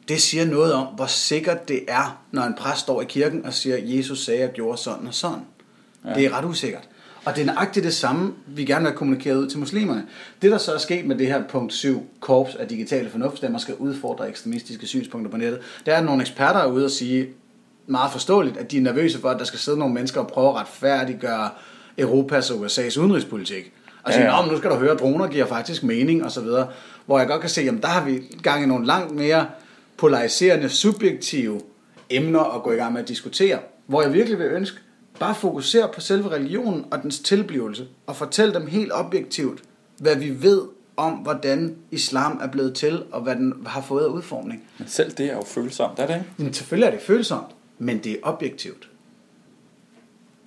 Det 0.08 0.22
siger 0.22 0.46
noget 0.46 0.74
om, 0.74 0.86
hvor 0.86 1.06
sikkert 1.06 1.68
det 1.68 1.80
er, 1.88 2.22
når 2.32 2.44
en 2.44 2.54
præst 2.54 2.80
står 2.80 3.02
i 3.02 3.06
kirken 3.06 3.46
og 3.46 3.54
siger, 3.54 3.78
Jesus 3.82 4.26
sagde 4.26 4.44
og 4.44 4.54
gjorde 4.54 4.78
sådan 4.78 5.08
og 5.08 5.14
sådan. 5.14 5.40
Ja. 6.06 6.14
Det 6.14 6.26
er 6.26 6.38
ret 6.38 6.46
usikkert. 6.46 6.88
Og 7.26 7.36
det 7.36 7.42
er 7.42 7.46
nøjagtigt 7.46 7.84
det 7.84 7.94
samme, 7.94 8.34
vi 8.48 8.66
gerne 8.66 8.82
vil 8.82 8.90
have 8.90 8.98
kommunikeret 8.98 9.38
ud 9.38 9.50
til 9.50 9.60
muslimerne. 9.60 10.06
Det, 10.42 10.52
der 10.52 10.58
så 10.58 10.74
er 10.74 10.78
sket 10.78 11.06
med 11.06 11.18
det 11.18 11.28
her 11.28 11.44
punkt 11.50 11.74
7, 11.74 12.10
korps 12.20 12.56
af 12.56 12.68
digitale 12.68 13.10
fornuftstemmer, 13.10 13.60
skal 13.60 13.76
udfordre 13.76 14.30
ekstremistiske 14.30 14.88
synspunkter 14.88 15.32
på 15.32 15.38
nettet. 15.38 15.60
Der 15.86 15.94
er 15.94 16.02
nogle 16.02 16.22
eksperter 16.22 16.66
ude 16.66 16.86
og 16.86 16.92
sige, 16.92 17.28
meget 17.88 18.12
forståeligt, 18.12 18.58
at 18.58 18.72
de 18.72 18.78
er 18.78 18.82
nervøse 18.82 19.20
for, 19.20 19.30
at 19.30 19.40
der 19.40 19.46
skal 19.46 19.60
sidde 19.60 19.78
nogle 19.78 19.94
mennesker 19.94 20.22
og 20.22 20.28
prøve 20.28 20.50
at 20.50 20.56
retfærdiggøre 20.56 21.50
Europas 21.98 22.52
og 22.52 22.66
USA's 22.66 23.00
udenrigspolitik. 23.00 23.72
Og 24.04 24.14
sige, 24.14 24.36
Ja, 24.36 24.46
nu 24.46 24.58
skal 24.58 24.70
du 24.70 24.76
høre, 24.76 24.92
at 24.92 25.00
droner 25.00 25.28
giver 25.28 25.46
faktisk 25.46 25.84
mening 25.84 26.24
og 26.26 26.32
så 26.32 26.42
videre. 26.42 26.68
Hvor 27.06 27.20
jeg 27.20 27.28
godt 27.28 27.42
kan 27.42 27.50
se, 27.50 27.62
jamen 27.62 27.82
der 27.82 27.88
har 27.88 28.06
vi 28.06 28.22
gang 28.44 28.64
i 28.64 28.66
nogle 28.66 28.86
langt 28.86 29.16
mere 29.16 29.46
polariserende, 29.98 30.70
subjektive 30.70 31.62
emner 32.10 32.56
at 32.56 32.64
gå 32.64 32.72
i 32.72 32.76
gang 32.76 32.94
med 32.94 33.02
at 33.02 33.08
diskutere. 33.08 33.60
Hvor 33.86 34.02
jeg 34.02 34.14
virkelig 34.14 34.40
vil 34.40 34.48
ønske, 34.48 34.78
bare 35.20 35.36
fokusere 35.36 35.90
på 35.94 36.02
selve 36.02 36.30
religionen 36.30 36.86
og 36.92 37.04
dens 37.04 37.20
tilblivelse, 37.20 37.88
og 38.08 38.16
fortælle 38.16 38.54
dem 38.54 38.68
helt 38.68 38.92
objektivt, 38.94 39.64
hvad 39.98 40.16
vi 40.16 40.42
ved 40.42 40.62
om, 40.98 41.14
hvordan 41.14 41.76
islam 41.92 42.40
er 42.44 42.48
blevet 42.48 42.74
til, 42.76 43.04
og 43.12 43.22
hvad 43.22 43.36
den 43.36 43.54
har 43.66 43.82
fået 43.82 44.04
af 44.04 44.08
udformning. 44.08 44.64
Men 44.78 44.88
selv 44.88 45.12
det 45.12 45.26
er 45.26 45.34
jo 45.34 45.44
følsomt, 45.46 46.00
er 46.00 46.08
det 46.08 46.14
ikke? 46.14 46.26
Men 46.38 46.54
selvfølgelig 46.54 46.88
er 46.88 46.92
det 46.92 47.02
følsomt, 47.02 47.48
men 47.78 47.98
det 47.98 48.12
er 48.12 48.18
objektivt. 48.24 48.90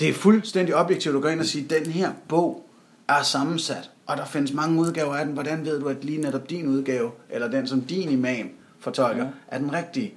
Det 0.01 0.09
er 0.09 0.13
fuldstændig 0.13 0.75
objektivt 0.75 1.17
at 1.17 1.23
gå 1.23 1.29
ind 1.29 1.41
og 1.41 1.47
sige, 1.47 1.65
at 1.65 1.85
den 1.85 1.93
her 1.93 2.13
bog 2.29 2.67
er 3.09 3.23
sammensat, 3.23 3.91
og 4.07 4.17
der 4.17 4.25
findes 4.25 4.53
mange 4.53 4.81
udgaver 4.81 5.15
af 5.15 5.25
den. 5.25 5.35
Hvordan 5.35 5.65
ved 5.65 5.81
du, 5.81 5.89
at 5.89 6.05
lige 6.05 6.21
netop 6.21 6.51
din 6.51 6.69
udgave, 6.69 7.11
eller 7.31 7.49
den 7.49 7.67
som 7.67 7.81
din 7.81 8.11
imam 8.11 8.51
fortolker, 8.81 9.23
Ja. 9.25 9.31
er 9.49 9.59
den 9.59 9.73
rigtige? 9.73 10.15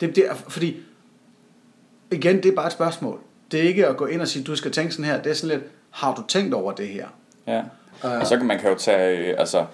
Det, 0.00 0.16
det 0.16 0.28
er, 0.28 0.34
fordi, 0.34 0.76
igen, 2.10 2.36
det 2.36 2.46
er 2.46 2.54
bare 2.54 2.66
et 2.66 2.72
spørgsmål. 2.72 3.20
Det 3.52 3.60
er 3.60 3.64
ikke 3.64 3.86
at 3.86 3.96
gå 3.96 4.06
ind 4.06 4.20
og 4.20 4.28
sige, 4.28 4.44
du 4.44 4.56
skal 4.56 4.72
tænke 4.72 4.92
sådan 4.92 5.04
her. 5.04 5.22
Det 5.22 5.30
er 5.30 5.34
sådan 5.34 5.58
lidt, 5.58 5.70
har 5.90 6.14
du 6.14 6.22
tænkt 6.28 6.54
over 6.54 6.72
det 6.72 6.88
her? 6.88 7.06
Ja. 7.46 7.62
Og 8.02 8.26
så 8.26 8.36
kan 8.36 8.46
man 8.46 8.58
kan 8.58 8.70
jo 8.70 8.76
tage, 8.78 9.18
øh, 9.18 9.34
altså, 9.38 9.66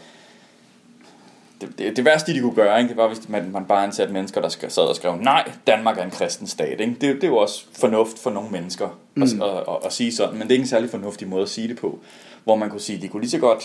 det, 1.60 1.78
det, 1.78 1.96
det 1.96 2.04
værste, 2.04 2.34
de 2.34 2.40
kunne 2.40 2.54
gøre, 2.54 2.78
ikke, 2.78 2.88
det 2.88 2.96
var, 2.96 3.08
hvis 3.08 3.28
man, 3.28 3.50
man 3.52 3.64
bare 3.64 3.84
ansatte 3.84 4.12
mennesker, 4.12 4.40
der 4.40 4.48
skrev, 4.48 4.70
sad 4.70 4.82
og 4.82 4.96
skrev, 4.96 5.16
nej, 5.16 5.52
Danmark 5.66 5.98
er 5.98 6.02
en 6.02 6.10
kristen 6.10 6.46
stat. 6.46 6.80
Ikke? 6.80 6.92
Det, 6.92 7.14
det 7.14 7.24
er 7.24 7.28
jo 7.28 7.36
også 7.36 7.64
fornuft 7.72 8.18
for 8.18 8.30
nogle 8.30 8.50
mennesker 8.50 8.98
mm. 9.14 9.22
at, 9.22 9.32
at, 9.42 9.56
at, 9.68 9.76
at 9.84 9.92
sige 9.92 10.14
sådan, 10.14 10.32
men 10.38 10.42
det 10.42 10.48
er 10.48 10.52
ikke 10.52 10.62
en 10.62 10.68
særlig 10.68 10.90
fornuftig 10.90 11.28
måde 11.28 11.42
at 11.42 11.48
sige 11.48 11.68
det 11.68 11.76
på. 11.76 11.98
Hvor 12.44 12.56
man 12.56 12.70
kunne 12.70 12.80
sige, 12.80 13.02
de 13.02 13.08
kunne 13.08 13.20
lige 13.20 13.30
så 13.30 13.38
godt, 13.38 13.64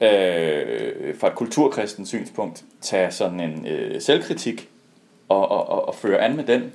øh, 0.00 1.18
fra 1.18 1.28
et 1.28 1.34
kulturkristen 1.34 2.06
synspunkt, 2.06 2.64
tage 2.80 3.10
sådan 3.10 3.40
en 3.40 3.66
øh, 3.66 4.00
selvkritik 4.00 4.68
og, 5.28 5.48
og, 5.48 5.68
og, 5.68 5.88
og 5.88 5.94
føre 5.94 6.18
an 6.18 6.36
med 6.36 6.44
den. 6.44 6.72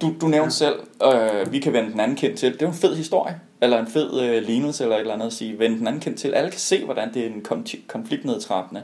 Du, 0.00 0.14
du 0.20 0.28
nævnte 0.28 0.54
selv, 0.54 0.74
øh, 1.04 1.52
vi 1.52 1.58
kan 1.58 1.72
vende 1.72 1.92
den 1.92 2.00
anden 2.00 2.16
kendt 2.16 2.38
til. 2.38 2.52
Det 2.52 2.62
er 2.62 2.66
jo 2.66 2.72
en 2.72 2.78
fed 2.78 2.96
historie, 2.96 3.40
eller 3.60 3.78
en 3.78 3.86
fed 3.86 4.20
øh, 4.20 4.42
lignelse, 4.42 4.84
eller 4.84 4.96
et 4.96 5.00
eller 5.00 5.14
andet 5.14 5.26
at 5.26 5.32
sige, 5.32 5.58
vende 5.58 5.78
den 5.78 5.86
anden 5.86 6.00
kendt 6.00 6.18
til. 6.18 6.34
Alle 6.34 6.50
kan 6.50 6.60
se, 6.60 6.84
hvordan 6.84 7.14
det 7.14 7.22
er 7.22 7.26
en 7.26 7.46
kon- 7.48 7.86
konfliktnedtrappende. 7.86 8.82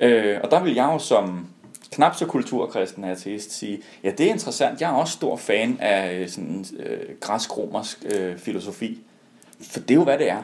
Øh, 0.00 0.38
og 0.42 0.50
der 0.50 0.62
vil 0.62 0.74
jeg 0.74 0.90
jo 0.92 0.98
som 0.98 1.46
knap 1.92 2.14
så 2.14 2.26
kulturkristen 2.26 3.04
ateist 3.04 3.52
sige, 3.52 3.82
ja, 4.04 4.10
det 4.10 4.26
er 4.26 4.30
interessant. 4.30 4.80
Jeg 4.80 4.90
er 4.90 4.94
også 4.94 5.12
stor 5.12 5.36
fan 5.36 5.76
af 5.80 6.14
øh, 6.14 6.28
sådan 6.28 6.64
øh, 6.78 6.98
græsk-romersk 7.20 8.04
øh, 8.14 8.38
filosofi. 8.38 8.98
For 9.70 9.80
det 9.80 9.90
er 9.90 9.94
jo, 9.94 10.04
hvad 10.04 10.18
det 10.18 10.30
er. 10.30 10.42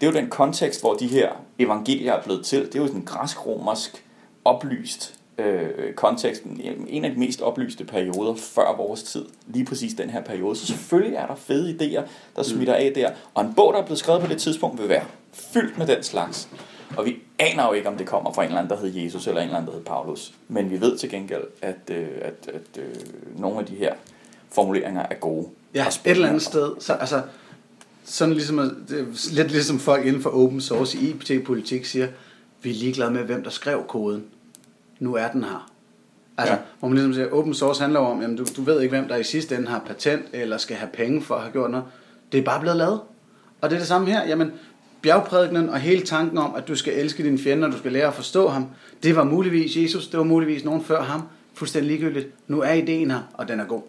Det 0.00 0.06
er 0.06 0.10
jo 0.10 0.18
den 0.18 0.30
kontekst, 0.30 0.80
hvor 0.80 0.94
de 0.94 1.06
her 1.06 1.32
evangelier 1.58 2.12
er 2.12 2.22
blevet 2.22 2.44
til. 2.44 2.66
Det 2.66 2.74
er 2.74 2.78
jo 2.78 2.86
sådan 2.86 3.04
græsk-romersk 3.04 4.04
oplyst 4.44 5.14
øh, 5.38 5.94
kontekst. 5.94 6.42
En 6.88 7.04
af 7.04 7.10
de 7.10 7.18
mest 7.18 7.40
oplyste 7.40 7.84
perioder 7.84 8.34
før 8.34 8.76
vores 8.76 9.02
tid. 9.02 9.24
Lige 9.46 9.64
præcis 9.64 9.94
den 9.94 10.10
her 10.10 10.22
periode. 10.22 10.56
Så 10.56 10.66
selvfølgelig 10.66 11.16
er 11.16 11.26
der 11.26 11.34
fede 11.34 11.76
idéer, 11.76 12.08
der 12.36 12.42
smitter 12.42 12.74
af 12.74 12.92
der. 12.94 13.10
Og 13.34 13.44
en 13.44 13.54
bog, 13.54 13.72
der 13.72 13.80
er 13.80 13.84
blevet 13.84 13.98
skrevet 13.98 14.22
på 14.22 14.26
det 14.26 14.38
tidspunkt, 14.38 14.80
vil 14.80 14.88
være 14.88 15.04
fyldt 15.32 15.78
med 15.78 15.86
den 15.86 16.02
slags. 16.02 16.48
Og 16.96 17.04
vi 17.04 17.16
aner 17.38 17.66
jo 17.66 17.72
ikke, 17.72 17.88
om 17.88 17.96
det 17.96 18.06
kommer 18.06 18.32
fra 18.32 18.42
en 18.42 18.48
eller 18.48 18.58
anden, 18.60 18.70
der 18.70 18.80
hed 18.80 18.94
Jesus, 18.94 19.26
eller 19.26 19.40
en 19.40 19.46
eller 19.46 19.58
anden, 19.58 19.72
der 19.72 19.76
hed 19.78 19.84
Paulus. 19.84 20.34
Men 20.48 20.70
vi 20.70 20.80
ved 20.80 20.98
til 20.98 21.10
gengæld, 21.10 21.44
at, 21.62 21.76
øh, 21.90 22.08
at, 22.22 22.50
at 22.54 22.82
øh, 22.82 22.94
nogle 23.40 23.58
af 23.58 23.66
de 23.66 23.74
her 23.74 23.94
formuleringer 24.52 25.06
er 25.10 25.14
gode. 25.14 25.48
Ja, 25.74 25.86
et 25.86 26.00
eller 26.04 26.28
andet 26.28 26.42
sted. 26.42 26.72
Så, 26.78 26.92
altså, 26.92 27.22
sådan 28.10 28.34
ligesom, 28.34 28.56
det 28.88 29.00
er 29.00 29.34
lidt 29.34 29.50
ligesom 29.50 29.78
folk 29.78 30.06
inden 30.06 30.22
for 30.22 30.30
open 30.30 30.60
source 30.60 30.98
i 30.98 31.10
IT-politik 31.30 31.84
siger, 31.84 32.08
vi 32.62 32.70
er 32.70 32.74
ligeglade 32.74 33.10
med, 33.10 33.22
hvem 33.22 33.42
der 33.42 33.50
skrev 33.50 33.84
koden. 33.88 34.24
Nu 35.00 35.14
er 35.14 35.28
den 35.28 35.44
her. 35.44 35.70
Altså, 36.38 36.54
Ja. 36.54 36.60
hvor 36.78 36.88
man 36.88 36.96
ligesom 36.96 37.14
siger, 37.14 37.30
open 37.32 37.54
source 37.54 37.80
handler 37.82 38.00
om, 38.00 38.20
jamen 38.22 38.36
du, 38.36 38.44
du 38.56 38.62
ved 38.62 38.80
ikke, 38.80 38.96
hvem 38.96 39.08
der 39.08 39.16
i 39.16 39.22
sidste 39.24 39.56
ende 39.56 39.68
har 39.68 39.78
patent, 39.86 40.22
eller 40.32 40.56
skal 40.58 40.76
have 40.76 40.90
penge 40.92 41.22
for 41.22 41.34
at 41.34 41.40
have 41.40 41.52
gjort 41.52 41.70
noget. 41.70 41.86
Det 42.32 42.38
er 42.38 42.42
bare 42.42 42.60
blevet 42.60 42.76
lavet. 42.76 43.00
Og 43.60 43.70
det 43.70 43.76
er 43.76 43.78
det 43.80 43.88
samme 43.88 44.06
her. 44.06 44.26
Jamen, 44.28 44.52
bjergprædikenen 45.02 45.68
og 45.68 45.78
hele 45.78 46.02
tanken 46.02 46.38
om, 46.38 46.54
at 46.54 46.68
du 46.68 46.74
skal 46.74 46.94
elske 46.94 47.22
dine 47.22 47.38
fjender, 47.38 47.66
og 47.66 47.72
du 47.72 47.78
skal 47.78 47.92
lære 47.92 48.06
at 48.06 48.14
forstå 48.14 48.48
ham, 48.48 48.66
det 49.02 49.16
var 49.16 49.24
muligvis 49.24 49.76
Jesus, 49.76 50.08
det 50.08 50.18
var 50.18 50.24
muligvis 50.24 50.64
nogen 50.64 50.84
før 50.84 51.02
ham. 51.02 51.22
Fuldstændig 51.54 51.90
ligegyldigt. 51.90 52.28
Nu 52.48 52.60
er 52.60 52.72
ideen 52.72 53.10
her, 53.10 53.20
og 53.34 53.48
den 53.48 53.60
er 53.60 53.64
god. 53.64 53.82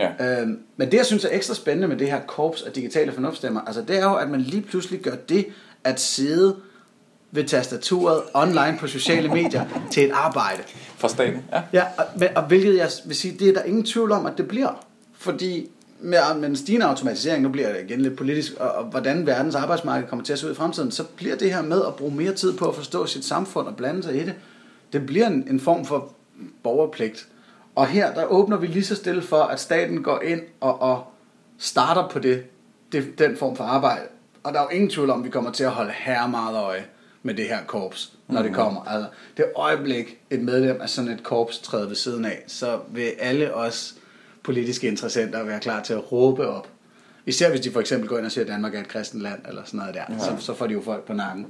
Ja. 0.00 0.40
Øhm, 0.40 0.58
men 0.76 0.90
det, 0.90 0.96
jeg 0.96 1.06
synes 1.06 1.24
er 1.24 1.28
ekstra 1.32 1.54
spændende 1.54 1.88
med 1.88 1.96
det 1.96 2.10
her 2.10 2.20
korps 2.20 2.62
af 2.62 2.72
digitale 2.72 3.12
fornuftstemmer, 3.12 3.60
altså 3.60 3.82
det 3.82 3.98
er 3.98 4.04
jo, 4.04 4.14
at 4.14 4.30
man 4.30 4.40
lige 4.40 4.62
pludselig 4.62 5.00
gør 5.00 5.14
det 5.14 5.46
at 5.84 6.00
sidde 6.00 6.56
ved 7.30 7.44
tastaturet 7.44 8.22
online 8.34 8.76
på 8.80 8.86
sociale 8.86 9.28
medier 9.28 9.64
til 9.92 10.04
et 10.04 10.10
arbejde. 10.14 10.62
Fra 10.96 11.08
staten, 11.08 11.42
ja. 11.52 11.62
Ja, 11.72 11.84
og, 11.98 12.04
og 12.36 12.42
hvilket 12.42 12.76
jeg 12.76 12.88
vil 13.06 13.16
sige, 13.16 13.38
det 13.38 13.48
er 13.48 13.52
der 13.52 13.62
ingen 13.62 13.84
tvivl 13.84 14.12
om, 14.12 14.26
at 14.26 14.32
det 14.38 14.48
bliver. 14.48 14.86
Fordi 15.18 15.70
med, 16.00 16.18
med 16.36 16.48
en 16.48 16.56
stigende 16.56 16.86
automatisering, 16.86 17.42
nu 17.42 17.48
bliver 17.48 17.72
det 17.72 17.90
igen 17.90 18.00
lidt 18.00 18.16
politisk, 18.16 18.54
og, 18.60 18.70
og 18.70 18.84
hvordan 18.84 19.26
verdens 19.26 19.54
arbejdsmarked 19.54 20.08
kommer 20.08 20.24
til 20.24 20.32
at 20.32 20.38
se 20.38 20.46
ud 20.46 20.52
i 20.52 20.54
fremtiden, 20.54 20.90
så 20.90 21.04
bliver 21.04 21.36
det 21.36 21.54
her 21.54 21.62
med 21.62 21.82
at 21.86 21.94
bruge 21.94 22.14
mere 22.14 22.32
tid 22.32 22.52
på 22.52 22.68
at 22.68 22.74
forstå 22.74 23.06
sit 23.06 23.24
samfund 23.24 23.66
og 23.66 23.76
blande 23.76 24.02
sig 24.02 24.14
i 24.14 24.24
det, 24.24 24.34
det 24.92 25.06
bliver 25.06 25.26
en, 25.26 25.46
en 25.50 25.60
form 25.60 25.84
for 25.84 26.12
borgerpligt. 26.62 27.26
Og 27.80 27.86
her, 27.86 28.14
der 28.14 28.24
åbner 28.24 28.56
vi 28.56 28.66
lige 28.66 28.84
så 28.84 28.94
stille 28.96 29.22
for, 29.22 29.42
at 29.42 29.60
staten 29.60 30.02
går 30.02 30.20
ind 30.20 30.40
og, 30.60 30.82
og 30.82 31.04
starter 31.58 32.08
på 32.08 32.18
det, 32.18 32.44
det, 32.92 33.18
den 33.18 33.36
form 33.36 33.56
for 33.56 33.64
arbejde. 33.64 34.02
Og 34.42 34.52
der 34.52 34.58
er 34.58 34.62
jo 34.62 34.68
ingen 34.68 34.90
tvivl 34.90 35.10
om, 35.10 35.18
at 35.20 35.24
vi 35.24 35.30
kommer 35.30 35.50
til 35.50 35.64
at 35.64 35.70
holde 35.70 35.92
her 35.94 36.26
meget 36.26 36.56
øje 36.56 36.84
med 37.22 37.34
det 37.34 37.44
her 37.44 37.64
korps, 37.66 38.12
når 38.28 38.42
det 38.42 38.54
kommer. 38.54 38.84
Altså, 38.84 39.08
det 39.36 39.44
øjeblik, 39.56 40.20
et 40.30 40.40
medlem 40.40 40.80
af 40.80 40.88
sådan 40.88 41.10
et 41.10 41.22
korps 41.22 41.58
træder 41.58 41.88
ved 41.88 41.96
siden 41.96 42.24
af, 42.24 42.44
så 42.46 42.78
vil 42.88 43.12
alle 43.18 43.54
os 43.54 43.94
politiske 44.42 44.88
interessenter 44.88 45.42
være 45.42 45.60
klar 45.60 45.82
til 45.82 45.92
at 45.92 46.12
råbe 46.12 46.48
op. 46.48 46.68
Især 47.26 47.50
hvis 47.50 47.60
de 47.60 47.70
for 47.70 47.80
eksempel 47.80 48.08
går 48.08 48.18
ind 48.18 48.26
og 48.26 48.32
siger, 48.32 48.44
at 48.44 48.48
Danmark 48.50 48.74
er 48.74 48.80
et 48.80 48.88
kristent 48.88 49.22
land, 49.22 49.40
eller 49.48 49.62
sådan 49.64 49.78
noget 49.78 49.94
der. 49.94 50.04
Ja. 50.08 50.18
Så, 50.18 50.36
så 50.38 50.54
får 50.54 50.66
de 50.66 50.72
jo 50.72 50.80
folk 50.80 51.04
på 51.04 51.12
nakken. 51.12 51.46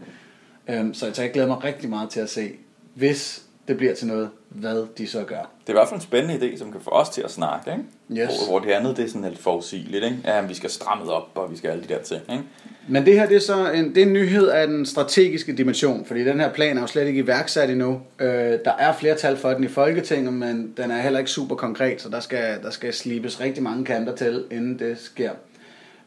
Øhm, 0.68 0.94
så, 0.94 1.10
så 1.12 1.22
jeg 1.22 1.32
glæder 1.32 1.48
mig 1.48 1.64
rigtig 1.64 1.90
meget 1.90 2.10
til 2.10 2.20
at 2.20 2.30
se, 2.30 2.52
hvis 2.94 3.42
det 3.70 3.78
bliver 3.78 3.94
til 3.94 4.06
noget, 4.06 4.30
hvad 4.48 4.86
de 4.98 5.06
så 5.06 5.24
gør. 5.24 5.36
Det 5.36 5.66
er 5.66 5.70
i 5.70 5.72
hvert 5.72 5.88
fald 5.88 6.00
en 6.00 6.06
spændende 6.06 6.34
idé, 6.34 6.58
som 6.58 6.72
kan 6.72 6.80
få 6.80 6.90
os 6.90 7.08
til 7.08 7.22
at 7.22 7.30
snakke, 7.30 7.70
ikke? 7.70 8.22
Yes. 8.22 8.36
Hvor, 8.36 8.46
hvor 8.48 8.58
det 8.58 8.70
andet, 8.70 8.96
det 8.96 9.04
er 9.04 9.08
sådan 9.08 9.28
lidt 9.28 9.38
forudsigeligt, 9.38 10.04
ikke? 10.04 10.16
Ja, 10.24 10.40
vi 10.40 10.54
skal 10.54 10.70
stramme 10.70 11.12
op, 11.12 11.28
og 11.34 11.50
vi 11.50 11.56
skal 11.56 11.70
alle 11.70 11.82
de 11.82 11.88
der 11.88 12.02
ting, 12.02 12.20
ikke? 12.30 12.44
Men 12.88 13.06
det 13.06 13.14
her 13.14 13.26
det 13.26 13.36
er 13.36 13.40
så 13.40 13.70
en, 13.70 13.94
det 13.94 14.02
er 14.02 14.06
en 14.06 14.12
nyhed 14.12 14.48
af 14.48 14.66
den 14.66 14.86
strategiske 14.86 15.56
dimension, 15.56 16.04
fordi 16.04 16.24
den 16.24 16.40
her 16.40 16.52
plan 16.52 16.76
er 16.76 16.80
jo 16.80 16.86
slet 16.86 17.06
ikke 17.06 17.20
iværksat 17.20 17.70
endnu. 17.70 18.00
Øh, 18.18 18.28
der 18.64 18.72
er 18.78 18.92
flertal 18.92 19.36
for 19.36 19.50
den 19.50 19.64
i 19.64 19.68
Folketinget, 19.68 20.32
men 20.32 20.74
den 20.76 20.90
er 20.90 21.00
heller 21.00 21.18
ikke 21.18 21.30
super 21.30 21.56
konkret, 21.56 22.02
så 22.02 22.08
der 22.08 22.20
skal, 22.20 22.62
der 22.62 22.70
skal 22.70 22.94
slibes 22.94 23.40
rigtig 23.40 23.62
mange 23.62 23.84
kanter 23.84 24.16
til, 24.16 24.44
inden 24.50 24.78
det 24.78 24.98
sker. 24.98 25.30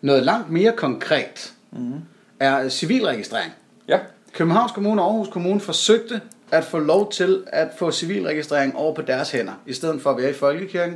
Noget 0.02 0.24
langt 0.24 0.50
mere 0.50 0.72
konkret 0.72 1.54
mm. 1.72 1.94
er 2.40 2.70
civilregistrering. 2.70 3.52
Ja, 3.88 4.00
Københavns 4.34 4.72
Kommune 4.72 5.02
og 5.02 5.08
Aarhus 5.08 5.28
Kommune 5.28 5.60
forsøgte 5.60 6.22
at 6.54 6.64
få 6.64 6.80
lov 6.80 7.12
til 7.12 7.44
at 7.48 7.68
få 7.78 7.92
civilregistrering 7.92 8.76
over 8.76 8.96
på 8.96 9.02
deres 9.02 9.32
hænder, 9.32 9.54
i 9.66 9.74
stedet 9.74 10.02
for 10.02 10.10
at 10.10 10.18
være 10.18 10.30
i 10.30 10.34
Folkekirken. 10.34 10.96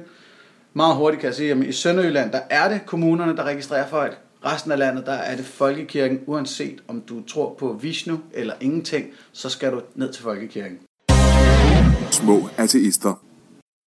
Meget 0.74 0.96
hurtigt 0.96 1.22
kan 1.22 1.28
jeg 1.28 1.36
sige, 1.36 1.52
at 1.52 1.58
i 1.58 1.72
Sønderjylland, 1.72 2.32
der 2.32 2.40
er 2.50 2.70
det 2.70 2.86
kommunerne, 2.86 3.38
der 3.38 3.44
registrerer 3.44 3.88
folk. 3.88 4.18
Resten 4.46 4.72
af 4.72 4.78
landet, 4.78 5.06
der 5.06 5.14
er 5.14 5.36
det 5.36 5.46
Folkekirken. 5.46 6.20
Uanset 6.26 6.80
om 6.88 7.02
du 7.02 7.24
tror 7.24 7.56
på 7.60 7.74
Vishnu 7.82 8.20
eller 8.34 8.54
ingenting, 8.62 9.06
så 9.32 9.50
skal 9.50 9.72
du 9.72 9.82
ned 9.96 10.14
til 10.14 10.24
Folkekirken. 10.24 10.80
Små 12.12 12.50
ateister. 12.58 13.14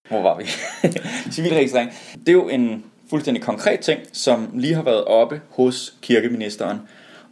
hvor 0.09 0.23
var 0.23 0.39
vi? 0.39 0.45
Civilregistrering. 1.35 1.91
Det 2.13 2.29
er 2.29 2.33
jo 2.33 2.49
en 2.49 2.85
fuldstændig 3.11 3.43
konkret 3.43 3.81
ting, 3.81 4.01
som 4.13 4.49
lige 4.55 4.75
har 4.75 4.83
været 4.83 5.05
oppe 5.05 5.41
hos 5.51 5.95
kirkeministeren. 6.03 6.79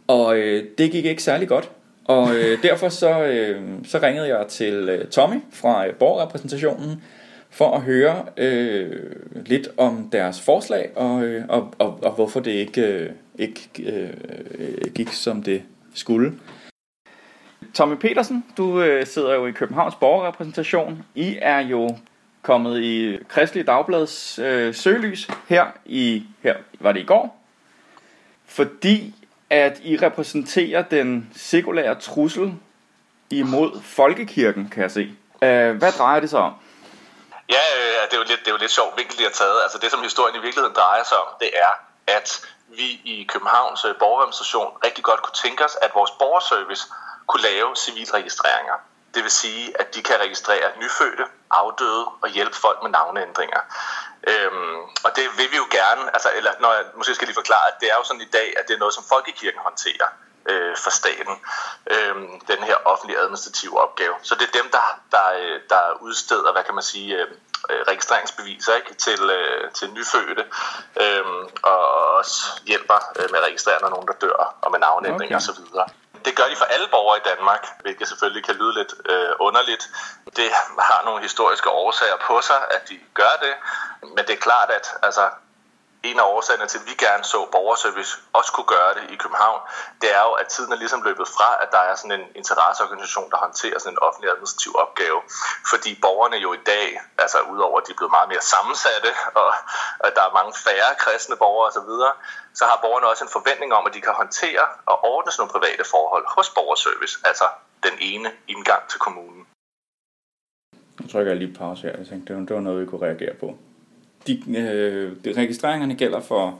Og 0.07 0.37
øh, 0.37 0.63
det 0.77 0.91
gik 0.91 1.05
ikke 1.05 1.23
særlig 1.23 1.47
godt. 1.47 1.71
Og 2.09 2.35
øh, 2.35 2.63
derfor 2.63 2.89
så, 2.89 3.23
øh, 3.23 3.61
så 3.83 3.99
ringede 4.03 4.37
jeg 4.37 4.47
til 4.47 4.73
øh, 4.89 5.07
Tommy 5.07 5.35
fra 5.51 5.87
øh, 5.87 5.93
borgerrepræsentationen 5.93 7.03
for 7.49 7.75
at 7.75 7.81
høre 7.81 8.25
øh, 8.37 9.15
lidt 9.45 9.67
om 9.77 10.09
deres 10.11 10.41
forslag 10.41 10.91
og, 10.95 11.23
øh, 11.23 11.45
og, 11.49 11.73
og, 11.79 11.99
og 12.03 12.11
hvorfor 12.11 12.39
det 12.39 12.51
ikke, 12.51 12.81
øh, 12.81 13.09
ikke 13.39 13.69
øh, 13.85 14.13
gik 14.95 15.09
som 15.09 15.43
det 15.43 15.63
skulle. 15.93 16.33
Tommy 17.73 17.95
Petersen, 17.95 18.45
du 18.57 18.81
øh, 18.81 19.05
sidder 19.05 19.33
jo 19.33 19.45
i 19.45 19.51
Københavns 19.51 19.95
borgerrepræsentation. 19.95 21.03
I 21.15 21.37
er 21.41 21.59
jo 21.59 21.89
kommet 22.41 22.81
i 22.81 23.17
Kristelig 23.27 23.67
Dagblads 23.67 24.39
øh, 24.39 24.73
søgelys 24.73 25.27
her 25.47 25.65
i 25.85 26.23
her 26.41 26.55
var 26.79 26.91
det 26.91 26.99
i 26.99 27.05
går, 27.05 27.43
fordi 28.45 29.15
at 29.49 29.79
I 29.83 29.97
repræsenterer 29.97 30.81
den 30.81 31.31
sekulære 31.35 31.95
trussel 31.95 32.53
imod 33.29 33.81
folkekirken, 33.83 34.69
kan 34.69 34.83
jeg 34.83 34.91
se. 34.91 35.15
Øh, 35.41 35.77
hvad 35.77 35.91
drejer 35.91 36.19
det 36.19 36.29
sig 36.29 36.39
om? 36.39 36.53
Ja, 37.49 37.63
øh, 37.79 38.07
det, 38.09 38.13
er 38.13 38.17
jo 38.17 38.27
lidt, 38.27 38.39
det 38.39 38.47
er 38.47 38.51
jo 38.51 38.57
lidt 38.65 38.71
sjovt 38.71 38.97
vinkel, 38.97 39.17
de 39.17 39.23
har 39.23 39.35
taget. 39.41 39.57
Altså 39.63 39.77
det, 39.81 39.91
som 39.91 40.03
historien 40.03 40.35
i 40.35 40.41
virkeligheden 40.45 40.75
drejer 40.75 41.03
sig 41.03 41.17
om, 41.17 41.27
det 41.39 41.49
er, 41.65 41.71
at 42.17 42.45
vi 42.67 42.87
i 43.13 43.27
Københavns 43.33 43.85
øh, 43.85 43.95
borgerrepræsentation 43.99 44.69
rigtig 44.85 45.03
godt 45.03 45.21
kunne 45.21 45.39
tænke 45.43 45.65
os, 45.65 45.75
at 45.81 45.91
vores 45.95 46.11
borgerservice 46.11 46.83
kunne 47.27 47.43
lave 47.43 47.75
civilregistreringer. 47.75 48.77
Det 49.13 49.23
vil 49.23 49.31
sige, 49.31 49.81
at 49.81 49.95
de 49.95 50.01
kan 50.03 50.15
registrere 50.19 50.67
nyfødte, 50.81 51.25
afdøde 51.51 52.05
og 52.21 52.29
hjælpe 52.29 52.55
folk 52.55 52.79
med 52.83 52.91
navneændringer. 52.91 53.61
Øhm, 54.31 54.79
og 55.05 55.11
det 55.15 55.25
vil 55.37 55.51
vi 55.51 55.57
jo 55.63 55.67
gerne, 55.71 56.03
altså, 56.15 56.29
eller 56.35 56.51
når 56.59 56.73
jeg 56.73 56.85
måske 56.95 57.15
skal 57.15 57.27
lige 57.27 57.41
forklare, 57.43 57.67
at 57.67 57.77
det 57.81 57.87
er 57.91 57.95
jo 57.99 58.03
sådan 58.03 58.21
i 58.21 58.31
dag, 58.37 58.53
at 58.59 58.67
det 58.67 58.73
er 58.73 58.79
noget, 58.79 58.93
som 58.93 59.03
Folkekirken 59.13 59.61
håndterer 59.63 60.09
øh, 60.49 60.77
for 60.83 60.89
staten, 60.89 61.35
øh, 61.93 62.15
den 62.51 62.63
her 62.63 62.75
offentlige 62.85 63.19
administrative 63.19 63.81
opgave. 63.85 64.15
Så 64.21 64.35
det 64.35 64.47
er 64.47 64.61
dem, 64.61 64.71
der, 64.71 64.85
der, 65.11 65.25
øh, 65.39 65.59
der 65.69 65.83
udsteder, 66.01 66.51
hvad 66.51 66.63
kan 66.63 66.75
man 66.75 66.83
sige, 66.83 67.15
øh, 67.15 67.27
øh, 67.69 67.81
registreringsbeviser 67.87 68.75
ikke, 68.75 68.93
til, 68.93 69.21
øh, 69.29 69.71
til 69.71 69.89
nyfødte, 69.93 70.45
øh, 71.03 71.25
og 71.63 71.81
også 72.19 72.61
hjælper 72.65 72.99
øh, 73.19 73.31
med 73.31 73.39
at 73.39 73.45
registrere, 73.45 73.81
når 73.81 73.89
nogen 73.89 74.07
der 74.07 74.13
dør, 74.13 74.55
og 74.61 74.71
med 74.71 74.79
navnændring 74.79 75.35
okay. 75.35 75.49
osv. 75.49 75.63
Det 76.25 76.35
gør 76.35 76.47
de 76.51 76.55
for 76.55 76.65
alle 76.65 76.87
borgere 76.87 77.17
i 77.17 77.21
Danmark, 77.29 77.67
hvilket 77.81 78.07
selvfølgelig 78.07 78.43
kan 78.45 78.55
lyde 78.55 78.73
lidt 78.73 78.93
øh, 79.05 79.31
underligt. 79.39 79.89
Det 80.35 80.49
har 80.79 81.01
nogle 81.05 81.21
historiske 81.21 81.69
årsager 81.69 82.17
på 82.27 82.41
sig, 82.41 82.61
at 82.71 82.89
de 82.89 82.99
gør 83.13 83.33
det, 83.41 83.53
men 84.15 84.17
det 84.17 84.29
er 84.29 84.41
klart, 84.47 84.69
at 84.69 84.87
altså, 85.03 85.29
en 86.03 86.19
af 86.19 86.23
årsagerne 86.35 86.67
til, 86.67 86.79
at 86.79 86.87
vi 86.89 86.95
gerne 87.05 87.23
så 87.23 87.39
borgerservice 87.51 88.13
også 88.33 88.51
kunne 88.55 88.71
gøre 88.75 88.91
det 88.97 89.05
i 89.13 89.15
København, 89.15 89.61
det 90.01 90.09
er 90.17 90.23
jo, 90.27 90.31
at 90.41 90.47
tiden 90.47 90.71
er 90.71 90.79
ligesom 90.83 91.01
løbet 91.09 91.27
fra, 91.35 91.49
at 91.63 91.69
der 91.71 91.81
er 91.89 91.95
sådan 91.95 92.19
en 92.19 92.27
interesseorganisation, 92.35 93.31
der 93.31 93.37
håndterer 93.37 93.79
sådan 93.79 93.93
en 93.93 94.03
offentlig 94.07 94.29
administrativ 94.31 94.71
opgave. 94.83 95.19
Fordi 95.71 95.91
borgerne 96.05 96.37
jo 96.45 96.49
i 96.53 96.61
dag, 96.73 96.87
altså 97.23 97.37
udover 97.53 97.77
at 97.79 97.87
de 97.87 97.91
er 97.91 97.99
blevet 97.99 98.15
meget 98.17 98.29
mere 98.33 98.43
sammensatte, 98.53 99.11
og 99.41 99.49
at 100.07 100.11
der 100.17 100.23
er 100.27 100.37
mange 100.39 100.53
færre 100.65 100.91
kristne 101.03 101.35
borgere 101.43 101.67
osv., 101.69 101.91
så 102.59 102.63
har 102.65 102.77
borgerne 102.85 103.07
også 103.11 103.23
en 103.23 103.35
forventning 103.37 103.73
om, 103.77 103.83
at 103.87 103.93
de 103.93 104.01
kan 104.01 104.13
håndtere 104.21 104.63
og 104.91 104.97
ordne 105.11 105.31
sådan 105.31 105.41
nogle 105.41 105.55
private 105.55 105.83
forhold 105.93 106.25
hos 106.35 106.49
borgerservice, 106.57 107.15
altså 107.29 107.45
den 107.83 107.95
ene 108.01 108.29
indgang 108.47 108.83
til 108.91 108.99
kommunen. 108.99 109.47
Nu 110.99 111.07
trykker 111.07 111.31
jeg 111.31 111.39
lige 111.39 111.57
pause 111.57 111.81
her. 111.81 111.97
Jeg 111.97 112.07
tænkte, 112.07 112.33
det 112.33 112.55
var 112.55 112.61
noget, 112.61 112.81
vi 112.81 112.85
kunne 112.89 113.05
reagere 113.07 113.35
på 113.43 113.47
de, 114.29 114.57
øh, 114.57 115.11
de 115.25 115.41
registreringerne 115.41 115.95
gælder 115.95 116.19
for, 116.19 116.59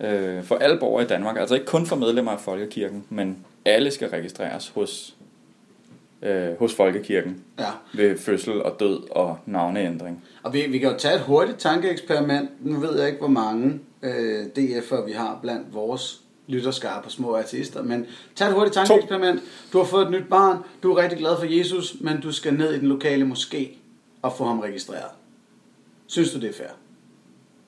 øh, 0.00 0.44
for 0.44 0.54
alle 0.54 0.78
borgere 0.78 1.04
i 1.04 1.06
Danmark, 1.06 1.36
altså 1.36 1.54
ikke 1.54 1.66
kun 1.66 1.86
for 1.86 1.96
medlemmer 1.96 2.32
af 2.32 2.40
Folkekirken, 2.40 3.04
men 3.08 3.38
alle 3.64 3.90
skal 3.90 4.08
registreres 4.08 4.68
hos, 4.68 5.14
øh, 6.22 6.58
hos 6.58 6.74
Folkekirken 6.74 7.44
ja. 7.58 7.70
ved 7.94 8.18
fødsel 8.18 8.62
og 8.62 8.76
død 8.80 9.10
og 9.10 9.38
navneændring. 9.46 10.24
Og 10.42 10.52
vi, 10.52 10.66
vi 10.66 10.78
kan 10.78 10.90
jo 10.90 10.98
tage 10.98 11.14
et 11.14 11.20
hurtigt 11.20 11.58
tankeeksperiment. 11.58 12.50
Nu 12.60 12.80
ved 12.80 12.98
jeg 12.98 13.06
ikke, 13.06 13.18
hvor 13.18 13.28
mange 13.28 13.80
øh, 14.02 14.46
DF'er 14.58 15.06
vi 15.06 15.12
har 15.12 15.38
blandt 15.42 15.74
vores 15.74 16.20
lytterskare 16.46 17.02
på 17.02 17.10
små 17.10 17.36
artister, 17.36 17.82
men 17.82 18.06
tag 18.34 18.48
et 18.48 18.54
hurtigt 18.54 18.74
tankeeksperiment. 18.74 19.40
Du 19.72 19.78
har 19.78 19.84
fået 19.84 20.04
et 20.04 20.10
nyt 20.10 20.28
barn, 20.30 20.58
du 20.82 20.92
er 20.92 21.02
rigtig 21.02 21.18
glad 21.18 21.36
for 21.38 21.46
Jesus, 21.58 21.96
men 22.00 22.20
du 22.20 22.32
skal 22.32 22.54
ned 22.54 22.74
i 22.74 22.78
den 22.78 22.88
lokale 22.88 23.24
moské 23.24 23.68
og 24.22 24.32
få 24.32 24.44
ham 24.44 24.60
registreret. 24.60 25.10
Synes 26.12 26.32
du, 26.32 26.40
det 26.40 26.50
er 26.50 26.64
fair? 26.64 26.72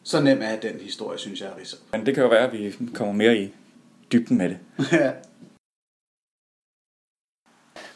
Så 0.02 0.20
nem 0.20 0.42
er 0.42 0.56
den 0.56 0.80
historie, 0.80 1.18
synes 1.18 1.40
jeg, 1.40 1.52
Risse. 1.60 1.76
Men 1.92 2.06
det 2.06 2.14
kan 2.14 2.22
jo 2.22 2.28
være, 2.28 2.46
at 2.46 2.52
vi 2.52 2.74
kommer 2.94 3.14
mere 3.14 3.36
i 3.36 3.54
dybden 4.12 4.38
med 4.38 4.48
det. 4.48 4.58
ja. 5.00 5.12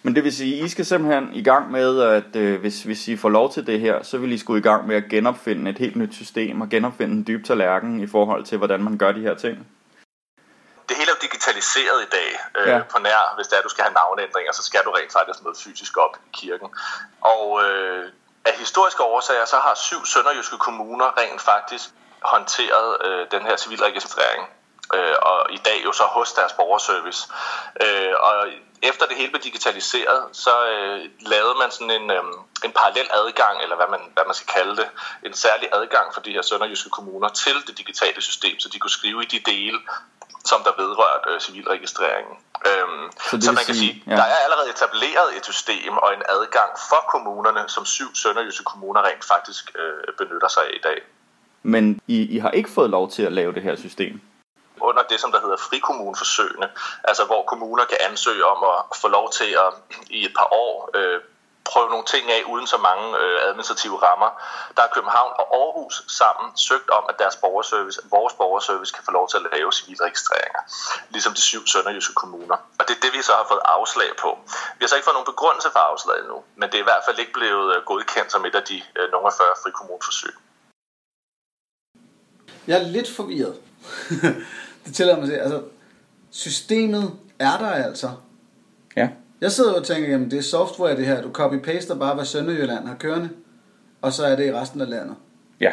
Men 0.03 0.15
det 0.15 0.25
vil 0.25 0.33
sige, 0.33 0.65
I 0.65 0.69
skal 0.69 0.85
simpelthen 0.85 1.35
i 1.35 1.43
gang 1.43 1.71
med, 1.71 2.01
at 2.01 2.37
øh, 2.37 2.61
hvis, 2.61 2.83
hvis 2.83 3.09
I 3.09 3.17
får 3.17 3.29
lov 3.29 3.53
til 3.53 3.67
det 3.67 3.81
her, 3.81 4.03
så 4.03 4.19
vil 4.19 4.33
I 4.33 4.39
skulle 4.39 4.61
i 4.61 4.63
gang 4.63 4.87
med 4.87 4.97
at 4.97 5.09
genopfinde 5.11 5.71
et 5.71 5.79
helt 5.79 5.97
nyt 5.97 6.15
system 6.15 6.61
og 6.61 6.69
genopfinde 6.69 7.15
en 7.15 7.27
dyb 7.27 7.45
tallerken 7.45 8.01
i 8.01 8.07
forhold 8.07 8.45
til, 8.45 8.59
hvordan 8.59 8.83
man 8.83 8.99
gør 8.99 9.13
de 9.13 9.21
her 9.21 9.35
ting. 9.35 9.67
Det 10.89 10.97
hele 10.97 11.11
er 11.11 11.15
jo 11.17 11.27
digitaliseret 11.27 11.99
i 12.07 12.11
dag 12.19 12.31
øh, 12.59 12.69
ja. 12.69 12.79
på 12.93 12.99
nær. 13.03 13.35
Hvis 13.37 13.47
det 13.47 13.55
er, 13.55 13.59
at 13.59 13.65
du 13.65 13.75
skal 13.75 13.85
have 13.85 13.95
navneændringer, 13.95 14.53
så 14.53 14.63
skal 14.63 14.81
du 14.85 14.91
rent 14.91 15.13
faktisk 15.13 15.45
møde 15.45 15.57
fysisk 15.65 15.97
op 15.97 16.15
i 16.27 16.29
kirken. 16.33 16.69
Og 17.21 17.63
øh, 17.65 18.05
af 18.49 18.55
historiske 18.59 19.03
årsager, 19.03 19.45
så 19.45 19.57
har 19.57 19.75
syv 19.75 20.07
sønderjyske 20.07 20.59
kommuner 20.59 21.19
rent 21.21 21.41
faktisk 21.41 21.85
håndteret 22.23 23.07
øh, 23.07 23.27
den 23.31 23.43
her 23.47 23.57
civilregistrering. 23.57 24.49
Øh, 24.95 25.17
og 25.23 25.39
i 25.51 25.61
dag 25.69 25.79
jo 25.85 25.93
så 25.93 26.03
hos 26.03 26.33
deres 26.33 26.53
borgerservice. 26.53 27.29
Øh, 27.85 28.15
og 28.21 28.35
efter 28.83 29.07
det 29.07 29.17
hele 29.17 29.31
blev 29.31 29.43
digitaliseret, 29.43 30.23
så 30.33 30.55
øh, 30.73 30.99
lavede 31.21 31.55
man 31.63 31.71
sådan 31.71 31.91
en, 31.91 32.11
øh, 32.11 32.25
en 32.65 32.73
parallel 32.73 33.09
adgang, 33.21 33.63
eller 33.63 33.77
hvad 33.77 33.89
man, 33.91 34.01
hvad 34.15 34.25
man 34.27 34.35
skal 34.35 34.49
kalde 34.57 34.77
det, 34.77 34.89
en 35.27 35.35
særlig 35.35 35.69
adgang 35.73 36.15
for 36.15 36.21
de 36.21 36.33
her 36.33 36.43
sønderjyske 36.43 36.91
kommuner 36.91 37.29
til 37.29 37.57
det 37.67 37.79
digitale 37.79 38.21
system, 38.23 38.61
så 38.61 38.69
de 38.69 38.79
kunne 38.79 38.97
skrive 39.01 39.23
i 39.23 39.27
de 39.27 39.41
dele, 39.53 39.79
som 40.45 40.61
der 40.67 40.73
vedrørte 40.83 41.31
øh, 41.31 41.41
civilregistreringen. 41.41 42.37
Øhm, 42.71 43.05
så, 43.31 43.39
så 43.41 43.53
man 43.53 43.65
kan 43.65 43.75
sige, 43.75 43.93
sige 43.93 44.03
ja. 44.07 44.17
der 44.17 44.23
er 44.23 44.41
allerede 44.47 44.71
etableret 44.71 45.37
et 45.37 45.45
system 45.45 45.93
og 45.97 46.15
en 46.15 46.23
adgang 46.29 46.71
for 46.91 47.03
kommunerne, 47.13 47.65
som 47.69 47.85
syv 47.85 48.15
sønderjyske 48.15 48.65
kommuner 48.65 49.03
rent 49.03 49.25
faktisk 49.25 49.65
øh, 49.79 50.15
benytter 50.19 50.49
sig 50.49 50.63
af 50.63 50.73
i 50.75 50.81
dag. 50.83 50.99
Men 51.63 52.01
I, 52.07 52.37
I 52.37 52.39
har 52.39 52.51
ikke 52.51 52.71
fået 52.71 52.91
lov 52.91 53.11
til 53.11 53.23
at 53.23 53.33
lave 53.33 53.53
det 53.53 53.63
her 53.63 53.77
system? 53.77 54.21
Under 54.81 55.03
det, 55.03 55.21
som 55.21 55.33
der 55.33 55.41
hedder 55.41 55.57
frikommuneforsøgene, 55.57 56.69
altså 57.05 57.25
hvor 57.25 57.43
kommuner 57.43 57.85
kan 57.85 57.99
ansøge 58.01 58.45
om 58.45 58.59
at 58.93 58.97
få 58.97 59.09
lov 59.09 59.33
til 59.33 59.51
at 59.65 59.71
i 60.11 60.25
et 60.25 60.35
par 60.39 60.49
år 60.53 60.91
øh, 60.95 61.21
prøve 61.71 61.89
nogle 61.95 62.07
ting 62.15 62.25
af 62.37 62.43
uden 62.53 62.67
så 62.75 62.79
mange 62.89 63.07
øh, 63.23 63.39
administrative 63.49 63.97
rammer. 64.07 64.31
Der 64.77 64.83
er 64.83 64.91
København 64.97 65.33
og 65.41 65.47
Aarhus 65.61 65.95
sammen 66.21 66.47
søgt 66.69 66.91
om, 66.99 67.05
at 67.11 67.17
deres 67.23 67.37
borgerservice, 67.45 67.99
vores 68.17 68.35
borgerservice 68.41 68.93
kan 68.97 69.05
få 69.09 69.13
lov 69.19 69.27
til 69.29 69.39
at 69.41 69.45
lave 69.55 69.73
civilregistreringer, 69.79 70.63
ligesom 71.15 71.33
de 71.39 71.43
syv 71.51 71.63
sønderjyske 71.73 72.15
kommuner. 72.23 72.57
Og 72.79 72.83
det 72.87 72.93
er 72.97 73.01
det, 73.05 73.13
vi 73.17 73.23
så 73.23 73.33
har 73.41 73.47
fået 73.53 73.65
afslag 73.77 74.11
på. 74.25 74.31
Vi 74.77 74.83
har 74.83 74.89
så 74.89 74.97
ikke 74.97 75.09
fået 75.09 75.19
nogen 75.19 75.33
begrundelse 75.35 75.69
for 75.75 75.83
afslaget 75.91 76.21
endnu, 76.25 76.39
men 76.59 76.67
det 76.71 76.77
er 76.79 76.85
i 76.85 76.91
hvert 76.91 77.05
fald 77.07 77.19
ikke 77.19 77.35
blevet 77.39 77.67
øh, 77.75 77.79
godkendt 77.91 78.33
som 78.33 78.47
et 78.49 78.55
af 78.61 78.65
de 78.71 78.79
øh, 78.99 79.07
nogle 79.13 79.27
af 79.31 79.35
40 79.41 79.63
frikommuneforsøg. 79.63 80.35
Jeg 82.69 82.77
er 82.81 82.87
lidt 82.97 83.11
forvirret. 83.17 83.57
det 84.89 84.97
tillader 84.97 85.17
mig 85.17 85.23
at 85.23 85.29
sige, 85.29 85.41
altså 85.41 85.63
systemet 86.31 87.11
er 87.39 87.59
der 87.59 87.67
altså. 87.67 88.11
Ja. 88.97 89.09
Jeg 89.41 89.53
sidder 89.53 89.73
og 89.73 89.85
tænker, 89.85 90.11
jamen 90.11 90.31
det 90.31 90.39
er 90.39 90.43
software 90.43 90.97
det 90.97 91.07
her. 91.07 91.23
Du 91.23 91.29
copy-paster 91.29 91.95
bare, 91.95 92.15
hvad 92.15 92.25
Sønderjylland 92.25 92.87
har 92.87 92.97
kørende, 92.97 93.29
og 94.03 94.13
så 94.13 94.25
er 94.25 94.37
det 94.37 94.47
i 94.47 94.53
resten 94.53 94.81
af 94.81 94.89
landet. 94.89 95.17
Ja. 95.61 95.73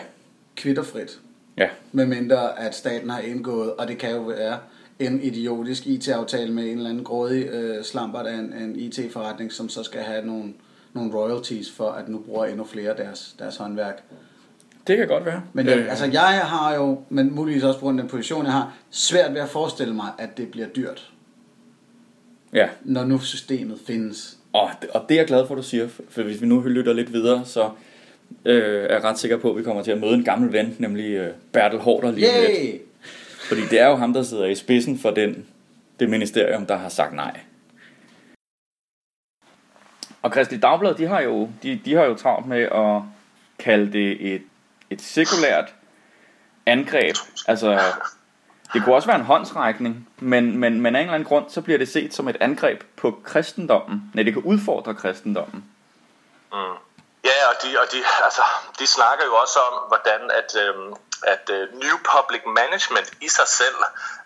Kvitterfrit. 0.55 1.19
Ja. 1.57 1.69
Med 1.91 2.05
mindre 2.05 2.59
at 2.59 2.75
staten 2.75 3.09
har 3.09 3.19
indgået, 3.19 3.73
og 3.73 3.87
det 3.87 3.97
kan 3.97 4.11
jo 4.11 4.21
være 4.21 4.59
en 4.99 5.21
idiotisk 5.21 5.87
IT-aftale 5.87 6.53
med 6.53 6.63
en 6.63 6.77
eller 6.77 6.89
anden 6.89 7.03
grådig 7.03 7.45
øh, 7.45 7.83
slampert 7.83 8.25
af 8.25 8.33
en, 8.33 8.53
en 8.53 8.75
IT-forretning, 8.75 9.51
som 9.51 9.69
så 9.69 9.83
skal 9.83 10.01
have 10.01 10.25
nogle, 10.25 10.53
nogle 10.93 11.13
royalties 11.13 11.71
for, 11.71 11.89
at 11.89 12.09
nu 12.09 12.19
bruger 12.19 12.45
endnu 12.45 12.65
flere 12.65 12.97
deres, 12.97 13.35
deres 13.39 13.57
håndværk. 13.57 14.03
Det 14.87 14.97
kan 14.97 15.07
godt 15.07 15.25
være. 15.25 15.41
Men 15.53 15.65
jeg, 15.65 15.77
øh. 15.77 15.89
altså, 15.89 16.05
jeg 16.05 16.41
har 16.43 16.75
jo, 16.75 17.01
men 17.09 17.35
muligvis 17.35 17.63
også 17.63 17.79
på 17.79 17.85
grund 17.85 17.99
af 17.99 18.03
den 18.03 18.09
position, 18.09 18.45
jeg 18.45 18.53
har, 18.53 18.73
svært 18.91 19.33
ved 19.33 19.41
at 19.41 19.49
forestille 19.49 19.93
mig, 19.93 20.07
at 20.17 20.37
det 20.37 20.51
bliver 20.51 20.67
dyrt. 20.67 21.11
Ja. 22.53 22.69
Når 22.83 23.05
nu 23.05 23.19
systemet 23.19 23.79
findes. 23.87 24.37
Og, 24.53 24.69
og 24.93 25.05
det 25.09 25.15
er 25.15 25.19
jeg 25.19 25.27
glad 25.27 25.47
for, 25.47 25.53
at 25.53 25.57
du 25.57 25.63
siger, 25.63 25.87
for 26.09 26.21
hvis 26.21 26.41
vi 26.41 26.47
nu 26.47 26.61
lytter 26.61 26.93
lidt 26.93 27.13
videre, 27.13 27.45
så 27.45 27.69
øh, 28.45 28.83
er 28.83 28.93
jeg 28.93 29.03
ret 29.03 29.19
sikker 29.19 29.37
på, 29.37 29.51
at 29.51 29.57
vi 29.57 29.63
kommer 29.63 29.83
til 29.83 29.91
at 29.91 29.99
møde 29.99 30.13
en 30.13 30.23
gammel 30.23 30.53
ven, 30.53 30.75
nemlig 30.79 31.11
øh, 31.11 31.33
Bertel 31.51 31.79
Hårder 31.79 32.11
lige 32.11 32.27
Yay! 32.27 32.71
lidt. 32.71 32.81
Fordi 33.47 33.61
det 33.61 33.79
er 33.79 33.87
jo 33.87 33.95
ham, 33.95 34.13
der 34.13 34.23
sidder 34.23 34.45
i 34.45 34.55
spidsen 34.55 34.99
for 34.99 35.11
den, 35.11 35.45
det 35.99 36.09
ministerium, 36.09 36.65
der 36.65 36.75
har 36.75 36.89
sagt 36.89 37.15
nej. 37.15 37.39
Og 40.21 40.31
Kristi 40.31 40.57
Dagblad, 40.57 40.93
de 40.93 41.07
har 41.07 41.21
jo, 41.21 41.49
de, 41.63 41.79
de 41.85 41.93
har 41.93 42.03
jo 42.03 42.15
travlt 42.15 42.47
med 42.47 42.61
at 42.61 43.01
kalde 43.59 43.93
det 43.93 44.33
et, 44.33 44.41
et 44.89 45.01
sekulært 45.01 45.73
angreb. 46.65 47.15
Altså, 47.47 47.93
det 48.73 48.83
kunne 48.83 48.95
også 48.95 49.07
være 49.07 49.19
en 49.19 49.25
håndsrækning, 49.25 50.09
men, 50.17 50.57
men, 50.57 50.81
men 50.81 50.95
af 50.95 50.99
en 50.99 51.05
eller 51.05 51.13
anden 51.13 51.27
grund, 51.27 51.49
så 51.49 51.61
bliver 51.61 51.77
det 51.77 51.89
set 51.89 52.13
som 52.13 52.27
et 52.27 52.37
angreb 52.39 52.83
på 52.97 53.19
kristendommen. 53.25 54.11
Nej, 54.13 54.23
det 54.23 54.33
kan 54.33 54.41
udfordre 54.41 54.95
kristendommen. 54.95 55.65
Mm. 56.53 56.75
Ja, 57.29 57.37
og 57.51 57.55
de, 57.63 57.69
og 57.81 57.91
de, 57.91 57.99
altså, 58.23 58.43
de 58.79 58.87
snakker 58.87 59.25
jo 59.25 59.35
også 59.35 59.59
om, 59.59 59.73
hvordan 59.87 60.21
at, 60.39 60.49
øhm, 60.63 60.93
at 61.33 61.45
uh, 61.55 61.63
new 61.83 61.97
public 62.13 62.43
management 62.61 63.09
i 63.21 63.29
sig 63.37 63.47
selv 63.47 63.79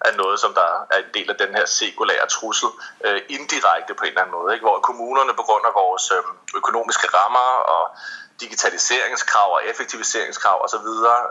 er 0.08 0.14
noget, 0.22 0.40
som 0.40 0.54
der 0.54 0.70
er 0.94 1.00
en 1.06 1.12
del 1.14 1.30
af 1.30 1.38
den 1.44 1.52
her 1.58 1.66
sekulære 1.66 2.28
trussel, 2.28 2.70
øh, 3.06 3.22
indirekte 3.30 3.94
på 3.94 4.04
en 4.04 4.10
eller 4.10 4.22
anden 4.22 4.38
måde, 4.40 4.54
ikke? 4.54 4.66
hvor 4.68 4.80
kommunerne 4.90 5.34
på 5.40 5.44
grund 5.48 5.66
af 5.70 5.74
vores 5.84 6.06
øh, 6.16 6.24
økonomiske 6.60 7.08
rammer 7.18 7.50
og 7.76 7.84
digitaliseringskrav 8.42 9.54
og 9.54 9.66
effektiviseringskrav 9.66 10.64
osv. 10.66 10.90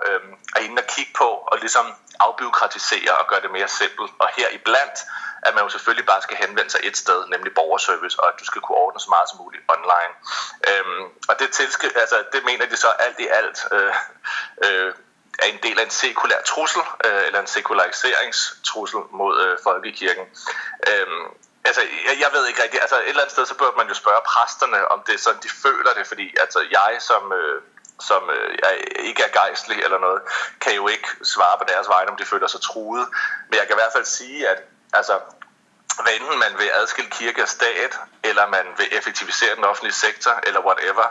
Øh, 0.09 0.21
er 0.57 0.61
inde 0.61 0.83
og 0.83 0.87
kigge 0.95 1.13
på 1.17 1.25
og 1.25 1.59
ligesom 1.59 1.87
afbiokratisere 2.21 3.13
og 3.21 3.27
gøre 3.29 3.41
det 3.41 3.51
mere 3.51 3.69
simpelt. 3.69 4.11
Og 4.19 4.29
her 4.37 4.49
iblandt, 4.49 4.99
at 5.43 5.55
man 5.55 5.65
jo 5.65 5.69
selvfølgelig 5.69 6.07
bare 6.07 6.23
skal 6.23 6.37
henvende 6.37 6.71
sig 6.71 6.81
et 6.83 6.97
sted, 6.97 7.27
nemlig 7.29 7.55
borgerservice, 7.55 8.21
og 8.21 8.29
at 8.29 8.41
du 8.41 8.45
skal 8.45 8.61
kunne 8.61 8.79
ordne 8.79 9.01
så 9.01 9.11
meget 9.11 9.29
som 9.29 9.39
muligt 9.39 9.63
online. 9.77 10.13
Øhm, 10.71 11.05
og 11.29 11.35
det, 11.39 11.49
tilsk- 11.59 11.99
altså, 12.03 12.25
det 12.33 12.45
mener 12.45 12.67
de 12.67 12.77
så 12.77 12.89
alt 12.89 13.19
i 13.21 13.27
alt 13.27 13.59
øh, 13.73 13.95
øh, 14.65 14.95
er 15.39 15.47
en 15.47 15.59
del 15.63 15.79
af 15.81 15.85
en 15.85 15.91
sekulær 15.91 16.41
trussel, 16.47 16.83
øh, 17.05 17.23
eller 17.27 17.41
en 17.41 17.47
sekulariseringstrussel 17.47 19.01
mod 19.11 19.43
øh, 19.45 19.59
folkekirken. 19.65 20.25
Øhm, 20.91 21.25
altså, 21.69 21.83
jeg, 22.07 22.15
jeg 22.25 22.31
ved 22.33 22.47
ikke 22.47 22.63
rigtigt, 22.63 22.83
altså 22.83 22.97
et 22.97 23.09
eller 23.09 23.23
andet 23.23 23.37
sted, 23.37 23.47
så 23.47 23.55
bør 23.63 23.73
man 23.77 23.89
jo 23.89 23.95
spørge 23.95 24.23
præsterne, 24.33 24.89
om 24.95 24.99
det 25.07 25.15
er 25.15 25.19
sådan, 25.19 25.43
de 25.43 25.53
føler 25.65 25.93
det, 25.99 26.07
fordi 26.07 26.27
altså, 26.45 26.61
jeg 26.71 26.93
som... 27.01 27.33
Øh, 27.33 27.63
som 28.01 28.31
øh, 28.31 28.59
jeg 28.63 28.73
ikke 28.99 29.23
er 29.23 29.33
gejstlig 29.41 29.79
eller 29.85 29.99
noget, 29.99 30.21
kan 30.61 30.75
jo 30.75 30.89
ikke 30.89 31.09
svare 31.23 31.59
på 31.59 31.65
deres 31.69 31.89
vegne, 31.89 32.11
om 32.11 32.17
de 32.17 32.25
føler 32.25 32.47
sig 32.47 32.61
truet. 32.61 33.09
Men 33.49 33.59
jeg 33.59 33.67
kan 33.67 33.77
i 33.77 33.81
hvert 33.83 33.93
fald 33.93 34.05
sige, 34.05 34.49
at 34.49 34.59
altså, 34.93 35.19
hvad 36.03 36.13
enten 36.13 36.39
man 36.39 36.59
vil 36.59 36.71
adskille 36.75 37.11
kirke 37.11 37.43
og 37.43 37.49
stat, 37.49 37.99
eller 38.23 38.47
man 38.47 38.67
vil 38.77 38.89
effektivisere 38.99 39.57
den 39.57 39.65
offentlige 39.65 39.95
sektor, 39.95 40.41
eller 40.47 40.61
whatever, 40.61 41.07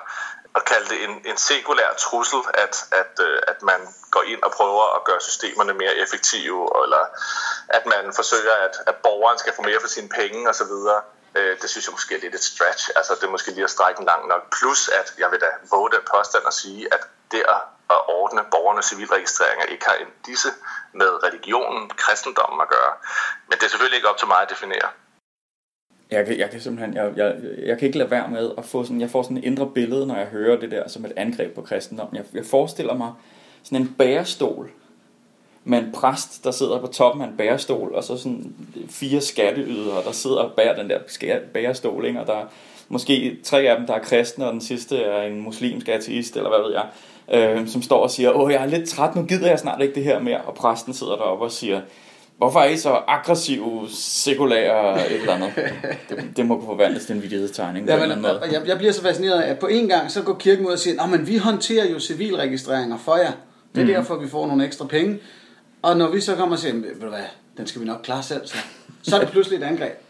at 0.58 0.66
kalde 0.66 0.90
det 0.90 1.04
en, 1.04 1.14
en 1.26 1.38
sekulær 1.38 1.90
trussel, 2.06 2.42
at, 2.54 2.76
at, 3.02 3.14
øh, 3.28 3.40
at 3.48 3.62
man 3.62 3.80
går 4.12 4.24
ind 4.24 4.44
og 4.44 4.52
prøver 4.52 4.96
at 4.96 5.04
gøre 5.04 5.22
systemerne 5.22 5.74
mere 5.74 5.96
effektive, 5.96 6.60
eller 6.84 7.04
at 7.68 7.86
man 7.86 8.14
forsøger, 8.16 8.56
at, 8.66 8.76
at 8.88 8.96
borgeren 8.96 9.38
skal 9.38 9.54
få 9.54 9.62
mere 9.62 9.82
for 9.82 9.88
sine 9.88 10.10
penge 10.10 10.50
osv., 10.50 10.74
øh, 11.36 11.62
det 11.62 11.70
synes 11.70 11.86
jeg 11.86 11.92
måske 11.92 12.16
er 12.16 12.20
lidt 12.20 12.36
et 12.36 12.44
stretch. 12.44 12.90
Altså 12.96 13.16
det 13.16 13.24
er 13.24 13.36
måske 13.36 13.52
lige 13.52 13.64
at 13.64 13.76
strække 13.78 14.00
en 14.00 14.06
langt 14.06 14.28
nok. 14.28 14.44
Plus 14.58 14.90
at 14.90 15.14
jeg 15.18 15.32
vil 15.32 15.40
da 15.42 15.50
våge 15.72 15.92
den 15.92 16.04
påstand 16.16 16.44
at 16.48 16.54
sige, 16.54 16.94
at 16.94 17.02
det 17.32 17.44
at 17.50 17.62
ordne 18.08 18.44
borgernes 18.52 18.86
civilregistreringer 18.86 19.66
ikke 19.66 19.86
har 19.86 19.94
en 19.94 20.08
disse 20.26 20.50
med 20.94 21.24
religionen, 21.24 21.90
kristendommen 21.90 22.62
at 22.62 22.70
gøre. 22.70 22.94
Men 23.48 23.58
det 23.58 23.66
er 23.66 23.70
selvfølgelig 23.70 23.98
ikke 23.98 24.10
op 24.10 24.18
til 24.18 24.28
mig 24.28 24.42
at 24.42 24.50
definere. 24.50 24.90
Jeg 26.12 26.26
kan, 26.26 26.40
jeg 26.40 26.50
kan 26.50 26.62
simpelthen, 26.62 26.96
jeg, 26.96 27.12
jeg, 27.16 27.36
jeg 27.66 27.78
kan 27.78 27.86
ikke 27.86 27.98
lade 27.98 28.12
være 28.12 28.32
med 28.32 28.52
at 28.58 28.66
få 28.66 28.84
sådan, 28.84 29.02
jeg 29.02 29.10
får 29.10 29.24
sådan 29.24 29.38
et 29.38 29.44
indre 29.44 29.70
billede, 29.76 30.08
når 30.08 30.16
jeg 30.16 30.26
hører 30.26 30.60
det 30.60 30.72
der 30.72 30.88
som 30.88 31.06
et 31.06 31.14
angreb 31.16 31.56
på 31.56 31.62
kristendommen. 31.62 32.16
Jeg, 32.16 32.26
jeg 32.34 32.46
forestiller 32.46 32.94
mig 32.94 33.12
sådan 33.64 33.82
en 33.82 33.96
bærestol, 33.98 34.72
med 35.64 35.80
en 35.80 35.92
præst, 35.94 36.44
der 36.44 36.52
sidder 36.52 36.80
på 36.80 36.88
toppen 36.88 37.22
af 37.22 37.28
en 37.28 37.38
bærestol, 37.38 37.96
og 37.96 38.04
så 38.04 38.18
sådan 38.18 38.54
fire 38.90 39.22
skatteydere, 39.22 40.04
der 40.06 40.12
sidder 40.12 40.38
og 40.38 40.52
bærer 40.52 40.76
den 40.76 40.90
der 40.90 41.00
bærestol, 41.54 42.06
ikke? 42.06 42.20
og 42.20 42.28
der 42.28 42.34
er 42.34 42.46
måske 42.90 43.38
tre 43.44 43.62
af 43.62 43.78
dem, 43.78 43.88
der 43.88 43.94
er 43.94 44.00
kristne, 44.00 44.48
og 44.48 44.54
den 44.54 44.62
sidste 44.62 44.98
er 44.98 45.22
en 45.22 45.42
muslimsk 45.42 45.88
ateist, 45.88 46.38
eller 46.38 46.50
hvad 46.50 46.60
ved 46.60 46.74
jeg, 46.74 46.86
øh, 47.34 47.68
som 47.68 47.82
står 47.82 48.04
og 48.04 48.12
siger, 48.12 48.32
åh, 48.32 48.52
jeg 48.52 48.62
er 48.62 48.66
lidt 48.66 48.90
træt, 48.90 49.16
nu 49.16 49.24
gider 49.24 49.50
jeg 49.50 49.60
snart 49.60 49.82
ikke 49.82 49.96
det 49.96 50.04
her 50.04 50.20
mere, 50.20 50.42
og 50.42 50.54
præsten 50.54 50.94
sidder 50.94 51.16
deroppe 51.16 51.46
og 51.46 51.52
siger, 51.52 51.82
Hvorfor 52.38 52.60
er 52.60 52.70
I 52.70 52.78
så 52.78 52.90
aggressive, 53.08 53.90
sekulære 53.90 55.12
et 55.12 55.20
eller 55.20 55.34
andet? 55.34 55.52
Det, 56.10 56.38
det 56.38 56.46
må 56.46 56.56
kunne 56.56 56.66
forvandles 56.66 57.06
til 57.06 57.16
en 57.16 57.22
vidtighedstegning. 57.22 57.88
Ja, 57.88 58.08
men, 58.08 58.26
jeg, 58.52 58.62
jeg 58.68 58.78
bliver 58.78 58.94
så 58.94 59.02
fascineret 59.02 59.42
af, 59.42 59.50
at 59.50 59.60
på 59.60 59.68
en 59.68 59.88
gang 59.88 60.12
så 60.12 60.22
går 60.22 60.34
kirken 60.34 60.66
ud 60.66 60.72
og 60.72 60.80
siger, 60.80 61.08
men 61.08 61.28
vi 61.28 61.38
håndterer 61.38 61.92
jo 61.92 62.00
civilregistreringer 62.00 62.98
for 62.98 63.16
jer. 63.16 63.32
Det 63.76 63.82
er 63.82 63.86
mm. 63.86 63.92
derfor, 63.94 64.16
vi 64.16 64.28
får 64.28 64.48
nogle 64.48 64.66
ekstra 64.66 64.86
penge. 64.86 65.20
Og 65.82 65.98
når 65.98 66.10
vi 66.10 66.22
så 66.22 66.36
kommer 66.36 66.56
og 66.56 66.60
siger, 66.60 66.74
ved 66.74 67.02
du 67.02 67.10
hvad, 67.10 67.20
den 67.58 67.68
skal 67.68 67.82
vi 67.82 67.86
nok 67.86 68.00
klare 68.04 68.24
selv, 68.24 68.48
så, 68.48 68.58
så 69.04 69.16
er 69.16 69.20
det 69.20 69.30
pludselig 69.30 69.58
et 69.58 69.64
angreb. 69.64 69.94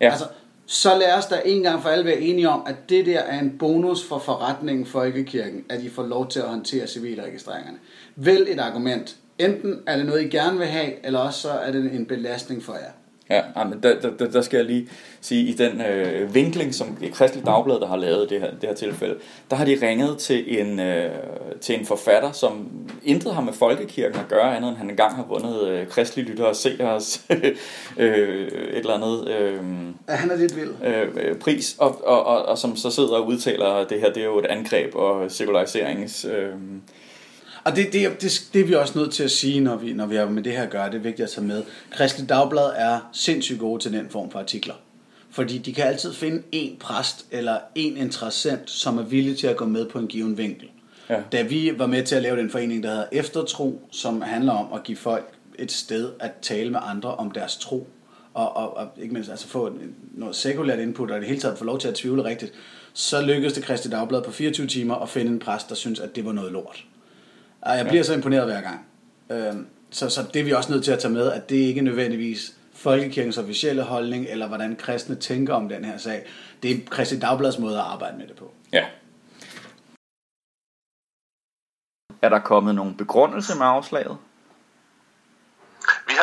Ja. 0.00 0.10
Altså, 0.10 0.24
så 0.66 0.98
lad 0.98 1.12
os 1.12 1.26
da 1.26 1.40
en 1.44 1.62
gang 1.62 1.82
for 1.82 1.88
alle 1.88 2.04
være 2.04 2.18
enige 2.18 2.48
om, 2.48 2.62
at 2.66 2.88
det 2.88 3.06
der 3.06 3.18
er 3.18 3.40
en 3.40 3.58
bonus 3.58 4.04
for 4.04 4.18
forretningen 4.18 4.86
Folkekirken, 4.86 5.64
at 5.68 5.82
I 5.82 5.90
får 5.90 6.02
lov 6.02 6.28
til 6.28 6.40
at 6.40 6.48
håndtere 6.48 6.86
civilregistreringerne. 6.86 7.78
Vælg 8.16 8.48
et 8.50 8.60
argument. 8.60 9.16
Enten 9.38 9.82
er 9.86 9.96
det 9.96 10.06
noget, 10.06 10.22
I 10.22 10.28
gerne 10.28 10.58
vil 10.58 10.66
have, 10.66 11.06
eller 11.06 11.18
også 11.18 11.40
så 11.40 11.50
er 11.50 11.72
det 11.72 11.92
en 11.92 12.06
belastning 12.06 12.62
for 12.62 12.72
jer. 12.72 12.90
Ja, 13.30 13.64
men 13.64 13.82
der, 13.82 14.00
der, 14.00 14.26
der 14.26 14.42
skal 14.42 14.56
jeg 14.56 14.66
lige 14.66 14.88
sige, 15.20 15.44
i 15.44 15.52
den 15.52 15.80
øh, 15.80 16.34
vinkling, 16.34 16.74
som 16.74 16.98
Kristelig 17.12 17.46
Dagblad 17.46 17.80
der 17.80 17.86
har 17.86 17.96
lavet 17.96 18.30
det 18.30 18.40
her, 18.40 18.50
det 18.50 18.68
her 18.68 18.74
tilfælde, 18.74 19.14
der 19.50 19.56
har 19.56 19.64
de 19.64 19.78
ringet 19.82 20.18
til 20.18 20.60
en, 20.60 20.80
øh, 20.80 21.10
til 21.60 21.78
en 21.78 21.86
forfatter, 21.86 22.32
som 22.32 22.68
intet 23.04 23.34
har 23.34 23.42
med 23.42 23.52
folkekirken 23.52 24.20
at 24.20 24.28
gøre, 24.28 24.56
andet 24.56 24.68
end 24.68 24.76
han 24.76 24.90
engang 24.90 25.16
har 25.16 25.24
vundet 25.24 25.68
øh, 25.68 25.88
Kristelig 25.88 26.24
Lytter 26.24 26.44
og 26.44 26.56
Seers 26.56 27.24
øh, 27.96 28.48
et 28.48 28.78
eller 28.78 28.94
andet 28.94 29.28
øh, 29.28 29.60
ja, 30.08 30.14
han 30.14 30.30
er 30.30 30.36
lidt 30.36 30.56
vild. 30.56 30.70
Øh, 30.84 31.08
øh, 31.16 31.36
pris, 31.36 31.76
og, 31.78 32.06
og, 32.06 32.26
og, 32.26 32.46
og 32.46 32.58
som 32.58 32.76
så 32.76 32.90
sidder 32.90 33.16
og 33.16 33.26
udtaler, 33.26 33.84
det 33.84 34.00
her 34.00 34.12
det 34.12 34.20
er 34.20 34.26
jo 34.26 34.38
et 34.38 34.46
angreb 34.46 34.94
og 34.94 35.30
sekulariseringens... 35.30 36.24
Øh, 36.24 36.52
og 37.64 37.76
det, 37.76 37.92
det, 37.92 38.22
det, 38.22 38.48
det 38.52 38.60
er 38.60 38.64
vi 38.64 38.74
også 38.74 38.98
nødt 38.98 39.12
til 39.12 39.24
at 39.24 39.30
sige, 39.30 39.60
når 39.60 39.76
vi, 39.76 39.92
når 39.92 40.06
vi 40.06 40.16
har 40.16 40.28
med 40.28 40.42
det 40.42 40.52
her 40.52 40.62
at 40.62 40.70
gøre. 40.70 40.86
Det 40.86 40.94
er 40.94 41.00
vigtigt 41.00 41.24
at 41.24 41.30
tage 41.30 41.46
med. 41.46 41.62
Kristelig 41.90 42.28
Dagblad 42.28 42.70
er 42.76 43.10
sindssygt 43.12 43.60
gode 43.60 43.82
til 43.82 43.92
den 43.92 44.08
form 44.10 44.30
for 44.30 44.38
artikler. 44.38 44.74
Fordi 45.30 45.58
de 45.58 45.74
kan 45.74 45.84
altid 45.84 46.12
finde 46.12 46.42
en 46.52 46.76
præst 46.80 47.26
eller 47.30 47.58
en 47.74 47.96
interessant, 47.96 48.70
som 48.70 48.98
er 48.98 49.02
villig 49.02 49.38
til 49.38 49.46
at 49.46 49.56
gå 49.56 49.64
med 49.64 49.88
på 49.88 49.98
en 49.98 50.06
given 50.06 50.38
vinkel. 50.38 50.68
Ja. 51.10 51.22
Da 51.32 51.42
vi 51.42 51.72
var 51.78 51.86
med 51.86 52.02
til 52.02 52.14
at 52.14 52.22
lave 52.22 52.36
den 52.36 52.50
forening, 52.50 52.82
der 52.82 52.90
hedder 52.90 53.06
Eftertro, 53.12 53.88
som 53.90 54.22
handler 54.22 54.52
om 54.52 54.72
at 54.74 54.82
give 54.84 54.96
folk 54.96 55.32
et 55.58 55.72
sted 55.72 56.10
at 56.20 56.32
tale 56.42 56.70
med 56.70 56.80
andre 56.82 57.14
om 57.14 57.30
deres 57.30 57.56
tro, 57.56 57.88
og, 58.34 58.56
og, 58.56 58.76
og 58.76 58.88
ikke 59.02 59.14
mindst 59.14 59.30
altså 59.30 59.48
få 59.48 59.72
noget 60.14 60.36
sekulært 60.36 60.78
input, 60.78 61.10
og 61.10 61.20
det 61.20 61.28
hele 61.28 61.40
taget 61.40 61.58
få 61.58 61.64
lov 61.64 61.78
til 61.78 61.88
at 61.88 61.94
tvivle 61.94 62.24
rigtigt, 62.24 62.52
så 62.92 63.22
lykkedes 63.22 63.52
det 63.52 63.64
Kristi 63.64 63.88
Dagblad 63.88 64.22
på 64.22 64.30
24 64.30 64.66
timer 64.66 64.94
at 64.94 65.08
finde 65.08 65.32
en 65.32 65.38
præst, 65.38 65.68
der 65.68 65.74
synes, 65.74 66.00
at 66.00 66.16
det 66.16 66.24
var 66.24 66.32
noget 66.32 66.52
lort. 66.52 66.84
Og 67.64 67.76
jeg 67.76 67.84
bliver 67.84 67.98
ja. 67.98 68.02
så 68.02 68.14
imponeret 68.14 68.44
hver 68.44 68.60
gang. 68.60 68.86
Øhm, 69.30 69.66
så, 69.90 70.10
så 70.10 70.20
det 70.34 70.40
er 70.40 70.44
vi 70.44 70.52
også 70.52 70.72
nødt 70.72 70.84
til 70.84 70.92
at 70.92 70.98
tage 70.98 71.14
med, 71.14 71.32
at 71.32 71.50
det 71.50 71.56
ikke 71.56 71.80
nødvendigvis 71.80 72.56
folkekirkens 72.72 73.38
officielle 73.38 73.82
holdning, 73.82 74.26
eller 74.28 74.48
hvordan 74.48 74.76
kristne 74.76 75.16
tænker 75.16 75.54
om 75.54 75.68
den 75.68 75.84
her 75.84 75.96
sag. 75.96 76.26
Det 76.62 76.70
er 76.70 76.76
Kristi 76.90 77.18
Dagblads 77.18 77.58
måde 77.58 77.74
at 77.74 77.84
arbejde 77.84 78.18
med 78.18 78.26
det 78.26 78.36
på. 78.36 78.52
Ja. 78.72 78.84
Er 82.22 82.28
der 82.28 82.38
kommet 82.38 82.74
nogen 82.74 82.96
begrundelse 82.96 83.58
med 83.58 83.66
afslaget? 83.66 84.16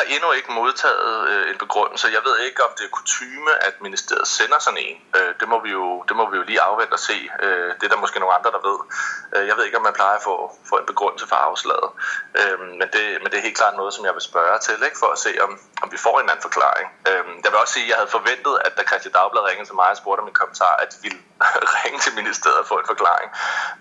Har 0.02 0.14
endnu 0.16 0.30
ikke 0.40 0.52
modtaget 0.62 1.14
øh, 1.32 1.44
en 1.52 1.58
begrundelse. 1.66 2.06
Jeg 2.18 2.24
ved 2.28 2.36
ikke, 2.48 2.60
om 2.68 2.72
det 2.78 2.84
er 2.86 2.92
kutyme, 3.00 3.54
at 3.68 3.74
ministeriet 3.88 4.28
sender 4.38 4.60
sådan 4.66 4.82
en. 4.88 4.98
Øh, 5.18 5.32
det, 5.40 5.48
må 5.52 5.58
vi 5.66 5.72
jo, 5.80 5.86
det 6.08 6.16
må 6.20 6.24
vi 6.32 6.36
jo 6.40 6.44
lige 6.50 6.62
afvente 6.70 6.94
og 7.00 7.04
se. 7.10 7.18
Øh, 7.46 7.70
det 7.78 7.84
er 7.88 7.92
der 7.94 8.04
måske 8.04 8.20
nogle 8.20 8.36
andre, 8.38 8.52
der 8.56 8.62
ved. 8.70 8.80
Øh, 9.36 9.44
jeg 9.50 9.56
ved 9.58 9.64
ikke, 9.66 9.78
om 9.82 9.86
man 9.90 9.96
plejer 10.00 10.18
at 10.20 10.24
få, 10.30 10.36
få 10.70 10.76
en 10.82 10.88
begrundelse 10.92 11.26
for 11.32 11.38
afslaget. 11.48 11.90
Øh, 12.40 12.58
men, 12.80 12.88
det, 12.96 13.04
men 13.22 13.28
det 13.30 13.38
er 13.38 13.46
helt 13.48 13.60
klart 13.62 13.76
noget, 13.82 13.94
som 13.94 14.04
jeg 14.08 14.14
vil 14.18 14.24
spørge 14.32 14.60
til, 14.66 14.76
ikke, 14.88 15.00
for 15.04 15.10
at 15.16 15.20
se, 15.26 15.32
om, 15.46 15.52
om 15.84 15.88
vi 15.94 15.98
får 16.06 16.16
en 16.20 16.30
anden 16.30 16.46
forklaring. 16.48 16.88
Øh, 17.10 17.24
jeg 17.44 17.50
vil 17.52 17.60
også 17.64 17.74
sige, 17.78 17.86
at 17.86 17.90
jeg 17.92 17.98
havde 18.02 18.12
forventet, 18.18 18.54
at 18.66 18.72
da 18.78 18.82
Christian 18.90 19.14
Dagblad 19.18 19.44
ringede 19.50 19.68
til 19.70 19.78
mig 19.82 19.90
og 19.94 19.98
spurgte 20.02 20.22
om 20.24 20.28
en 20.32 20.38
kommentar, 20.42 20.74
at 20.84 20.88
de 20.94 20.98
ville 21.06 21.22
ringe 21.78 22.00
til 22.06 22.14
ministeriet 22.22 22.60
og 22.64 22.68
få 22.72 22.76
en 22.84 22.88
forklaring. 22.94 23.30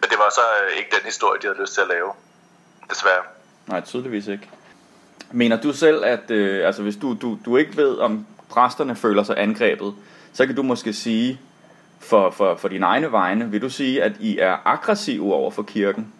Men 0.01 0.07
det 0.11 0.19
var 0.23 0.31
så 0.41 0.45
øh, 0.61 0.71
ikke 0.79 0.91
den 0.97 1.05
historie, 1.11 1.37
de 1.41 1.47
havde 1.49 1.61
lyst 1.63 1.75
til 1.77 1.83
at 1.87 1.91
lave. 1.97 2.11
Desværre. 2.93 3.25
Nej, 3.73 3.81
tydeligvis 3.91 4.27
ikke. 4.35 4.47
Mener 5.31 5.61
du 5.61 5.73
selv, 5.73 6.05
at 6.05 6.31
øh, 6.31 6.67
altså, 6.67 6.83
hvis 6.83 6.97
du, 6.97 7.17
du, 7.23 7.39
du 7.45 7.57
ikke 7.57 7.77
ved, 7.77 7.99
om 7.99 8.27
præsterne 8.49 8.97
føler 8.97 9.23
sig 9.23 9.39
angrebet, 9.39 9.95
så 10.33 10.47
kan 10.47 10.57
du 10.57 10.63
måske 10.63 10.93
sige, 10.93 11.41
for, 12.01 12.31
for, 12.31 12.57
for 12.57 12.69
dine 12.69 12.87
egne 12.87 13.13
vegne, 13.13 13.51
vil 13.51 13.63
du 13.63 13.71
sige, 13.71 14.03
at 14.03 14.13
I 14.21 14.39
er 14.39 14.57
aggressive 14.65 15.35
over 15.35 15.51
for 15.51 15.63
kirken? 15.63 16.13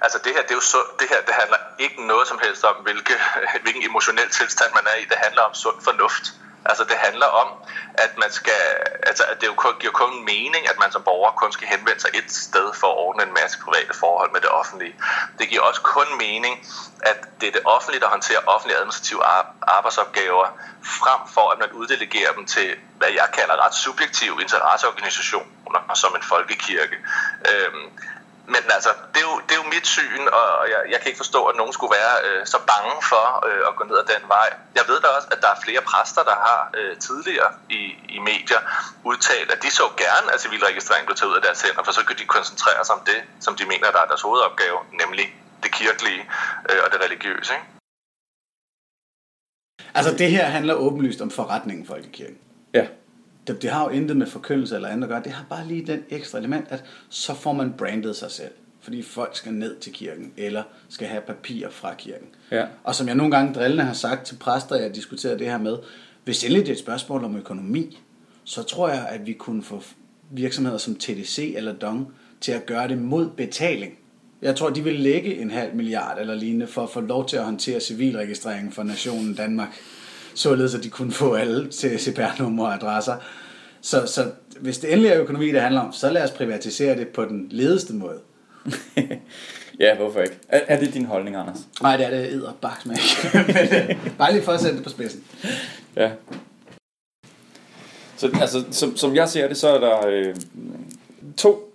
Altså 0.00 0.18
det 0.24 0.32
her, 0.36 0.42
det, 0.42 0.50
er 0.50 0.54
jo 0.54 0.60
så, 0.74 0.80
det 1.00 1.08
her, 1.08 1.20
det 1.26 1.34
handler 1.40 1.56
ikke 1.78 2.06
noget 2.06 2.28
som 2.28 2.38
helst 2.44 2.64
om, 2.64 2.76
hvilke, 2.82 3.14
hvilken 3.62 3.82
emotionel 3.90 4.28
tilstand 4.30 4.70
man 4.74 4.84
er 4.92 4.96
i. 5.02 5.04
Det 5.04 5.18
handler 5.24 5.42
om 5.42 5.54
sund 5.54 5.78
fornuft. 5.88 6.24
Altså 6.64 6.84
det 6.84 6.96
handler 6.96 7.26
om, 7.26 7.48
at 7.94 8.18
man 8.18 8.30
skal, 8.30 8.62
altså 9.02 9.24
at 9.30 9.40
det 9.40 9.46
jo 9.46 9.54
kun, 9.54 9.74
giver 9.80 9.92
kun 9.92 10.24
mening, 10.24 10.68
at 10.68 10.78
man 10.78 10.92
som 10.92 11.02
borger 11.02 11.30
kun 11.30 11.52
skal 11.52 11.68
henvende 11.68 12.00
sig 12.00 12.10
et 12.14 12.32
sted 12.32 12.72
for 12.74 12.86
at 12.86 12.98
ordne 12.98 13.22
en 13.22 13.34
masse 13.34 13.58
private 13.64 13.94
forhold 14.00 14.32
med 14.32 14.40
det 14.40 14.48
offentlige. 14.48 14.94
Det 15.38 15.48
giver 15.48 15.62
også 15.62 15.80
kun 15.82 16.18
mening, 16.18 16.66
at 17.02 17.18
det 17.40 17.48
er 17.48 17.52
det 17.52 17.62
offentlige, 17.64 18.00
der 18.00 18.08
håndterer 18.08 18.40
offentlige 18.46 18.78
administrative 18.78 19.22
arbejdsopgaver, 19.62 20.46
frem 20.82 21.20
for 21.34 21.50
at 21.50 21.58
man 21.58 21.72
uddelegerer 21.72 22.32
dem 22.32 22.46
til, 22.46 22.76
hvad 22.98 23.08
jeg 23.08 23.28
kalder 23.32 23.64
ret 23.66 23.74
subjektive 23.74 24.36
interesseorganisationer, 24.40 25.94
som 25.94 26.16
en 26.16 26.22
folkekirke. 26.22 26.96
Øhm, 27.50 27.84
men 28.54 28.62
altså, 28.76 28.90
det 29.12 29.20
er, 29.22 29.28
jo, 29.30 29.36
det 29.46 29.52
er 29.56 29.60
jo 29.62 29.68
mit 29.76 29.86
syn, 29.96 30.22
og 30.38 30.48
jeg, 30.72 30.80
jeg 30.92 30.98
kan 31.00 31.08
ikke 31.10 31.22
forstå, 31.24 31.40
at 31.50 31.56
nogen 31.60 31.72
skulle 31.76 31.94
være 32.00 32.14
øh, 32.26 32.42
så 32.52 32.58
bange 32.72 32.94
for 33.12 33.26
øh, 33.48 33.62
at 33.68 33.72
gå 33.78 33.82
ned 33.90 33.96
ad 34.02 34.06
den 34.14 34.24
vej. 34.34 34.48
Jeg 34.78 34.84
ved 34.90 34.98
da 35.02 35.08
også, 35.16 35.28
at 35.34 35.38
der 35.44 35.50
er 35.54 35.58
flere 35.64 35.82
præster, 35.90 36.22
der 36.30 36.36
har 36.48 36.60
øh, 36.78 36.92
tidligere 37.06 37.50
i, 37.78 37.82
i 38.16 38.18
medier 38.30 38.60
udtalt, 39.10 39.48
at 39.54 39.60
de 39.64 39.70
så 39.80 39.86
gerne, 40.04 40.26
at 40.34 40.38
civilregistrering 40.44 41.04
blev 41.06 41.16
taget 41.16 41.30
ud 41.32 41.38
af 41.40 41.44
deres 41.48 41.60
hænder, 41.64 41.82
for 41.86 41.92
så 41.98 42.02
kan 42.08 42.16
de 42.20 42.26
koncentrere 42.36 42.80
sig 42.86 42.94
om 42.98 43.02
det, 43.10 43.20
som 43.46 43.52
de 43.58 43.64
mener, 43.72 43.86
der 43.94 44.00
er 44.04 44.08
deres 44.12 44.24
hovedopgave, 44.28 44.78
nemlig 45.02 45.26
det 45.64 45.70
kirkelige 45.80 46.22
øh, 46.70 46.80
og 46.84 46.88
det 46.92 46.98
religiøse. 47.06 47.50
Ikke? 47.56 47.66
Altså, 49.98 50.10
det 50.20 50.28
her 50.36 50.46
handler 50.56 50.74
åbenlyst 50.74 51.20
om 51.26 51.30
forretningen 51.30 51.86
for 51.86 51.94
folkekirken. 51.94 52.38
Ja 52.78 52.86
det, 53.54 53.62
det 53.62 53.70
har 53.70 53.84
jo 53.84 53.90
intet 53.90 54.16
med 54.16 54.26
forkyndelse 54.26 54.74
eller 54.74 54.88
andet 54.88 55.02
at 55.02 55.08
gøre. 55.08 55.22
Det 55.24 55.32
har 55.32 55.46
bare 55.50 55.66
lige 55.66 55.86
den 55.86 56.02
ekstra 56.10 56.38
element, 56.38 56.64
at 56.68 56.84
så 57.08 57.34
får 57.34 57.52
man 57.52 57.72
brandet 57.78 58.16
sig 58.16 58.30
selv. 58.30 58.50
Fordi 58.80 59.02
folk 59.02 59.36
skal 59.36 59.52
ned 59.52 59.76
til 59.76 59.92
kirken, 59.92 60.32
eller 60.36 60.62
skal 60.88 61.08
have 61.08 61.22
papir 61.22 61.68
fra 61.70 61.94
kirken. 61.94 62.26
Ja. 62.50 62.66
Og 62.84 62.94
som 62.94 63.06
jeg 63.06 63.14
nogle 63.14 63.36
gange 63.36 63.54
drillende 63.54 63.84
har 63.84 63.92
sagt 63.92 64.26
til 64.26 64.34
præster, 64.34 64.76
jeg 64.76 64.94
diskuterer 64.94 65.36
det 65.36 65.46
her 65.46 65.58
med, 65.58 65.76
hvis 66.24 66.44
endelig 66.44 66.62
det 66.62 66.68
er 66.68 66.72
et 66.72 66.78
spørgsmål 66.78 67.24
om 67.24 67.36
økonomi, 67.36 67.98
så 68.44 68.62
tror 68.62 68.88
jeg, 68.88 69.06
at 69.08 69.26
vi 69.26 69.32
kunne 69.32 69.62
få 69.62 69.82
virksomheder 70.30 70.78
som 70.78 70.94
TDC 70.94 71.54
eller 71.56 71.72
Dong 71.72 72.08
til 72.40 72.52
at 72.52 72.66
gøre 72.66 72.88
det 72.88 72.98
mod 72.98 73.30
betaling. 73.36 73.98
Jeg 74.42 74.56
tror, 74.56 74.70
de 74.70 74.84
vil 74.84 74.94
lægge 74.94 75.40
en 75.40 75.50
halv 75.50 75.74
milliard 75.74 76.18
eller 76.20 76.34
lignende 76.34 76.66
for 76.66 76.82
at 76.82 76.90
få 76.90 77.00
lov 77.00 77.28
til 77.28 77.36
at 77.36 77.44
håndtere 77.44 77.80
civilregistreringen 77.80 78.72
for 78.72 78.82
nationen 78.82 79.34
Danmark. 79.34 79.80
Således 80.34 80.74
at 80.74 80.82
de 80.82 80.90
kunne 80.90 81.12
få 81.12 81.34
alle 81.34 81.70
til 81.70 81.98
CPR-numre 81.98 82.66
og 82.66 82.74
adresser. 82.74 83.14
Så, 83.80 84.06
så 84.06 84.30
hvis 84.60 84.78
det 84.78 84.92
endelig 84.92 85.10
er 85.10 85.20
økonomi, 85.20 85.52
det 85.52 85.60
handler 85.60 85.80
om, 85.80 85.92
så 85.92 86.10
lad 86.10 86.24
os 86.24 86.30
privatisere 86.30 86.96
det 86.96 87.08
på 87.08 87.24
den 87.24 87.48
ledeste 87.50 87.92
måde. 87.92 88.18
ja, 89.80 89.96
hvorfor 89.96 90.20
ikke? 90.20 90.38
Er, 90.48 90.60
er 90.68 90.80
det 90.80 90.94
din 90.94 91.04
holdning, 91.04 91.36
Anders? 91.36 91.58
Nej, 91.82 91.96
det 91.96 92.06
er 92.06 92.10
det 92.10 92.32
æder 92.32 92.52
baks 92.60 92.86
med. 92.86 92.96
Bare 94.18 94.32
lige 94.32 94.42
for 94.42 94.52
at 94.52 94.60
sætte 94.60 94.76
det 94.76 94.84
på 94.84 94.90
spidsen. 94.90 95.24
Ja. 95.96 96.10
Så 98.16 98.30
altså, 98.40 98.64
som, 98.70 98.96
som 98.96 99.14
jeg 99.14 99.28
ser 99.28 99.48
det, 99.48 99.56
så 99.56 99.68
er 99.68 99.80
der 99.80 100.06
øh, 100.06 100.34
to 101.36 101.74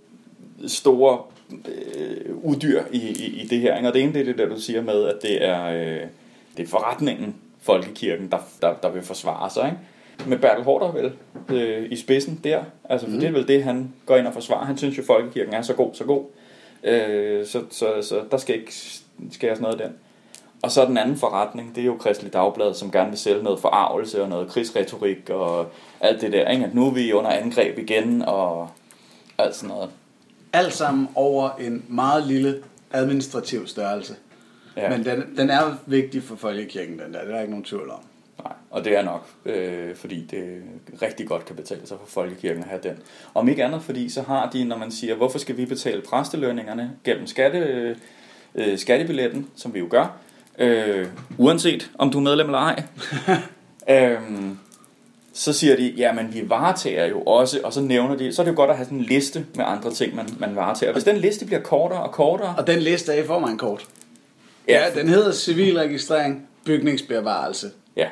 store 0.67 1.19
øh, 1.67 2.35
udyr 2.35 2.81
i, 2.91 2.97
i, 2.97 3.41
i 3.41 3.47
det 3.47 3.59
her. 3.59 3.77
Ikke? 3.77 3.87
Og 3.87 3.93
det 3.93 4.01
ene 4.01 4.13
det 4.13 4.21
er 4.21 4.25
det 4.25 4.37
der, 4.37 4.49
du 4.49 4.59
siger 4.59 4.81
med, 4.81 5.03
at 5.03 5.15
det 5.21 5.45
er, 5.45 5.65
øh, 5.65 6.01
det 6.57 6.63
er 6.63 6.67
forretningen, 6.67 7.35
folkekirken, 7.65 8.32
der, 8.32 8.38
der, 8.62 8.73
der 8.73 8.89
vil 8.89 9.04
forsvare 9.04 9.49
sig. 9.49 9.65
Ikke? 9.65 10.30
Med 10.30 10.38
Bertel 10.38 10.63
Hårder 10.63 10.91
vel 10.91 11.13
øh, 11.49 11.91
i 11.91 11.95
spidsen 11.95 12.39
der. 12.43 12.63
Altså, 12.89 13.08
for 13.08 13.13
mm. 13.13 13.19
det 13.19 13.28
er 13.28 13.32
vel 13.32 13.47
det, 13.47 13.63
han 13.63 13.93
går 14.06 14.15
ind 14.15 14.28
og 14.28 14.34
forsvarer. 14.34 14.65
Han 14.65 14.78
synes 14.78 14.97
jo, 14.97 15.04
folkekirken 15.04 15.54
er 15.54 15.62
så 15.62 15.73
god, 15.73 15.93
så 15.93 16.04
god. 16.04 16.25
Øh, 16.84 17.45
så, 17.45 17.63
så, 17.69 18.01
så 18.01 18.21
der 18.32 18.38
skal 18.38 18.56
ikke 18.56 18.73
skæres 19.32 19.60
noget 19.60 19.82
af 19.82 19.88
den. 19.88 19.97
Og 20.62 20.71
så 20.71 20.86
den 20.86 20.97
anden 20.97 21.17
forretning, 21.17 21.75
det 21.75 21.82
er 21.82 21.86
jo 21.86 21.97
Kristelig 21.97 22.34
Dagblad, 22.34 22.73
som 22.73 22.91
gerne 22.91 23.10
vil 23.10 23.19
sælge 23.19 23.43
noget 23.43 23.60
forarvelse 23.60 24.23
og 24.23 24.30
noget 24.30 24.49
krigsretorik 24.49 25.30
og 25.30 25.67
alt 25.99 26.21
det 26.21 26.32
der. 26.32 26.49
Ikke? 26.49 26.65
At 26.65 26.73
nu 26.73 26.88
er 26.88 26.93
vi 26.93 27.13
under 27.13 27.32
angreb 27.32 27.78
igen 27.80 28.21
og 28.21 28.69
alt 29.38 29.56
sådan 29.56 29.69
noget. 29.69 29.89
Alt 30.54 30.73
sammen 30.73 31.08
over 31.15 31.49
en 31.60 31.86
meget 31.88 32.28
lille 32.28 32.63
administrativ 32.91 33.67
størrelse. 33.67 34.15
Ja. 34.77 34.89
Men 34.89 35.05
den, 35.05 35.38
den 35.38 35.49
er 35.49 35.77
vigtig 35.85 36.23
for 36.23 36.35
folkekirken, 36.35 36.99
den 36.99 37.13
der. 37.13 37.19
Det 37.19 37.29
er 37.29 37.33
der 37.33 37.39
ikke 37.39 37.51
nogen 37.51 37.65
tvivl 37.65 37.89
om. 37.89 37.99
Nej, 38.43 38.53
og 38.69 38.85
det 38.85 38.97
er 38.97 39.01
nok, 39.01 39.27
øh, 39.45 39.95
fordi 39.95 40.25
det 40.31 40.61
rigtig 41.01 41.27
godt 41.27 41.45
kan 41.45 41.55
betale 41.55 41.88
sig 41.88 41.97
for 41.99 42.07
folkekirken 42.07 42.63
at 42.63 42.69
have 42.69 42.81
den. 42.83 42.97
Om 43.33 43.49
ikke 43.49 43.63
andet, 43.63 43.81
fordi 43.81 44.09
så 44.09 44.21
har 44.21 44.49
de, 44.49 44.63
når 44.63 44.77
man 44.77 44.91
siger, 44.91 45.15
hvorfor 45.15 45.39
skal 45.39 45.57
vi 45.57 45.65
betale 45.65 46.01
præstelønningerne 46.01 46.91
gennem 47.03 47.27
skatte, 47.27 47.95
øh, 48.55 48.77
skattebilletten, 48.77 49.47
som 49.55 49.73
vi 49.73 49.79
jo 49.79 49.88
gør, 49.89 50.17
øh, 50.59 51.07
uanset 51.38 51.91
om 51.97 52.11
du 52.11 52.17
er 52.17 52.21
medlem 52.21 52.47
eller 52.47 52.59
ej, 52.59 52.83
øh, 54.13 54.19
så 55.33 55.53
siger 55.53 55.75
de, 55.75 55.93
ja, 55.97 56.13
men 56.13 56.33
vi 56.33 56.49
varetager 56.49 57.05
jo 57.05 57.21
også, 57.21 57.59
og 57.63 57.73
så 57.73 57.81
nævner 57.81 58.15
de, 58.15 58.33
så 58.33 58.41
er 58.41 58.43
det 58.43 58.51
jo 58.51 58.55
godt 58.55 58.69
at 58.69 58.75
have 58.75 58.85
sådan 58.85 58.97
en 58.97 59.03
liste 59.03 59.45
med 59.55 59.65
andre 59.67 59.91
ting, 59.91 60.15
man, 60.15 60.29
man 60.39 60.55
varetager. 60.55 60.93
Hvis 60.93 61.03
den 61.03 61.17
liste 61.17 61.45
bliver 61.45 61.61
kortere 61.61 62.03
og 62.03 62.11
kortere... 62.11 62.55
Og 62.57 62.67
den 62.67 62.79
liste 62.79 63.13
er 63.13 63.23
i 63.23 63.25
form 63.27 63.43
af 63.43 63.49
en 63.49 63.57
kort. 63.57 63.88
Ja, 64.67 64.86
ja 64.86 64.99
den 64.99 65.08
hedder 65.08 65.32
civilregistrering, 65.32 66.47
bygningsbevarelse. 66.65 67.67
Ja. 67.95 68.08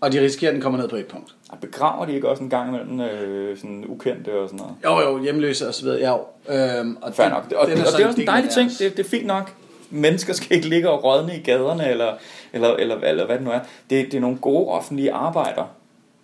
Og 0.00 0.12
de 0.12 0.20
risikerer, 0.20 0.50
at 0.50 0.54
den 0.54 0.62
kommer 0.62 0.78
ned 0.78 0.88
på 0.88 0.96
et 0.96 1.06
punkt. 1.06 1.34
Og 1.50 1.58
begraver 1.58 2.04
de 2.04 2.14
ikke 2.14 2.28
også 2.28 2.42
en 2.42 2.50
gang 2.50 2.68
imellem 2.68 3.00
øh, 3.00 3.56
sådan 3.56 3.84
ukendte 3.88 4.32
og 4.32 4.48
sådan 4.48 4.58
noget? 4.58 4.74
Jo, 4.84 5.10
jo, 5.10 5.22
hjemløse 5.22 5.68
og 5.68 5.74
så 5.74 5.82
videre. 5.82 5.98
Ja, 5.98 6.10
jo. 6.10 6.78
Øhm, 6.78 6.96
og 7.02 7.14
Fair 7.14 7.28
nok. 7.28 7.44
Og, 7.50 7.56
og, 7.56 7.60
og 7.60 7.66
det 7.66 7.78
er 7.78 8.06
også 8.06 8.20
en 8.20 8.26
dejlig 8.26 8.50
ting. 8.50 8.70
Det, 8.70 8.96
det 8.96 9.04
er 9.04 9.08
fint 9.08 9.26
nok. 9.26 9.52
Mennesker 9.90 10.32
skal 10.32 10.56
ikke 10.56 10.68
ligge 10.68 10.90
og 10.90 11.04
rådne 11.04 11.36
i 11.36 11.40
gaderne, 11.40 11.90
eller, 11.90 12.14
eller, 12.52 12.68
eller, 12.68 12.96
eller 12.96 13.26
hvad 13.26 13.36
det 13.36 13.44
nu 13.44 13.50
er. 13.50 13.60
Det, 13.90 14.06
det 14.06 14.14
er 14.14 14.20
nogle 14.20 14.36
gode 14.36 14.68
offentlige 14.68 15.12
arbejder. 15.12 15.64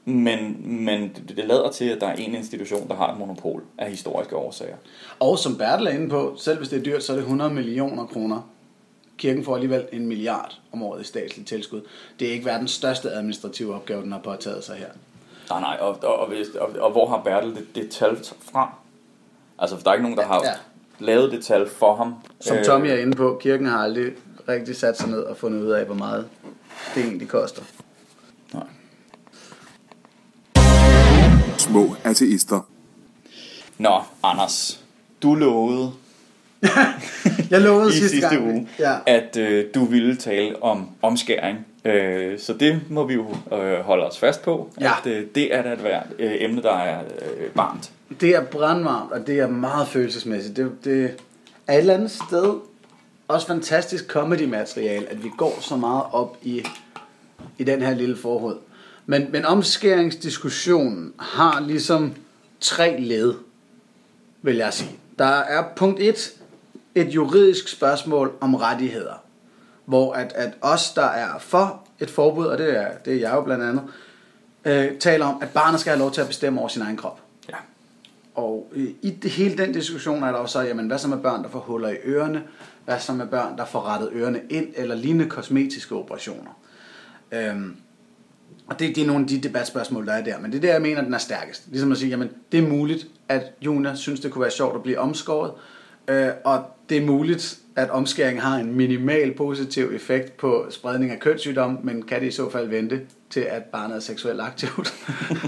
Men, 0.05 0.57
men 0.85 1.03
det, 1.03 1.37
det 1.37 1.45
lader 1.47 1.71
til, 1.71 1.85
at 1.85 2.01
der 2.01 2.07
er 2.07 2.15
en 2.15 2.35
institution, 2.35 2.88
der 2.88 2.95
har 2.95 3.12
et 3.12 3.19
monopol 3.19 3.62
af 3.79 3.91
historiske 3.91 4.37
årsager. 4.37 4.77
Og 5.21 5.38
som 5.38 5.59
Bertel 5.59 5.87
er 5.87 5.91
inde 5.91 6.09
på, 6.09 6.35
selv 6.38 6.59
hvis 6.59 6.69
det 6.69 6.79
er 6.79 6.83
dyrt, 6.83 7.03
så 7.03 7.12
er 7.12 7.17
det 7.17 7.23
100 7.23 7.55
millioner 7.55 8.07
kroner. 8.07 8.49
Kirken 9.18 9.44
får 9.44 9.55
alligevel 9.55 9.87
en 9.92 10.07
milliard 10.07 10.59
om 10.72 10.83
året 10.83 11.01
i 11.01 11.05
statsligt 11.05 11.48
tilskud. 11.48 11.81
Det 12.18 12.29
er 12.29 12.33
ikke 12.33 12.44
verdens 12.44 12.70
største 12.70 13.11
administrative 13.11 13.75
opgave, 13.75 14.03
den 14.03 14.12
har 14.12 14.18
påtaget 14.18 14.64
sig 14.64 14.77
her. 14.77 14.88
Nej, 15.51 15.61
nej, 15.61 15.77
og, 15.81 15.98
og, 16.03 16.18
og, 16.18 16.29
og, 16.61 16.70
og 16.81 16.90
hvor 16.90 17.09
har 17.09 17.22
Bertel 17.22 17.55
det, 17.55 17.66
det 17.75 17.90
tal 17.90 18.18
fra? 18.53 18.75
Altså, 19.59 19.77
for 19.77 19.83
der 19.83 19.90
er 19.90 19.94
ikke 19.94 20.03
nogen, 20.03 20.18
der 20.18 20.27
har 20.27 20.40
ja. 20.44 20.53
lavet 20.98 21.33
det 21.33 21.44
tal 21.44 21.68
for 21.68 21.96
ham. 21.96 22.14
Som 22.40 22.57
Tommy 22.64 22.87
er 22.87 22.96
inde 22.96 23.16
på, 23.16 23.38
kirken 23.42 23.66
har 23.66 23.79
aldrig 23.79 24.12
rigtig 24.48 24.77
sat 24.77 24.98
sig 24.98 25.09
ned 25.09 25.20
og 25.20 25.37
fundet 25.37 25.62
ud 25.62 25.70
af, 25.70 25.85
hvor 25.85 25.94
meget 25.94 26.29
det 26.94 27.05
egentlig 27.05 27.29
koster. 27.29 27.62
Nej. 28.53 28.66
Små 31.59 31.96
ateister. 32.05 32.61
Nå, 33.79 34.03
Anders. 34.22 34.85
Du 35.22 35.35
lovede 35.35 35.92
jeg 37.51 37.61
lovede 37.61 37.88
i 37.88 37.92
sidste, 37.92 38.09
sidste 38.09 38.29
gang, 38.29 38.46
uge, 38.46 38.68
ja. 38.79 38.94
at 39.07 39.37
øh, 39.37 39.64
du 39.75 39.85
ville 39.85 40.16
tale 40.16 40.62
om 40.62 40.88
omskæring. 41.03 41.66
Øh, 41.85 42.38
så 42.38 42.53
det 42.53 42.81
må 42.88 43.07
vi 43.07 43.14
jo 43.14 43.27
øh, 43.53 43.81
holde 43.81 44.07
os 44.07 44.18
fast 44.18 44.42
på. 44.42 44.70
Ja. 44.81 44.92
At, 44.98 45.07
øh, 45.07 45.27
det 45.35 45.55
er 45.55 45.62
da 45.62 45.72
et 45.72 45.79
hvert 45.79 46.07
øh, 46.18 46.35
emne, 46.38 46.62
der 46.62 46.77
er 46.77 47.01
øh, 47.01 47.57
varmt. 47.57 47.90
Det 48.20 48.35
er 48.35 48.44
brandvarmt, 48.44 49.12
og 49.12 49.27
det 49.27 49.38
er 49.38 49.48
meget 49.48 49.88
følelsesmæssigt. 49.88 50.57
Det, 50.57 50.72
det 50.85 51.14
er 51.66 51.75
et 51.75 51.79
eller 51.79 51.94
andet 51.94 52.11
sted 52.11 52.55
også 53.29 53.46
fantastisk 53.46 54.07
comedy-materiale, 54.07 55.11
at 55.11 55.25
vi 55.25 55.31
går 55.37 55.59
så 55.61 55.77
meget 55.77 56.03
op 56.12 56.37
i, 56.42 56.64
i 57.59 57.64
den 57.64 57.83
her 57.83 57.94
lille 57.94 58.16
forhold. 58.16 58.59
Men, 59.07 59.27
men 59.33 59.44
omskæringsdiskussionen 59.44 61.12
har 61.18 61.61
ligesom 61.61 62.14
tre 62.61 63.01
led, 63.01 63.35
vil 64.42 64.57
jeg 64.57 64.75
sige. 64.75 64.90
Der 65.18 65.25
er 65.25 65.64
punkt 65.77 66.01
1, 66.01 66.33
et 66.94 67.09
juridisk 67.09 67.68
spørgsmål 67.68 68.33
om 68.40 68.55
rettigheder. 68.55 69.24
Hvor 69.85 70.12
at, 70.12 70.33
at 70.35 70.52
os, 70.61 70.92
der 70.92 71.05
er 71.07 71.38
for 71.38 71.83
et 72.00 72.11
forbud, 72.11 72.46
og 72.46 72.59
det 72.59 72.78
er, 72.78 72.88
det 73.05 73.14
er 73.14 73.18
jeg 73.18 73.33
jo 73.35 73.40
blandt 73.40 73.64
andet, 73.64 73.83
øh, 74.64 74.98
taler 74.98 75.26
om, 75.26 75.42
at 75.42 75.48
barnet 75.48 75.81
skal 75.81 75.90
have 75.90 75.98
lov 75.98 76.12
til 76.12 76.20
at 76.20 76.26
bestemme 76.26 76.61
over 76.61 76.68
sin 76.68 76.83
egen 76.83 76.96
krop. 76.96 77.20
Ja. 77.48 77.57
Og 78.35 78.72
øh, 78.72 78.88
i 79.02 79.11
det, 79.11 79.31
hele 79.31 79.59
den 79.59 79.72
diskussion 79.72 80.22
er 80.22 80.26
der 80.26 80.38
også, 80.38 80.61
jamen 80.61 80.87
hvad 80.87 80.98
så 80.98 81.09
med 81.09 81.18
børn, 81.18 81.42
der 81.42 81.48
får 81.48 81.59
huller 81.59 81.88
i 81.88 81.96
ørerne? 82.05 82.42
Hvad 82.85 83.00
så 83.00 83.12
med 83.12 83.26
børn, 83.26 83.59
der 83.59 83.64
får 83.64 83.87
rettet 83.87 84.11
ørerne 84.12 84.40
ind, 84.50 84.66
eller 84.76 84.94
lignende 84.94 85.31
kosmetiske 85.31 85.94
operationer? 85.94 86.59
Øhm, 87.33 87.76
og 88.66 88.78
det, 88.78 88.96
det 88.96 89.02
er 89.02 89.07
nogle 89.07 89.22
af 89.22 89.28
de 89.28 89.38
debatspørgsmål, 89.38 90.07
der 90.07 90.12
er 90.12 90.24
der. 90.24 90.38
Men 90.38 90.52
det 90.52 90.57
er 90.57 90.62
der, 90.62 90.72
jeg 90.72 90.83
mener, 90.83 91.02
den 91.02 91.14
er 91.14 91.18
stærkest. 91.18 91.62
Ligesom 91.70 91.92
at 91.92 91.98
sige, 91.98 92.11
jamen 92.11 92.31
det 92.52 92.64
er 92.64 92.68
muligt, 92.68 93.07
at 93.28 93.42
Juna 93.61 93.94
synes, 93.94 94.20
det 94.20 94.31
kunne 94.31 94.42
være 94.42 94.50
sjovt 94.50 94.76
at 94.76 94.83
blive 94.83 94.98
omskåret. 94.98 95.52
Øh, 96.09 96.28
og 96.44 96.64
det 96.92 97.02
er 97.02 97.07
muligt, 97.07 97.59
at 97.76 97.90
omskæring 97.90 98.42
har 98.42 98.57
en 98.57 98.76
minimal 98.76 99.35
positiv 99.35 99.90
effekt 99.94 100.37
på 100.37 100.66
spredning 100.70 101.12
af 101.12 101.20
kønssygdom, 101.20 101.78
men 101.83 102.02
kan 102.02 102.20
det 102.20 102.26
i 102.26 102.31
så 102.31 102.50
fald 102.50 102.68
vente 102.68 103.00
til, 103.31 103.40
at 103.40 103.64
barnet 103.64 103.96
er 103.96 104.00
seksuelt 104.00 104.40
aktivt? 104.40 104.94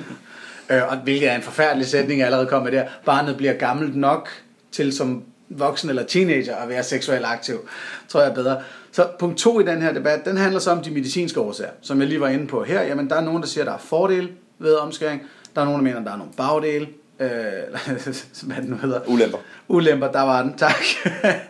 øh, 0.71 0.83
og 0.89 0.97
hvilket 0.97 1.31
er 1.31 1.37
en 1.37 1.43
forfærdelig 1.43 1.87
sætning, 1.87 2.19
jeg 2.19 2.27
allerede 2.27 2.47
kommer 2.47 2.71
med 2.71 2.79
der. 2.79 2.85
Barnet 3.05 3.37
bliver 3.37 3.53
gammelt 3.53 3.97
nok 3.97 4.29
til 4.73 4.93
som 4.93 5.23
voksen 5.49 5.89
eller 5.89 6.03
teenager 6.03 6.57
at 6.57 6.69
være 6.69 6.83
seksuelt 6.83 7.25
aktiv, 7.25 7.69
tror 8.09 8.21
jeg 8.21 8.31
er 8.31 8.35
bedre. 8.35 8.63
Så 8.93 9.09
punkt 9.19 9.39
to 9.39 9.61
i 9.61 9.65
den 9.65 9.83
her 9.83 9.93
debat, 9.93 10.25
den 10.25 10.37
handler 10.37 10.61
så 10.61 10.71
om 10.71 10.83
de 10.83 10.91
medicinske 10.91 11.41
årsager, 11.41 11.71
som 11.83 12.01
jeg 12.01 12.09
lige 12.09 12.21
var 12.21 12.29
inde 12.29 12.47
på 12.47 12.65
her. 12.65 12.83
Jamen, 12.83 13.11
der 13.11 13.17
er 13.17 13.25
nogen, 13.25 13.43
der 13.43 13.49
siger, 13.49 13.65
at 13.65 13.67
der 13.67 13.75
er 13.75 13.79
fordele 13.79 14.29
ved 14.59 14.75
omskæring. 14.75 15.23
Der 15.55 15.61
er 15.61 15.65
nogen, 15.65 15.79
der 15.79 15.85
mener, 15.85 15.99
at 15.99 16.07
der 16.07 16.13
er 16.13 16.17
nogle 16.17 16.33
bagdele. 16.37 16.89
Øh, 17.21 17.29
hvad 18.47 18.57
det 18.57 18.69
nu 18.69 18.77
hedder. 18.77 19.01
Ulemper. 19.09 19.39
Ulemper, 19.69 20.13
der 20.13 20.21
var 20.21 20.43
den, 20.43 20.55
tak. 20.57 20.85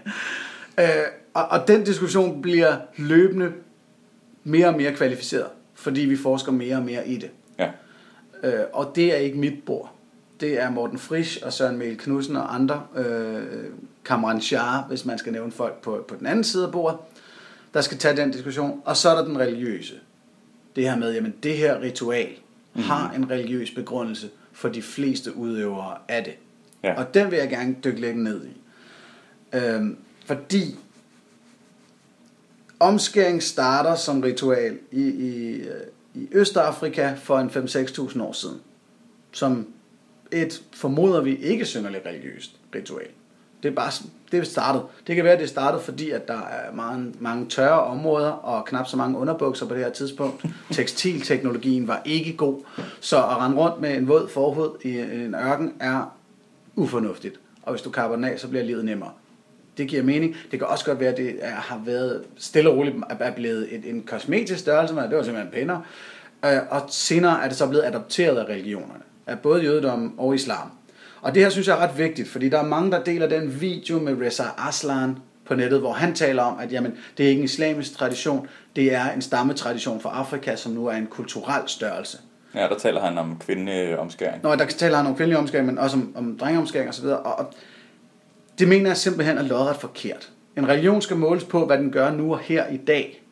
øh, 0.81 0.87
og, 1.35 1.45
og 1.45 1.69
den 1.69 1.85
diskussion 1.85 2.43
bliver 2.43 2.77
løbende 2.97 3.53
mere 4.45 4.67
og 4.67 4.75
mere 4.75 4.95
kvalificeret, 4.95 5.47
fordi 5.75 6.01
vi 6.01 6.17
forsker 6.17 6.53
mere 6.53 6.77
og 6.77 6.83
mere 6.83 7.09
i 7.09 7.17
det. 7.17 7.31
Ja. 7.59 7.71
Øh, 8.43 8.65
og 8.73 8.93
det 8.95 9.13
er 9.13 9.17
ikke 9.17 9.39
mit 9.39 9.63
bord. 9.67 9.95
Det 10.41 10.61
er 10.61 10.71
Morten 10.71 10.99
Frisch 10.99 11.39
og 11.43 11.53
Søren 11.53 11.79
Mel 11.79 11.99
Knudsen 11.99 12.37
og 12.37 12.55
andre, 12.55 12.83
øh, 12.97 13.43
Kamran 14.05 14.41
Shah, 14.41 14.89
hvis 14.89 15.05
man 15.05 15.19
skal 15.19 15.33
nævne 15.33 15.53
folk 15.53 15.83
på, 15.83 16.05
på 16.09 16.15
den 16.19 16.27
anden 16.27 16.45
side 16.45 16.67
af 16.67 16.73
bordet, 16.73 16.99
der 17.75 17.81
skal 17.81 17.99
tage 17.99 18.17
den 18.17 18.31
diskussion. 18.31 18.83
Og 18.85 18.97
så 18.97 19.09
er 19.09 19.15
der 19.15 19.25
den 19.25 19.39
religiøse. 19.39 19.95
Det 20.77 20.85
her 20.85 20.97
med, 20.97 21.15
jamen 21.15 21.35
det 21.43 21.57
her 21.57 21.81
ritual 21.81 22.29
mm-hmm. 22.29 22.83
har 22.83 23.13
en 23.13 23.31
religiøs 23.31 23.71
begrundelse 23.71 24.31
for 24.55 24.69
de 24.69 24.83
fleste 24.83 25.37
udøvere 25.37 25.99
af 26.09 26.25
det. 26.25 26.35
Ja. 26.83 26.95
Og 26.99 27.15
den 27.15 27.31
vil 27.31 27.39
jeg 27.39 27.49
gerne 27.49 27.77
dykke 27.85 28.01
lidt 28.01 28.17
ned 28.17 28.47
i. 28.47 28.61
Øhm, 29.57 29.99
fordi 30.25 30.77
omskæring 32.81 33.43
starter 33.43 33.95
som 33.95 34.21
ritual 34.21 34.79
i, 34.93 35.03
i, 35.03 35.63
i 36.15 36.29
Østafrika 36.33 37.15
for 37.15 37.39
en 37.39 37.49
5-6.000 37.49 38.23
år 38.23 38.33
siden. 38.33 38.61
Som 39.33 39.67
et, 40.33 40.63
formoder 40.73 41.21
vi, 41.21 41.37
ikke 41.37 41.65
synderligt 41.65 42.07
religiøst 42.07 42.57
ritual. 42.75 43.09
Det 43.65 43.71
er 43.71 43.75
bare 43.75 43.91
det 44.33 44.41
er 44.41 44.45
startet. 44.45 44.83
Det 45.07 45.15
kan 45.15 45.25
være, 45.25 45.33
at 45.33 45.39
det 45.39 45.45
er 45.45 45.49
startet, 45.49 45.83
fordi 45.83 46.11
at 46.11 46.29
der 46.29 46.39
er 46.39 46.75
mange, 46.75 47.15
mange 47.21 47.47
tørre 47.47 47.85
områder 47.85 48.31
og 48.31 48.65
knap 48.65 48.89
så 48.89 48.97
mange 48.97 49.19
underbukser 49.19 49.67
på 49.67 49.75
det 49.75 49.85
her 49.85 49.91
tidspunkt. 49.91 50.45
Tekstilteknologien 50.71 51.89
var 51.89 52.03
ikke 52.05 52.37
god, 52.37 52.63
så 53.01 53.17
at 53.17 53.37
rende 53.37 53.57
rundt 53.57 53.81
med 53.81 53.97
en 53.97 54.09
våd 54.09 54.29
forhud 54.29 54.79
i 54.83 54.99
en 54.99 55.35
ørken 55.35 55.73
er 55.81 56.17
ufornuftigt. 56.77 57.41
Og 57.63 57.73
hvis 57.73 57.83
du 57.83 57.91
kapper 57.91 58.17
den 58.17 58.25
af, 58.25 58.39
så 58.39 58.49
bliver 58.49 58.65
livet 58.65 58.85
nemmere. 58.85 59.11
Det 59.79 59.89
giver 59.89 60.03
mening. 60.03 60.37
Det 60.51 60.59
kan 60.59 60.69
også 60.69 60.85
godt 60.85 61.01
være, 61.01 61.11
at 61.11 61.17
det 61.17 61.37
er, 61.41 61.55
har 61.55 61.81
været 61.87 62.25
stille 62.37 62.71
og 62.71 62.77
roligt 62.77 62.97
er 63.21 63.31
blevet 63.31 63.75
et, 63.75 63.91
en 63.91 64.03
kosmetisk 64.03 64.61
størrelse, 64.61 64.95
men 64.95 65.05
det 65.05 65.17
var 65.17 65.23
simpelthen 65.23 65.53
pænere. 65.53 65.83
Øh, 66.45 66.59
og 66.71 66.83
senere 66.89 67.45
er 67.45 67.49
det 67.49 67.57
så 67.57 67.69
blevet 67.69 67.85
adopteret 67.85 68.37
af 68.37 68.45
religionerne, 68.45 69.03
af 69.27 69.39
både 69.39 69.63
jødedom 69.63 70.19
og 70.19 70.35
islam. 70.35 70.71
Og 71.25 71.35
det 71.35 71.43
her 71.43 71.51
synes 71.51 71.69
jeg 71.69 71.77
er 71.77 71.81
ret 71.81 71.99
vigtigt, 71.99 72.29
fordi 72.29 72.49
der 72.49 72.59
er 72.59 72.65
mange, 72.65 72.91
der 72.91 73.05
deler 73.05 73.27
den 73.27 73.61
video 73.61 73.99
med 73.99 74.17
Reza 74.21 74.45
Aslan 74.59 75.19
på 75.47 75.55
nettet, 75.55 75.81
hvor 75.81 75.93
han 75.93 76.15
taler 76.15 76.43
om, 76.43 76.59
at 76.59 76.73
jamen, 76.73 76.95
det 77.19 77.25
er 77.25 77.29
ikke 77.29 77.39
en 77.39 77.45
islamisk 77.45 77.99
tradition, 77.99 78.47
det 78.77 78.95
er 78.95 79.11
en 79.11 79.23
stammetradition 79.23 80.01
fra 80.01 80.11
Afrika, 80.11 80.57
som 80.57 80.73
nu 80.73 80.87
er 80.87 80.93
en 80.93 81.07
kulturel 81.07 81.63
størrelse. 81.67 82.19
Ja, 82.55 82.61
der 82.61 82.79
taler 82.79 83.01
han 83.01 83.19
om 83.19 83.39
kvindeomskæring. 83.47 84.43
Nå, 84.43 84.55
der 84.55 84.67
taler 84.67 84.97
han 84.97 85.07
om 85.07 85.17
kvindelig 85.17 85.39
omskæring, 85.39 85.67
men 85.67 85.79
også 85.79 85.97
om, 85.97 86.13
om 86.17 86.39
drengeomskæring 86.39 86.89
osv. 86.89 87.07
Og, 87.07 87.39
og 87.39 87.53
det 88.59 88.69
mener 88.69 88.91
jeg 88.91 88.97
simpelthen 88.97 89.39
er 89.39 89.43
lodret 89.43 89.77
forkert. 89.77 90.31
En 90.57 90.69
religion 90.69 91.03
skal 91.03 91.17
måles 91.17 91.45
på, 91.45 91.67
hvad 91.67 91.79
den 91.79 91.91
gør 91.91 92.11
nu 92.11 92.33
og 92.33 92.39
her 92.39 92.67
i 92.67 92.77
dag. 92.77 93.23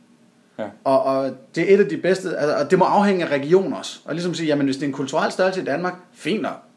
Ja. 0.58 0.64
Og, 0.84 1.02
og 1.02 1.30
det 1.54 1.70
er 1.70 1.74
et 1.74 1.80
af 1.80 1.88
de 1.88 1.96
bedste, 1.96 2.36
altså, 2.36 2.56
og 2.56 2.70
det 2.70 2.78
må 2.78 2.84
afhænge 2.84 3.24
af 3.24 3.30
regionen 3.30 3.72
også. 3.72 4.00
Og 4.04 4.14
ligesom 4.14 4.34
sige, 4.34 4.46
jamen 4.46 4.64
hvis 4.64 4.76
det 4.76 4.82
er 4.82 4.86
en 4.86 4.92
kulturel 4.92 5.32
størrelse 5.32 5.60
i 5.60 5.64
Danmark, 5.64 5.94
fint 6.12 6.42
nok. 6.42 6.71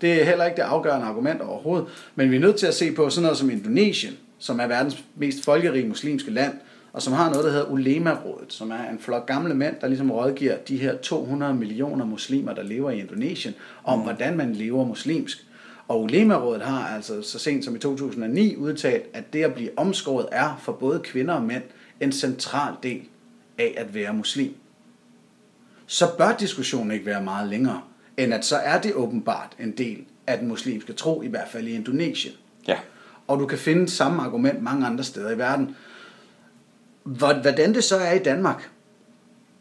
Det 0.00 0.20
er 0.20 0.24
heller 0.24 0.44
ikke 0.44 0.56
det 0.56 0.62
afgørende 0.62 1.06
argument 1.06 1.40
overhovedet. 1.40 1.88
Men 2.14 2.30
vi 2.30 2.36
er 2.36 2.40
nødt 2.40 2.56
til 2.56 2.66
at 2.66 2.74
se 2.74 2.92
på 2.92 3.10
sådan 3.10 3.22
noget 3.22 3.38
som 3.38 3.50
Indonesien, 3.50 4.14
som 4.38 4.60
er 4.60 4.66
verdens 4.66 5.04
mest 5.16 5.44
folkerige 5.44 5.88
muslimske 5.88 6.30
land, 6.30 6.52
og 6.92 7.02
som 7.02 7.12
har 7.12 7.30
noget, 7.30 7.44
der 7.44 7.50
hedder 7.50 7.70
Ulema-rådet, 7.70 8.52
som 8.52 8.70
er 8.70 8.90
en 8.90 8.98
flok 8.98 9.26
gamle 9.26 9.54
mænd, 9.54 9.76
der 9.80 9.88
ligesom 9.88 10.10
rådgiver 10.10 10.56
de 10.68 10.76
her 10.76 10.96
200 10.96 11.54
millioner 11.54 12.04
muslimer, 12.04 12.54
der 12.54 12.62
lever 12.62 12.90
i 12.90 12.98
Indonesien, 12.98 13.54
om 13.84 13.98
mm. 13.98 14.04
hvordan 14.04 14.36
man 14.36 14.52
lever 14.52 14.84
muslimsk. 14.84 15.46
Og 15.88 16.02
Ulema-rådet 16.02 16.62
har 16.62 16.94
altså 16.94 17.22
så 17.22 17.38
sent 17.38 17.64
som 17.64 17.76
i 17.76 17.78
2009 17.78 18.56
udtalt, 18.56 19.04
at 19.12 19.32
det 19.32 19.42
at 19.42 19.54
blive 19.54 19.70
omskåret 19.76 20.26
er 20.32 20.60
for 20.62 20.72
både 20.72 21.00
kvinder 21.00 21.34
og 21.34 21.42
mænd 21.42 21.62
en 22.00 22.12
central 22.12 22.74
del 22.82 23.02
af 23.58 23.74
at 23.76 23.94
være 23.94 24.14
muslim. 24.14 24.54
Så 25.86 26.06
bør 26.18 26.36
diskussionen 26.40 26.90
ikke 26.90 27.06
være 27.06 27.22
meget 27.22 27.48
længere, 27.48 27.80
end 28.16 28.34
at 28.34 28.44
så 28.44 28.56
er 28.56 28.80
det 28.80 28.94
åbenbart 28.94 29.52
en 29.60 29.70
del 29.70 30.04
af 30.26 30.38
den 30.38 30.48
muslimske 30.48 30.92
tro, 30.92 31.22
i 31.22 31.26
hvert 31.26 31.48
fald 31.48 31.66
i 31.66 31.74
Indonesien. 31.74 32.34
Ja. 32.68 32.78
Og 33.26 33.38
du 33.38 33.46
kan 33.46 33.58
finde 33.58 33.88
samme 33.88 34.22
argument 34.22 34.62
mange 34.62 34.86
andre 34.86 35.04
steder 35.04 35.30
i 35.30 35.38
verden. 35.38 35.76
Hvordan 37.02 37.74
det 37.74 37.84
så 37.84 37.96
er 37.96 38.12
i 38.12 38.18
Danmark, 38.18 38.70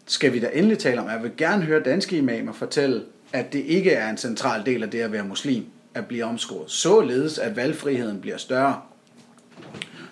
skal 0.06 0.34
vi 0.34 0.40
da 0.40 0.50
endelig 0.54 0.80
tale 0.80 1.02
om. 1.02 1.10
Jeg 1.10 1.24
vil 1.24 1.32
gerne 1.38 1.64
høre 1.64 1.84
danske 1.84 2.18
imamer 2.18 2.54
fortælle, 2.54 3.04
at 3.34 3.54
det 3.54 3.60
ikke 3.60 3.92
er 3.92 4.10
en 4.10 4.18
central 4.18 4.66
del 4.66 4.84
af 4.84 4.92
det 4.92 5.02
at 5.02 5.12
være 5.12 5.24
muslim, 5.24 5.66
at 5.94 6.06
blive 6.06 6.26
omskåret. 6.26 6.72
Således, 6.72 7.40
at 7.40 7.56
valgfriheden 7.56 8.22
bliver 8.22 8.38
større. 8.38 8.82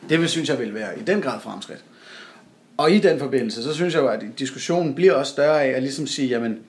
Det 0.10 0.20
vil, 0.20 0.30
synes 0.30 0.50
jeg 0.50 0.60
vil 0.60 0.74
være 0.74 1.00
i 1.00 1.04
den 1.04 1.22
grad 1.22 1.39
fremskridt. 1.39 1.84
Og 2.78 2.91
i 2.91 3.00
den 3.00 3.20
forbindelse, 3.20 3.64
så 3.64 3.74
synes 3.74 3.94
jeg 3.94 4.02
jo, 4.02 4.08
at 4.08 4.24
diskussionen 4.39 4.96
bliver 4.96 5.14
også 5.14 5.32
større 5.32 5.64
af 5.64 5.70
at 5.70 5.84
ligesom 5.84 6.08
sige, 6.08 6.28
jamen, 6.28 6.60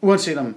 uanset 0.00 0.38
om 0.38 0.56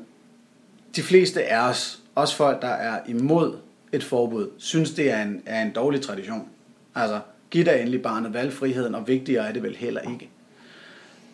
de 0.95 1.03
fleste 1.03 1.43
af 1.43 1.69
os, 1.69 1.99
også 2.15 2.35
folk, 2.35 2.61
der 2.61 2.67
er 2.67 2.99
imod 3.07 3.57
et 3.91 4.03
forbud, 4.03 4.49
synes 4.57 4.91
det 4.91 5.11
er 5.11 5.21
en, 5.21 5.41
er 5.45 5.61
en 5.61 5.71
dårlig 5.71 6.01
tradition. 6.01 6.47
Altså, 6.95 7.19
giv 7.49 7.65
da 7.65 7.79
endelig 7.79 8.01
barnet 8.01 8.33
valgfriheden, 8.33 8.95
og 8.95 9.07
vigtigere 9.07 9.47
er 9.47 9.53
det 9.53 9.63
vel 9.63 9.75
heller 9.75 10.01
ikke. 10.01 10.29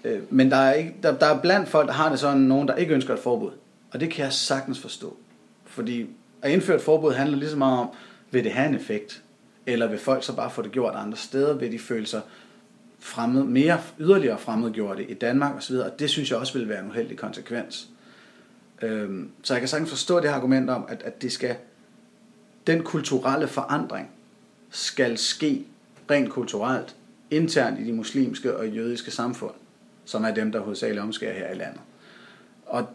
Øh, 0.04 0.22
men 0.30 0.52
der 0.52 0.58
er, 0.58 0.74
ikke, 0.74 0.96
der, 1.04 1.18
der 1.18 1.26
er 1.26 1.42
blandt 1.42 1.70
folk, 1.70 1.88
der 1.88 1.94
har 1.94 2.10
det 2.10 2.20
sådan, 2.20 2.42
nogen, 2.42 2.68
der 2.68 2.76
ikke 2.76 2.94
ønsker 2.94 3.14
et 3.14 3.20
forbud. 3.20 3.52
Og 3.92 4.00
det 4.00 4.10
kan 4.10 4.24
jeg 4.24 4.34
sagtens 4.34 4.80
forstå. 4.80 5.18
Fordi 5.66 6.08
at 6.42 6.52
indføre 6.52 6.76
et 6.76 6.82
forbud 6.82 7.14
handler 7.14 7.38
lige 7.38 7.50
så 7.50 7.58
meget 7.58 7.80
om, 7.80 7.90
vil 8.32 8.44
det 8.44 8.52
have 8.52 8.70
en 8.70 8.76
effekt? 8.76 9.24
Eller 9.66 9.88
vil 9.88 10.00
folk 10.00 10.24
så 10.24 10.36
bare 10.36 10.52
få 10.52 10.62
det 10.62 10.72
gjort 10.72 10.96
andre 10.96 11.18
steder? 11.18 11.54
Vil 11.54 11.72
de 11.72 11.80
føle 11.80 12.06
sig 12.06 12.22
fremmed, 13.00 13.44
mere 13.44 13.82
yderligere 14.00 14.38
fremmedgjorte 14.38 15.12
i 15.12 15.14
Danmark 15.14 15.56
osv.? 15.58 15.76
Og 15.76 16.00
det 16.00 16.10
synes 16.10 16.32
jeg 16.32 16.40
også 16.40 16.58
vil 16.58 16.70
være 16.70 16.80
en 16.80 16.90
uheldig 16.90 17.18
konsekvens. 17.18 17.90
Øhm, 18.84 19.32
så 19.44 19.54
jeg 19.54 19.62
kan 19.62 19.68
sagtens 19.68 19.90
forstå 19.90 20.20
det 20.20 20.30
her 20.30 20.36
argument 20.36 20.70
om, 20.70 20.86
at, 20.90 21.02
at 21.04 21.22
det 21.22 21.32
skal, 21.32 21.56
den 22.68 22.84
kulturelle 22.84 23.48
forandring 23.48 24.10
skal 24.70 25.18
ske 25.18 25.66
rent 26.12 26.30
kulturelt, 26.30 26.96
internt 27.32 27.80
i 27.80 27.84
de 27.84 27.94
muslimske 27.94 28.58
og 28.58 28.70
jødiske 28.70 29.12
samfund, 29.12 29.54
som 30.06 30.24
er 30.24 30.34
dem, 30.34 30.52
der 30.52 30.60
hovedsageligt 30.60 31.04
omskærer 31.04 31.34
her 31.34 31.52
i 31.52 31.56
landet. 31.56 31.82
Og 32.66 32.88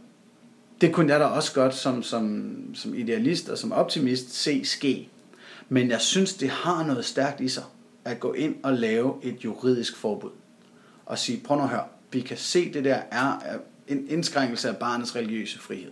det 0.81 0.93
kunne 0.93 1.13
jeg 1.13 1.21
da 1.21 1.25
også 1.25 1.55
godt 1.55 1.75
som, 1.75 2.03
som, 2.03 2.55
som 2.75 2.95
idealist 2.95 3.49
og 3.49 3.59
som 3.59 3.73
optimist 3.73 4.35
se 4.35 4.65
ske. 4.65 5.09
Men 5.69 5.91
jeg 5.91 6.01
synes, 6.01 6.35
det 6.35 6.51
har 6.51 6.87
noget 6.87 7.05
stærkt 7.05 7.41
i 7.41 7.49
sig 7.49 7.65
at 8.05 8.21
gå 8.21 8.33
ind 8.33 8.57
og 8.63 8.73
lave 8.73 9.15
et 9.23 9.45
juridisk 9.45 9.97
forbud. 9.97 10.31
Og 11.07 11.19
sige, 11.19 11.41
prøv 11.45 11.57
nu 11.57 11.63
at 11.63 11.69
høre, 11.69 11.85
vi 12.13 12.21
kan 12.21 12.37
se, 12.37 12.73
det 12.73 12.85
der 12.85 13.01
er 13.11 13.59
en 13.89 14.07
indskrænkelse 14.09 14.69
af 14.69 14.77
barnets 14.77 15.17
religiøse 15.17 15.59
frihed. 15.59 15.91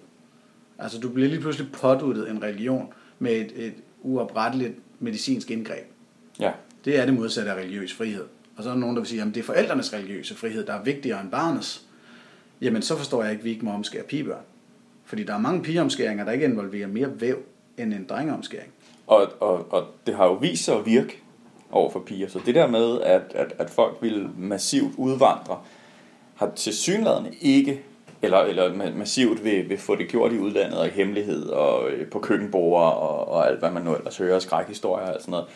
Altså, 0.78 0.98
du 0.98 1.08
bliver 1.08 1.28
lige 1.28 1.40
pludselig 1.40 1.72
påduttet 1.72 2.30
en 2.30 2.42
religion 2.42 2.92
med 3.18 3.32
et, 3.32 3.52
et 3.56 3.74
uopretteligt 4.02 4.74
medicinsk 4.98 5.50
indgreb. 5.50 5.84
Ja. 6.40 6.52
Det 6.84 6.98
er 6.98 7.04
det 7.04 7.14
modsatte 7.14 7.50
af 7.50 7.54
religiøs 7.54 7.94
frihed. 7.94 8.24
Og 8.56 8.62
så 8.62 8.68
er 8.68 8.72
der 8.72 8.80
nogen, 8.80 8.96
der 8.96 9.02
vil 9.02 9.08
sige, 9.08 9.22
at 9.22 9.26
det 9.26 9.36
er 9.36 9.42
forældrenes 9.42 9.92
religiøse 9.92 10.34
frihed, 10.34 10.66
der 10.66 10.72
er 10.72 10.82
vigtigere 10.82 11.20
end 11.20 11.30
barnets. 11.30 11.82
Jamen, 12.60 12.82
så 12.82 12.96
forstår 12.96 13.22
jeg 13.22 13.32
ikke, 13.32 13.40
at 13.40 13.44
vi 13.44 13.50
ikke 13.50 13.64
må 13.64 13.72
omskære 13.72 14.02
pigebørn. 14.02 14.42
Fordi 15.04 15.24
der 15.24 15.34
er 15.34 15.38
mange 15.38 15.62
pigeomskæringer, 15.62 16.24
der 16.24 16.32
ikke 16.32 16.44
involverer 16.44 16.86
mere 16.86 17.20
væv 17.20 17.38
end 17.78 17.94
en 17.94 18.06
drengeomskæring. 18.08 18.72
Og, 19.06 19.32
og, 19.40 19.72
og 19.72 19.86
det 20.06 20.14
har 20.14 20.24
jo 20.24 20.32
vist 20.32 20.64
sig 20.64 20.76
at 20.76 20.86
virke 20.86 21.22
over 21.70 21.90
for 21.90 22.00
piger. 22.00 22.28
Så 22.28 22.40
det 22.46 22.54
der 22.54 22.66
med, 22.66 23.00
at, 23.00 23.22
at, 23.34 23.52
at 23.58 23.70
folk 23.70 23.98
vil 24.00 24.28
massivt 24.38 24.94
udvandre, 24.96 25.58
har 26.36 26.50
til 26.56 26.72
synlædende 26.72 27.30
ikke, 27.40 27.82
eller, 28.22 28.38
eller 28.38 28.92
massivt 28.94 29.44
vil, 29.44 29.68
vil 29.68 29.78
få 29.78 29.96
det 29.96 30.08
gjort 30.08 30.32
i 30.32 30.38
udlandet 30.38 30.78
og 30.78 30.86
i 30.86 30.90
hemmelighed 30.90 31.46
og 31.46 31.90
øh, 31.90 32.10
på 32.10 32.18
køkkenborger 32.18 32.90
og, 32.90 33.28
og 33.28 33.48
alt, 33.48 33.58
hvad 33.58 33.70
man 33.70 33.82
nu 33.82 33.94
ellers 33.94 34.18
hører, 34.18 34.38
skrækhistorier 34.38 35.12
og 35.12 35.20
sådan 35.20 35.30
noget. 35.30 35.46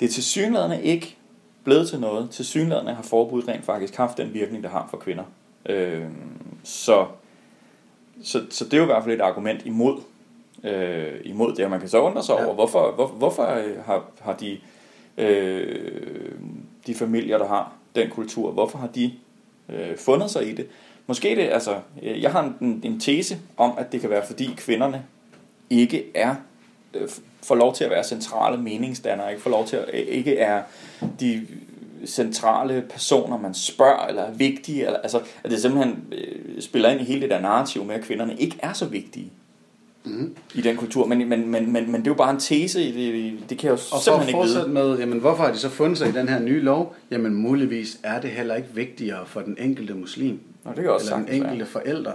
Det 0.00 0.06
er 0.06 0.10
til 0.10 0.24
synlædende 0.24 0.82
ikke 0.82 1.16
blevet 1.64 1.88
til 1.88 2.00
noget. 2.00 2.30
Til 2.30 2.44
synlædende 2.44 2.94
har 2.94 3.02
forbud 3.02 3.48
rent 3.48 3.64
faktisk 3.64 3.96
haft 3.96 4.18
den 4.18 4.34
virkning, 4.34 4.62
det 4.62 4.70
har 4.70 4.86
for 4.90 4.96
kvinder. 4.96 5.24
Øh, 5.66 6.04
så, 6.64 7.06
så, 8.22 8.42
så 8.50 8.64
det 8.64 8.72
er 8.74 8.78
jo 8.78 8.82
i 8.82 8.86
hvert 8.86 9.04
fald 9.04 9.14
et 9.14 9.20
argument 9.20 9.66
imod, 9.66 10.00
øh, 10.64 11.20
imod 11.24 11.54
det, 11.54 11.64
og 11.64 11.70
man 11.70 11.80
kan 11.80 11.88
så 11.88 12.00
undre 12.00 12.22
sig 12.22 12.34
ja. 12.38 12.44
over, 12.44 12.54
hvorfor, 12.54 12.92
hvor, 12.92 13.06
hvorfor 13.06 13.42
har, 13.86 14.04
har 14.20 14.32
de, 14.32 14.58
øh, 15.18 16.32
de 16.86 16.94
familier, 16.94 17.38
der 17.38 17.48
har 17.48 17.72
den 17.94 18.10
kultur, 18.10 18.50
hvorfor 18.50 18.78
har 18.78 18.88
de 18.88 19.12
øh, 19.68 19.98
fundet 19.98 20.30
sig 20.30 20.48
i 20.48 20.52
det? 20.52 20.66
Måske 21.06 21.36
det, 21.36 21.42
altså, 21.42 21.76
øh, 22.02 22.22
jeg 22.22 22.32
har 22.32 22.54
en, 22.60 22.80
en 22.84 23.00
tese 23.00 23.38
om, 23.56 23.72
at 23.78 23.92
det 23.92 24.00
kan 24.00 24.10
være, 24.10 24.26
fordi 24.26 24.50
kvinderne 24.56 25.04
ikke 25.70 26.04
er 26.14 26.34
øh, 26.94 27.08
får 27.42 27.54
lov 27.54 27.74
til 27.74 27.84
at 27.84 27.90
være 27.90 28.04
centrale 28.04 28.62
meningsdannere, 28.62 29.30
ikke 29.30 29.42
får 29.42 29.50
lov 29.50 29.66
til 29.66 29.76
at 29.76 29.84
øh, 29.92 30.00
ikke 30.00 30.38
er 30.38 30.62
de 31.20 31.46
centrale 32.06 32.84
personer, 32.90 33.38
man 33.38 33.54
spørger, 33.54 34.06
eller 34.06 34.22
er 34.22 34.32
vigtige, 34.32 34.86
eller, 34.86 34.98
altså, 34.98 35.20
at 35.44 35.50
det 35.50 35.62
simpelthen 35.62 36.04
øh, 36.12 36.62
spiller 36.62 36.90
ind 36.90 37.00
i 37.00 37.04
hele 37.04 37.20
det 37.20 37.30
der 37.30 37.40
narrativ 37.40 37.84
med, 37.84 37.94
at 37.94 38.04
kvinderne 38.04 38.36
ikke 38.36 38.56
er 38.62 38.72
så 38.72 38.86
vigtige 38.86 39.32
mm. 40.04 40.36
i 40.54 40.60
den 40.60 40.76
kultur. 40.76 41.06
Men, 41.06 41.28
men, 41.28 41.50
men, 41.50 41.72
men, 41.72 41.92
men 41.92 42.00
det 42.00 42.06
er 42.06 42.10
jo 42.10 42.14
bare 42.14 42.30
en 42.30 42.40
tese, 42.40 42.78
det, 42.78 43.38
det 43.50 43.58
kan 43.58 43.70
jeg 43.70 43.78
jo 43.78 43.82
og 43.92 44.02
simpelthen 44.02 44.28
ikke 44.28 44.48
vide. 44.48 44.68
med, 44.68 44.98
jamen, 44.98 45.18
hvorfor 45.18 45.44
har 45.44 45.52
de 45.52 45.58
så 45.58 45.68
fundet 45.68 45.98
sig 45.98 46.08
i 46.08 46.12
den 46.12 46.28
her 46.28 46.38
nye 46.38 46.60
lov? 46.60 46.96
Jamen 47.10 47.34
muligvis 47.34 47.98
er 48.02 48.20
det 48.20 48.30
heller 48.30 48.54
ikke 48.54 48.68
vigtigere 48.74 49.26
for 49.26 49.40
den 49.40 49.56
enkelte 49.60 49.94
muslim, 49.94 50.38
Nå, 50.64 50.70
det 50.70 50.82
kan 50.82 50.90
også 50.90 51.14
eller 51.14 51.26
den 51.26 51.42
enkelte 51.42 51.66
forældre, 51.66 52.12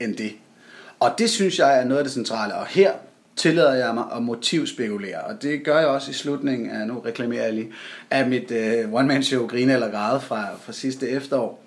end 0.00 0.16
det. 0.16 0.32
Og 1.00 1.10
det 1.18 1.30
synes 1.30 1.58
jeg 1.58 1.80
er 1.80 1.84
noget 1.84 1.98
af 1.98 2.04
det 2.04 2.12
centrale. 2.12 2.54
Og 2.54 2.66
her 2.66 2.92
tillader 3.36 3.74
jeg 3.74 3.94
mig 3.94 4.04
at 4.16 4.22
motivspekulere, 4.22 5.20
og 5.20 5.42
det 5.42 5.64
gør 5.64 5.78
jeg 5.78 5.88
også 5.88 6.10
i 6.10 6.14
slutningen 6.14 6.70
af, 6.70 6.86
nu 6.86 6.98
reklamerer 6.98 7.44
jeg 7.44 7.54
lige, 7.54 7.72
af 8.10 8.28
mit 8.28 8.50
uh, 8.50 8.94
one-man-show 8.94 9.46
Grine 9.46 9.72
eller 9.72 9.90
Græde 9.90 10.20
fra, 10.20 10.46
fra 10.60 10.72
sidste 10.72 11.08
efterår, 11.08 11.64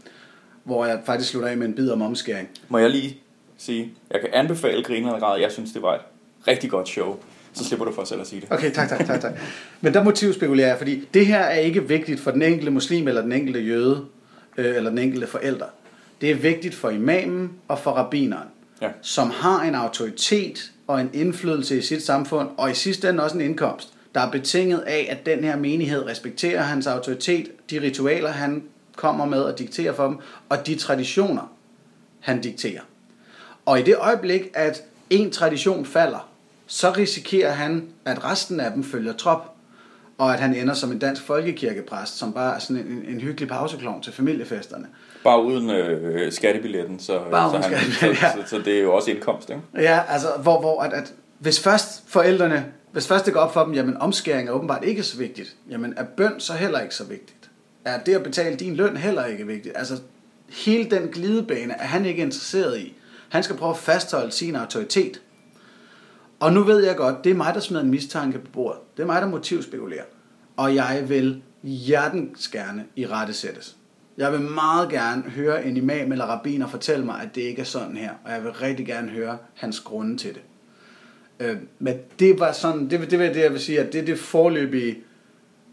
hvor 0.63 0.86
jeg 0.86 0.99
faktisk 1.05 1.30
slutter 1.30 1.49
af 1.49 1.57
med 1.57 1.67
en 1.67 1.74
bid 1.74 1.91
om 1.91 2.01
omskæring. 2.01 2.49
Må 2.69 2.78
jeg 2.78 2.89
lige 2.89 3.20
sige, 3.62 3.93
jeg 4.12 4.22
kan 4.22 4.30
anbefale 4.34 4.84
Grine 4.84 5.07
eller 5.07 5.20
Græde, 5.20 5.41
jeg 5.41 5.51
synes 5.51 5.72
det 5.72 5.82
var 5.82 5.95
et 5.95 6.01
rigtig 6.47 6.70
godt 6.70 6.88
show. 6.88 7.18
Så 7.53 7.66
slipper 7.66 7.86
du 7.86 7.93
for 7.93 8.03
selv 8.03 8.22
at 8.22 8.28
sige 8.28 8.41
det. 8.41 8.51
Okay, 8.51 8.72
tak, 8.72 8.89
tak, 8.89 9.05
tak, 9.05 9.22
tak. 9.22 9.34
Men 9.82 9.93
der 9.93 10.03
motivspekulerer 10.03 10.68
jeg, 10.68 10.78
fordi 10.78 11.07
det 11.14 11.26
her 11.26 11.39
er 11.39 11.59
ikke 11.59 11.88
vigtigt 11.88 12.20
for 12.20 12.32
den 12.32 12.41
enkelte 12.41 12.72
muslim, 12.72 13.07
eller 13.07 13.22
den 13.22 13.32
enkelte 13.32 13.59
jøde, 13.59 14.05
øh, 14.57 14.76
eller 14.76 14.89
den 14.89 14.99
enkelte 14.99 15.28
forælder. 15.28 15.66
Det 16.22 16.32
er 16.32 16.36
vigtigt 16.36 16.76
for 16.76 16.89
imamen 16.89 17.51
og 17.68 17.80
for 17.80 17.91
rabbineren, 17.91 18.47
ja. 18.82 18.89
som 19.01 19.30
har 19.30 19.62
en 19.64 19.76
autoritet 19.76 20.72
og 20.88 21.01
en 21.01 21.09
indflydelse 21.14 21.78
i 21.78 21.82
sit 21.82 22.03
samfund, 22.03 22.49
og 22.57 22.72
i 22.72 22.74
sidste 22.74 23.09
ende 23.09 23.24
også 23.24 23.36
en 23.36 23.41
indkomst, 23.41 23.93
der 24.16 24.22
er 24.22 24.32
betinget 24.32 24.80
af, 24.80 25.07
at 25.09 25.26
den 25.26 25.43
her 25.43 25.57
menighed 25.57 26.05
respekterer 26.05 26.62
hans 26.62 26.88
autoritet, 26.88 27.51
de 27.70 27.82
ritualer, 27.82 28.30
han 28.30 28.64
kommer 28.95 29.26
med 29.26 29.41
og 29.41 29.59
dikterer 29.59 29.93
for 29.93 30.07
dem, 30.07 30.18
og 30.49 30.68
de 30.68 30.76
traditioner, 30.76 31.53
han 32.20 32.41
dikterer. 32.41 32.82
Og 33.72 33.80
i 33.80 33.84
det 33.84 33.95
øjeblik, 33.97 34.41
at 34.53 34.84
en 35.09 35.32
tradition 35.32 35.86
falder, 35.86 36.30
så 36.67 36.91
risikerer 36.91 37.51
han, 37.51 37.88
at 38.05 38.24
resten 38.24 38.59
af 38.59 38.72
dem 38.72 38.84
følger 38.84 39.13
trop. 39.13 39.41
og 40.17 40.34
at 40.34 40.39
han 40.39 40.55
ender 40.55 40.74
som 40.74 40.91
en 40.91 40.99
dansk 40.99 41.22
folkekirkepræst, 41.22 42.17
som 42.17 42.34
bare 42.34 42.55
er 42.55 42.59
sådan 42.59 42.84
en, 42.86 43.03
en 43.07 43.22
hyggelig 43.22 43.49
pauseklon 43.49 44.01
til 44.01 44.13
familiefesterne. 44.13 44.86
Bare 45.24 45.43
uden 45.43 45.69
øh, 45.69 46.32
skattebilletten, 46.32 46.99
så, 46.99 47.19
Bare 47.32 47.49
så, 47.49 47.57
uden 47.57 47.63
han, 47.63 47.72
skattebilletten, 47.72 48.15
så, 48.15 48.39
ja. 48.39 48.43
så, 48.45 48.49
så 48.49 48.57
det 48.57 48.78
er 48.78 48.82
jo 48.82 48.93
også 48.95 49.11
indkomst, 49.11 49.49
ikke? 49.49 49.61
Ja, 49.76 50.01
altså, 50.09 50.28
hvor, 50.41 50.59
hvor 50.59 50.82
at, 50.82 50.93
at 50.93 51.13
hvis 51.39 51.59
først 51.59 52.03
forældrene, 52.07 52.65
hvis 52.91 53.07
først 53.07 53.26
det 53.26 53.34
går 53.34 53.39
op 53.39 53.53
for 53.53 53.63
dem, 53.63 53.74
jamen 53.74 53.97
omskæring 53.97 54.49
er 54.49 54.51
åbenbart 54.51 54.84
ikke 54.84 55.03
så 55.03 55.17
vigtigt, 55.17 55.55
jamen 55.69 55.93
er 55.97 56.03
bøn 56.17 56.39
så 56.39 56.53
heller 56.53 56.80
ikke 56.80 56.95
så 56.95 57.03
vigtigt? 57.03 57.49
Er 57.86 57.99
det 57.99 58.15
at 58.15 58.24
betale 58.24 58.55
din 58.55 58.76
løn 58.76 58.97
heller 58.97 59.26
ikke 59.26 59.47
vigtigt? 59.47 59.78
Altså, 59.78 59.97
hele 60.49 60.89
den 60.89 61.07
glidebane 61.07 61.74
er 61.74 61.86
han 61.86 62.05
ikke 62.05 62.22
interesseret 62.22 62.80
i. 62.80 62.95
Han 63.32 63.44
skal 63.44 63.56
prøve 63.56 63.70
at 63.70 63.78
fastholde 63.78 64.32
sin 64.32 64.56
autoritet. 64.56 65.22
Og 66.40 66.54
nu 66.54 66.64
ved 66.64 66.86
jeg 66.86 66.96
godt, 66.96 67.24
det 67.24 67.30
er 67.30 67.36
mig, 67.36 67.54
der 67.54 67.60
smider 67.60 67.84
en 67.84 67.90
mistanke 67.90 68.40
på 68.40 68.52
bordet. 68.54 68.80
Det 68.98 69.04
er 69.04 69.08
mig, 69.08 69.22
der 69.22 69.28
motivspekulerer. 69.28 70.04
Og 70.58 70.76
jeg 70.76 71.04
vil 71.08 71.42
hjertens 71.64 72.48
gerne 72.48 72.86
i 72.96 73.08
rette 73.08 73.34
sættes. 73.34 73.78
Jeg 74.18 74.32
vil 74.32 74.42
meget 74.42 74.90
gerne 74.90 75.22
høre 75.22 75.66
en 75.66 75.78
imam 75.78 76.12
eller 76.12 76.26
rabbiner 76.26 76.68
fortælle 76.68 77.06
mig, 77.06 77.22
at 77.22 77.36
det 77.36 77.42
ikke 77.42 77.62
er 77.62 77.66
sådan 77.66 77.98
her. 77.98 78.12
Og 78.26 78.32
jeg 78.32 78.44
vil 78.44 78.52
rigtig 78.52 78.86
gerne 78.86 79.12
høre 79.12 79.38
hans 79.54 79.80
grunde 79.80 80.18
til 80.18 80.34
det. 80.34 80.42
Øh, 81.40 81.58
men 81.80 81.96
det 82.20 82.40
var 82.40 82.52
sådan, 82.52 82.90
det, 82.90 83.12
det 83.12 83.20
var 83.20 83.26
det, 83.26 83.42
jeg 83.42 83.52
vil 83.52 83.60
sige, 83.60 83.80
at 83.80 83.94
det 83.94 84.02
er 84.02 84.06
det 84.06 84.20
forløbige 84.20 84.98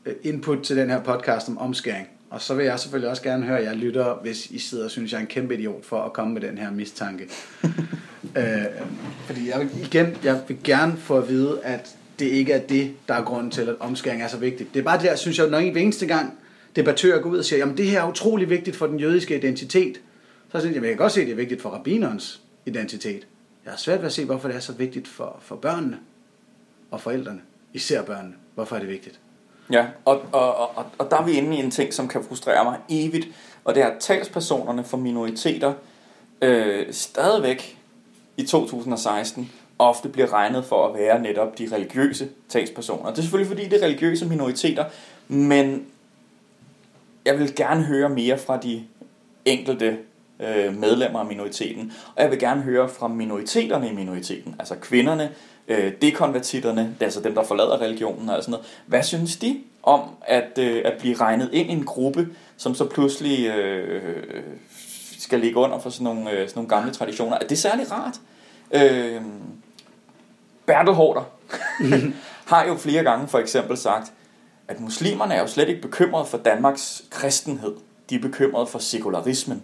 øh, 0.04 0.14
input 0.22 0.62
til 0.62 0.76
den 0.76 0.90
her 0.90 1.02
podcast 1.02 1.48
om 1.48 1.58
omskæring. 1.58 2.08
Og 2.30 2.42
så 2.42 2.54
vil 2.54 2.64
jeg 2.64 2.80
selvfølgelig 2.80 3.10
også 3.10 3.22
gerne 3.22 3.46
høre 3.46 3.62
jer 3.62 3.74
lytter, 3.74 4.14
hvis 4.14 4.46
I 4.46 4.58
sidder 4.58 4.84
og 4.84 4.90
synes, 4.90 5.12
jeg 5.12 5.18
er 5.18 5.22
en 5.22 5.26
kæmpe 5.26 5.54
idiot 5.54 5.84
for 5.84 6.02
at 6.02 6.12
komme 6.12 6.34
med 6.34 6.40
den 6.40 6.58
her 6.58 6.70
mistanke. 6.70 7.24
øh, 8.38 8.64
fordi 9.26 9.48
jeg 9.48 9.60
vil, 9.60 9.70
igen, 9.86 10.16
jeg 10.24 10.42
vil 10.48 10.56
gerne 10.64 10.96
få 10.96 11.18
at 11.18 11.28
vide, 11.28 11.60
at 11.62 11.96
det 12.18 12.26
ikke 12.26 12.52
er 12.52 12.60
det, 12.60 12.94
der 13.08 13.14
er 13.14 13.24
grunden 13.24 13.50
til, 13.50 13.62
at 13.62 13.76
omskæring 13.80 14.22
er 14.22 14.28
så 14.28 14.36
vigtigt. 14.36 14.74
Det 14.74 14.80
er 14.80 14.84
bare 14.84 14.98
det, 14.98 15.04
jeg 15.04 15.18
synes, 15.18 15.38
jeg, 15.38 15.48
når 15.48 15.58
en 15.58 15.76
eneste 15.76 16.06
gang 16.06 16.38
debattører 16.76 17.20
går 17.20 17.30
ud 17.30 17.38
og 17.38 17.44
siger, 17.44 17.58
jamen 17.58 17.76
det 17.76 17.86
her 17.86 18.02
er 18.02 18.08
utrolig 18.08 18.50
vigtigt 18.50 18.76
for 18.76 18.86
den 18.86 19.00
jødiske 19.00 19.36
identitet, 19.36 20.00
så 20.52 20.60
synes 20.60 20.74
jeg, 20.74 20.82
jeg 20.82 20.90
kan 20.90 20.98
godt 20.98 21.12
se, 21.12 21.20
at 21.20 21.26
det 21.26 21.32
er 21.32 21.36
vigtigt 21.36 21.62
for 21.62 21.70
rabbinerens 21.70 22.42
identitet. 22.66 23.26
Jeg 23.64 23.72
har 23.72 23.78
svært 23.78 23.98
ved 23.98 24.06
at 24.06 24.12
se, 24.12 24.24
hvorfor 24.24 24.48
det 24.48 24.56
er 24.56 24.60
så 24.60 24.72
vigtigt 24.72 25.08
for, 25.08 25.38
for 25.42 25.56
børnene 25.56 25.98
og 26.90 27.00
forældrene. 27.00 27.40
Især 27.72 28.02
børnene. 28.02 28.34
Hvorfor 28.54 28.76
er 28.76 28.80
det 28.80 28.88
vigtigt? 28.88 29.20
Ja, 29.72 29.86
og, 30.04 30.20
og, 30.32 30.56
og, 30.56 30.86
og 30.98 31.10
der 31.10 31.16
er 31.16 31.24
vi 31.24 31.32
inde 31.32 31.56
i 31.56 31.60
en 31.60 31.70
ting, 31.70 31.94
som 31.94 32.08
kan 32.08 32.24
frustrere 32.24 32.64
mig 32.64 32.78
evigt, 32.88 33.28
og 33.64 33.74
det 33.74 33.82
er, 33.82 33.86
at 33.86 34.00
talspersonerne 34.00 34.84
for 34.84 34.96
minoriteter 34.96 35.72
øh, 36.42 36.86
stadigvæk 36.92 37.78
i 38.36 38.42
2016 38.42 39.52
ofte 39.78 40.08
bliver 40.08 40.32
regnet 40.32 40.64
for 40.64 40.88
at 40.88 40.94
være 40.94 41.22
netop 41.22 41.58
de 41.58 41.68
religiøse 41.72 42.28
talspersoner. 42.48 43.10
Det 43.10 43.18
er 43.18 43.22
selvfølgelig 43.22 43.48
fordi, 43.48 43.68
det 43.68 43.82
er 43.82 43.86
religiøse 43.86 44.26
minoriteter, 44.26 44.84
men 45.28 45.86
jeg 47.24 47.38
vil 47.38 47.54
gerne 47.54 47.84
høre 47.84 48.08
mere 48.08 48.38
fra 48.38 48.56
de 48.56 48.84
enkelte 49.44 49.98
øh, 50.40 50.76
medlemmer 50.76 51.20
af 51.20 51.26
minoriteten, 51.26 51.92
og 52.16 52.22
jeg 52.22 52.30
vil 52.30 52.38
gerne 52.38 52.62
høre 52.62 52.88
fra 52.88 53.08
minoriteterne 53.08 53.88
i 53.88 53.94
minoriteten, 53.94 54.54
altså 54.58 54.74
kvinderne, 54.74 55.30
øh, 55.68 55.92
dekonvertitterne, 56.02 56.96
altså 57.00 57.20
dem, 57.20 57.34
der 57.34 57.44
forlader 57.44 57.80
religionen 57.80 58.28
og 58.28 58.42
sådan 58.42 58.50
noget. 58.50 58.66
Hvad 58.86 59.02
synes 59.02 59.36
de 59.36 59.60
om 59.82 60.00
at, 60.26 60.58
øh, 60.58 60.82
at 60.84 60.92
blive 60.98 61.14
regnet 61.14 61.50
ind 61.52 61.70
i 61.70 61.72
en 61.72 61.84
gruppe, 61.84 62.28
som 62.56 62.74
så 62.74 62.84
pludselig 62.84 63.46
øh, 63.46 64.02
skal 65.18 65.40
ligge 65.40 65.56
under 65.56 65.78
for 65.78 65.90
sådan 65.90 66.04
nogle, 66.04 66.30
øh, 66.30 66.48
sådan 66.48 66.52
nogle 66.54 66.68
gamle 66.68 66.92
traditioner? 66.92 67.38
Er 67.38 67.46
det 67.46 67.58
særlig 67.58 67.92
rart? 67.92 68.20
Øh, 68.70 69.22
Bertel 70.66 70.94
Hårder 70.94 71.22
har 72.52 72.66
jo 72.66 72.76
flere 72.76 73.02
gange 73.02 73.28
for 73.28 73.38
eksempel 73.38 73.76
sagt, 73.76 74.12
at 74.68 74.80
muslimerne 74.80 75.34
er 75.34 75.40
jo 75.40 75.46
slet 75.46 75.68
ikke 75.68 75.80
bekymrede 75.80 76.26
for 76.26 76.38
Danmarks 76.38 77.04
kristenhed. 77.10 77.74
De 78.10 78.14
er 78.14 78.20
bekymrede 78.20 78.66
for 78.66 78.78
sekularismen. 78.78 79.62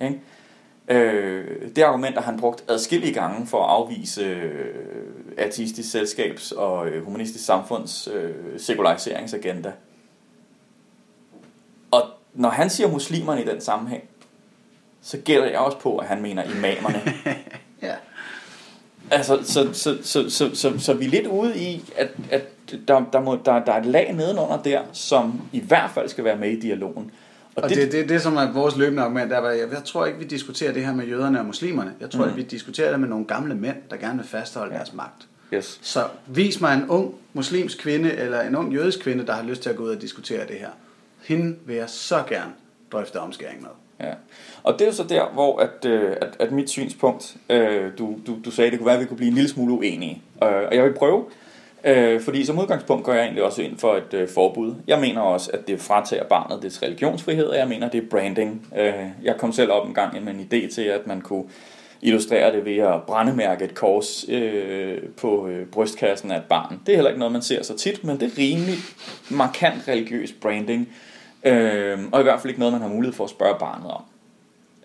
Ikke? 0.00 0.20
Øh, 0.88 1.44
det 1.76 1.82
argument 1.82 2.14
har 2.14 2.22
han 2.22 2.40
brugt 2.40 2.64
adskillige 2.68 3.14
gange 3.14 3.46
for 3.46 3.64
at 3.64 3.70
afvise 3.70 4.22
øh, 4.22 4.74
ateistisk 5.36 5.90
selskabs 5.90 6.52
og 6.52 6.88
øh, 6.88 7.04
humanistisk 7.04 7.44
samfunds 7.44 8.08
øh, 8.14 8.34
sekulariseringsagenda. 8.56 9.72
Og 11.90 12.02
når 12.34 12.48
han 12.48 12.70
siger 12.70 12.88
muslimerne 12.88 13.42
i 13.42 13.46
den 13.46 13.60
sammenhæng, 13.60 14.02
så 15.02 15.18
gælder 15.18 15.46
jeg 15.46 15.58
også 15.58 15.78
på, 15.78 15.96
at 15.96 16.06
han 16.06 16.22
mener 16.22 16.42
imamerne. 16.58 17.02
Ja. 17.82 17.94
Altså, 19.10 19.42
så, 19.42 19.72
så, 19.72 19.98
så, 20.02 20.30
så, 20.30 20.54
så, 20.54 20.78
så 20.78 20.94
vi 20.94 21.04
er 21.04 21.08
lidt 21.08 21.26
ude 21.26 21.58
i, 21.58 21.84
at, 21.96 22.08
at 22.30 22.42
der, 22.88 23.04
der, 23.12 23.20
må, 23.20 23.38
der, 23.44 23.64
der 23.64 23.72
er 23.72 23.80
et 23.80 23.86
lag 23.86 24.12
nedenunder 24.12 24.62
der, 24.62 24.82
som 24.92 25.48
i 25.52 25.60
hvert 25.60 25.90
fald 25.90 26.08
skal 26.08 26.24
være 26.24 26.36
med 26.36 26.50
i 26.50 26.60
dialogen. 26.60 27.10
Og 27.56 27.68
det, 27.68 27.76
det, 27.76 27.92
det, 27.92 28.08
det 28.08 28.22
som 28.22 28.36
er 28.36 28.52
vores 28.52 28.76
løbende 28.76 29.02
argument, 29.02 29.32
er, 29.32 29.40
at 29.40 29.58
jeg, 29.58 29.68
jeg 29.72 29.84
tror 29.84 30.06
ikke, 30.06 30.18
vi 30.18 30.24
diskuterer 30.24 30.72
det 30.72 30.86
her 30.86 30.94
med 30.94 31.06
jøderne 31.06 31.38
og 31.38 31.46
muslimerne. 31.46 31.92
Jeg 32.00 32.10
tror, 32.10 32.24
mm. 32.24 32.30
at 32.30 32.36
vi 32.36 32.42
diskuterer 32.42 32.90
det 32.90 33.00
med 33.00 33.08
nogle 33.08 33.24
gamle 33.24 33.54
mænd, 33.54 33.76
der 33.90 33.96
gerne 33.96 34.18
vil 34.18 34.26
fastholde 34.26 34.72
ja. 34.72 34.78
deres 34.78 34.92
magt. 34.92 35.28
Yes. 35.54 35.78
Så 35.82 36.04
vis 36.26 36.60
mig 36.60 36.74
en 36.74 36.88
ung 36.88 37.14
muslimsk 37.32 37.78
kvinde, 37.78 38.12
eller 38.12 38.40
en 38.40 38.56
ung 38.56 38.74
jødisk 38.74 39.00
kvinde, 39.00 39.26
der 39.26 39.32
har 39.32 39.42
lyst 39.42 39.62
til 39.62 39.70
at 39.70 39.76
gå 39.76 39.82
ud 39.82 39.90
og 39.90 40.02
diskutere 40.02 40.46
det 40.46 40.56
her. 40.56 40.70
Hende 41.22 41.56
vil 41.66 41.76
jeg 41.76 41.90
så 41.90 42.22
gerne 42.28 42.52
drøfte 42.92 43.20
omskæring 43.20 43.62
med. 43.62 43.70
Ja. 44.00 44.14
Og 44.62 44.72
det 44.72 44.80
er 44.80 44.86
jo 44.86 44.92
så 44.92 45.02
der, 45.02 45.28
hvor 45.32 45.58
at, 45.58 45.84
øh, 45.86 46.16
at, 46.20 46.36
at 46.38 46.52
mit 46.52 46.70
synspunkt, 46.70 47.36
øh, 47.50 47.90
du, 47.98 48.16
du, 48.26 48.36
du 48.44 48.50
sagde, 48.50 48.70
det 48.70 48.78
kunne 48.78 48.86
være, 48.86 48.94
at 48.94 49.00
vi 49.00 49.06
kunne 49.06 49.16
blive 49.16 49.28
en 49.28 49.34
lille 49.34 49.50
smule 49.50 49.72
uenige. 49.72 50.22
Øh, 50.42 50.48
og 50.48 50.74
jeg 50.74 50.84
vil 50.84 50.94
prøve, 50.94 51.24
øh, 51.84 52.20
fordi 52.20 52.44
som 52.44 52.58
udgangspunkt 52.58 53.04
går 53.04 53.12
jeg 53.12 53.22
egentlig 53.22 53.42
også 53.42 53.62
ind 53.62 53.78
for 53.78 53.94
et 53.94 54.14
øh, 54.14 54.28
forbud. 54.28 54.74
Jeg 54.86 55.00
mener 55.00 55.20
også, 55.20 55.50
at 55.54 55.68
det 55.68 55.80
fratager 55.80 56.24
barnet 56.24 56.62
dets 56.62 56.82
religionsfrihed, 56.82 57.46
og 57.46 57.56
jeg 57.56 57.68
mener, 57.68 57.88
det 57.88 58.02
er 58.04 58.08
branding. 58.10 58.66
Øh, 58.78 58.92
jeg 59.22 59.36
kom 59.38 59.52
selv 59.52 59.70
op 59.70 59.88
en 59.88 59.94
gang 59.94 60.24
med 60.24 60.34
en 60.34 60.48
idé 60.52 60.74
til, 60.74 60.82
at 60.82 61.06
man 61.06 61.20
kunne 61.20 61.44
illustrere 62.02 62.52
det 62.52 62.64
ved 62.64 62.76
at 62.76 63.02
brændemærke 63.02 63.64
et 63.64 63.74
kors 63.74 64.24
øh, 64.28 64.98
på 65.16 65.48
øh, 65.48 65.66
brystkassen 65.66 66.30
af 66.30 66.36
et 66.36 66.44
barn. 66.44 66.80
Det 66.86 66.92
er 66.92 66.96
heller 66.96 67.10
ikke 67.10 67.18
noget, 67.18 67.32
man 67.32 67.42
ser 67.42 67.62
så 67.62 67.76
tit, 67.76 68.04
men 68.04 68.20
det 68.20 68.32
er 68.32 68.38
rimelig 68.38 68.74
markant 69.30 69.88
religiøs 69.88 70.32
branding. 70.32 70.88
Øh, 71.44 71.98
og 72.12 72.20
i 72.20 72.22
hvert 72.22 72.40
fald 72.40 72.50
ikke 72.50 72.60
noget, 72.60 72.72
man 72.72 72.82
har 72.82 72.88
mulighed 72.88 73.14
for 73.14 73.24
at 73.24 73.30
spørge 73.30 73.58
barnet 73.58 73.90
om. 73.90 74.02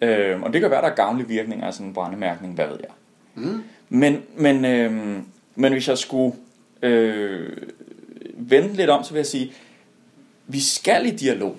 Øh, 0.01 0.41
og 0.41 0.53
det 0.53 0.61
kan 0.61 0.71
være, 0.71 0.81
der 0.81 0.87
er 0.87 0.95
gavnlige 0.95 1.27
virkninger 1.27 1.67
af 1.67 1.73
sådan 1.73 1.87
en 1.87 1.93
brændemærkning, 1.93 2.53
hvad 2.53 2.67
ved 2.67 2.77
jeg. 2.79 2.89
Mm. 3.35 3.63
Men, 3.89 4.21
men, 4.35 4.65
øh, 4.65 4.93
men 5.55 5.71
hvis 5.71 5.87
jeg 5.87 5.97
skulle 5.97 6.35
øh, 6.81 7.57
vende 8.33 8.73
lidt 8.73 8.89
om, 8.89 9.03
så 9.03 9.11
vil 9.11 9.19
jeg 9.19 9.25
sige, 9.25 9.51
vi 10.47 10.59
skal 10.59 11.05
i 11.05 11.11
dialog 11.11 11.57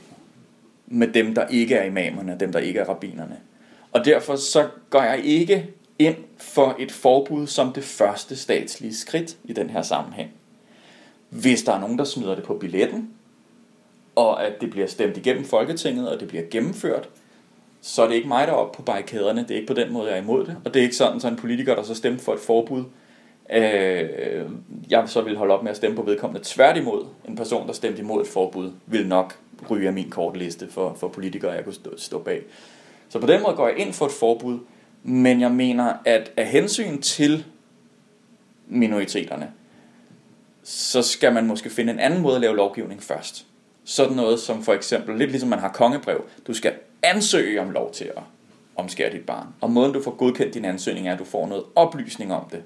med 0.87 1.09
dem, 1.09 1.35
der 1.35 1.47
ikke 1.47 1.75
er 1.75 1.85
imamerne, 1.85 2.37
dem, 2.41 2.53
der 2.53 2.59
ikke 2.59 2.81
er 2.81 2.85
rabbinerne. 2.85 3.37
Og 3.93 4.05
derfor 4.05 4.37
så 4.37 4.69
går 4.91 5.03
jeg 5.03 5.21
ikke 5.25 5.71
ind 5.99 6.17
for 6.39 6.77
et 6.79 6.93
forbud 6.93 7.47
som 7.47 7.73
det 7.73 7.85
første 7.85 8.37
statslige 8.37 8.95
skridt 8.95 9.37
i 9.45 9.53
den 9.53 9.71
her 9.71 9.83
sammenhæng. 9.83 10.31
Hvis 11.29 11.63
der 11.63 11.73
er 11.73 11.81
nogen, 11.81 11.99
der 11.99 12.05
smider 12.05 12.35
det 12.35 12.45
på 12.45 12.55
billetten, 12.55 13.11
og 14.15 14.47
at 14.47 14.61
det 14.61 14.71
bliver 14.71 14.87
stemt 14.87 15.17
igennem 15.17 15.45
Folketinget, 15.45 16.09
og 16.09 16.21
det 16.21 16.29
bliver 16.29 16.45
gennemført, 16.51 17.09
så 17.81 18.03
er 18.03 18.09
det 18.09 18.15
ikke 18.15 18.29
mig, 18.29 18.47
der 18.47 18.53
er 18.53 18.57
oppe 18.57 18.77
på 18.77 18.83
barrikaderne. 18.83 19.41
Det 19.41 19.51
er 19.51 19.55
ikke 19.55 19.67
på 19.67 19.81
den 19.81 19.93
måde, 19.93 20.09
jeg 20.09 20.19
er 20.19 20.23
imod 20.23 20.47
det. 20.47 20.57
Og 20.65 20.75
det 20.75 20.81
er 20.81 20.85
ikke 20.85 20.97
sådan, 20.97 21.21
så 21.21 21.29
en 21.29 21.37
politiker, 21.37 21.75
der 21.75 21.83
så 21.83 21.95
stemte 21.95 22.25
for 22.25 22.35
et 22.35 22.41
forbud, 22.41 22.85
øh, 23.53 24.51
jeg 24.91 25.09
så 25.09 25.21
vil 25.21 25.37
holde 25.37 25.55
op 25.55 25.63
med 25.63 25.71
at 25.71 25.77
stemme 25.77 25.97
på 25.97 26.03
vedkommende. 26.03 26.41
Tværtimod, 26.45 27.07
en 27.29 27.37
person, 27.37 27.67
der 27.67 27.73
stemte 27.73 28.01
imod 28.01 28.23
et 28.23 28.29
forbud, 28.29 28.73
vil 28.87 29.09
nok 29.09 29.39
ryge 29.71 29.87
af 29.87 29.93
min 29.93 30.11
kortliste 30.11 30.71
for, 30.71 30.97
for 31.01 31.09
politikere, 31.09 31.53
jeg 31.53 31.65
kunne 31.65 31.75
stå, 31.75 31.91
stå 31.97 32.19
bag. 32.19 32.43
Så 33.09 33.19
på 33.19 33.27
den 33.27 33.43
måde 33.43 33.57
går 33.57 33.69
jeg 33.69 33.79
ind 33.79 33.93
for 33.93 34.07
et 34.07 34.13
forbud, 34.13 34.59
men 35.03 35.41
jeg 35.41 35.51
mener, 35.51 35.93
at 36.05 36.33
af 36.37 36.47
hensyn 36.47 37.01
til 37.01 37.45
minoriteterne, 38.69 39.53
så 40.63 41.03
skal 41.03 41.33
man 41.33 41.47
måske 41.47 41.71
finde 41.71 41.93
en 41.93 41.99
anden 41.99 42.21
måde 42.21 42.35
at 42.35 42.41
lave 42.41 42.57
lovgivning 42.57 43.03
først. 43.03 43.47
Sådan 43.85 44.17
noget 44.17 44.41
som 44.41 44.63
for 44.63 44.73
eksempel, 44.73 45.19
lidt 45.19 45.31
ligesom 45.31 45.49
man 45.49 45.59
har 45.59 45.69
kongebrev, 45.69 46.25
du 46.47 46.55
skal 46.55 46.73
ansøge 47.03 47.61
om 47.61 47.71
lov 47.71 47.93
til 47.93 48.05
at 48.05 48.23
omskære 48.77 49.13
dit 49.13 49.27
barn. 49.27 49.47
Og 49.61 49.71
måden 49.71 49.93
du 49.93 50.03
får 50.03 50.11
godkendt 50.11 50.55
din 50.55 50.65
ansøgning 50.65 51.09
er, 51.09 51.13
at 51.13 51.19
du 51.19 51.25
får 51.25 51.47
noget 51.47 51.65
oplysning 51.77 52.35
om 52.35 52.45
det. 52.51 52.63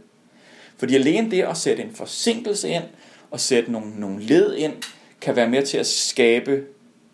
Fordi 0.76 0.94
alene 0.94 1.30
det 1.30 1.42
at 1.42 1.56
sætte 1.56 1.82
en 1.82 1.94
forsinkelse 1.94 2.68
ind, 2.68 2.84
og 3.30 3.40
sætte 3.40 3.72
nogle, 3.72 4.00
nogle 4.00 4.22
led 4.22 4.54
ind, 4.54 4.72
kan 5.20 5.36
være 5.36 5.48
med 5.48 5.66
til 5.66 5.78
at 5.78 5.86
skabe 5.86 6.64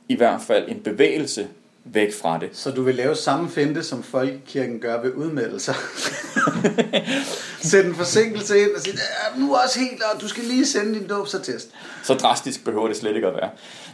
i 0.08 0.14
hvert 0.14 0.42
fald 0.42 0.68
en 0.68 0.80
bevægelse 0.80 1.48
væk 1.85 2.12
fra 2.22 2.39
det. 2.39 2.49
Så 2.53 2.70
du 2.70 2.83
vil 2.83 2.95
lave 2.95 3.14
samme 3.14 3.51
finte, 3.51 3.83
som 3.83 4.03
Folkekirken 4.03 4.78
gør 4.81 5.03
ved 5.03 5.12
udmeldelser. 5.12 5.74
Sæt 7.62 7.85
en 7.87 7.95
forsinkelse 7.95 8.61
ind 8.61 8.70
og 8.76 8.81
sige, 8.83 8.95
"Ja, 9.35 9.41
nu 9.41 9.55
er 9.55 9.59
også 9.59 9.78
helt, 9.81 10.03
og 10.14 10.20
du 10.20 10.28
skal 10.28 10.45
lige 10.45 10.66
sende 10.66 10.95
din 10.99 11.09
dåbsattest. 11.09 11.70
Så 12.03 12.14
drastisk 12.14 12.64
behøver 12.64 12.89
det 12.89 12.97
slet 12.97 13.14
ikke 13.16 13.28
at 13.28 13.35
være. 13.35 13.51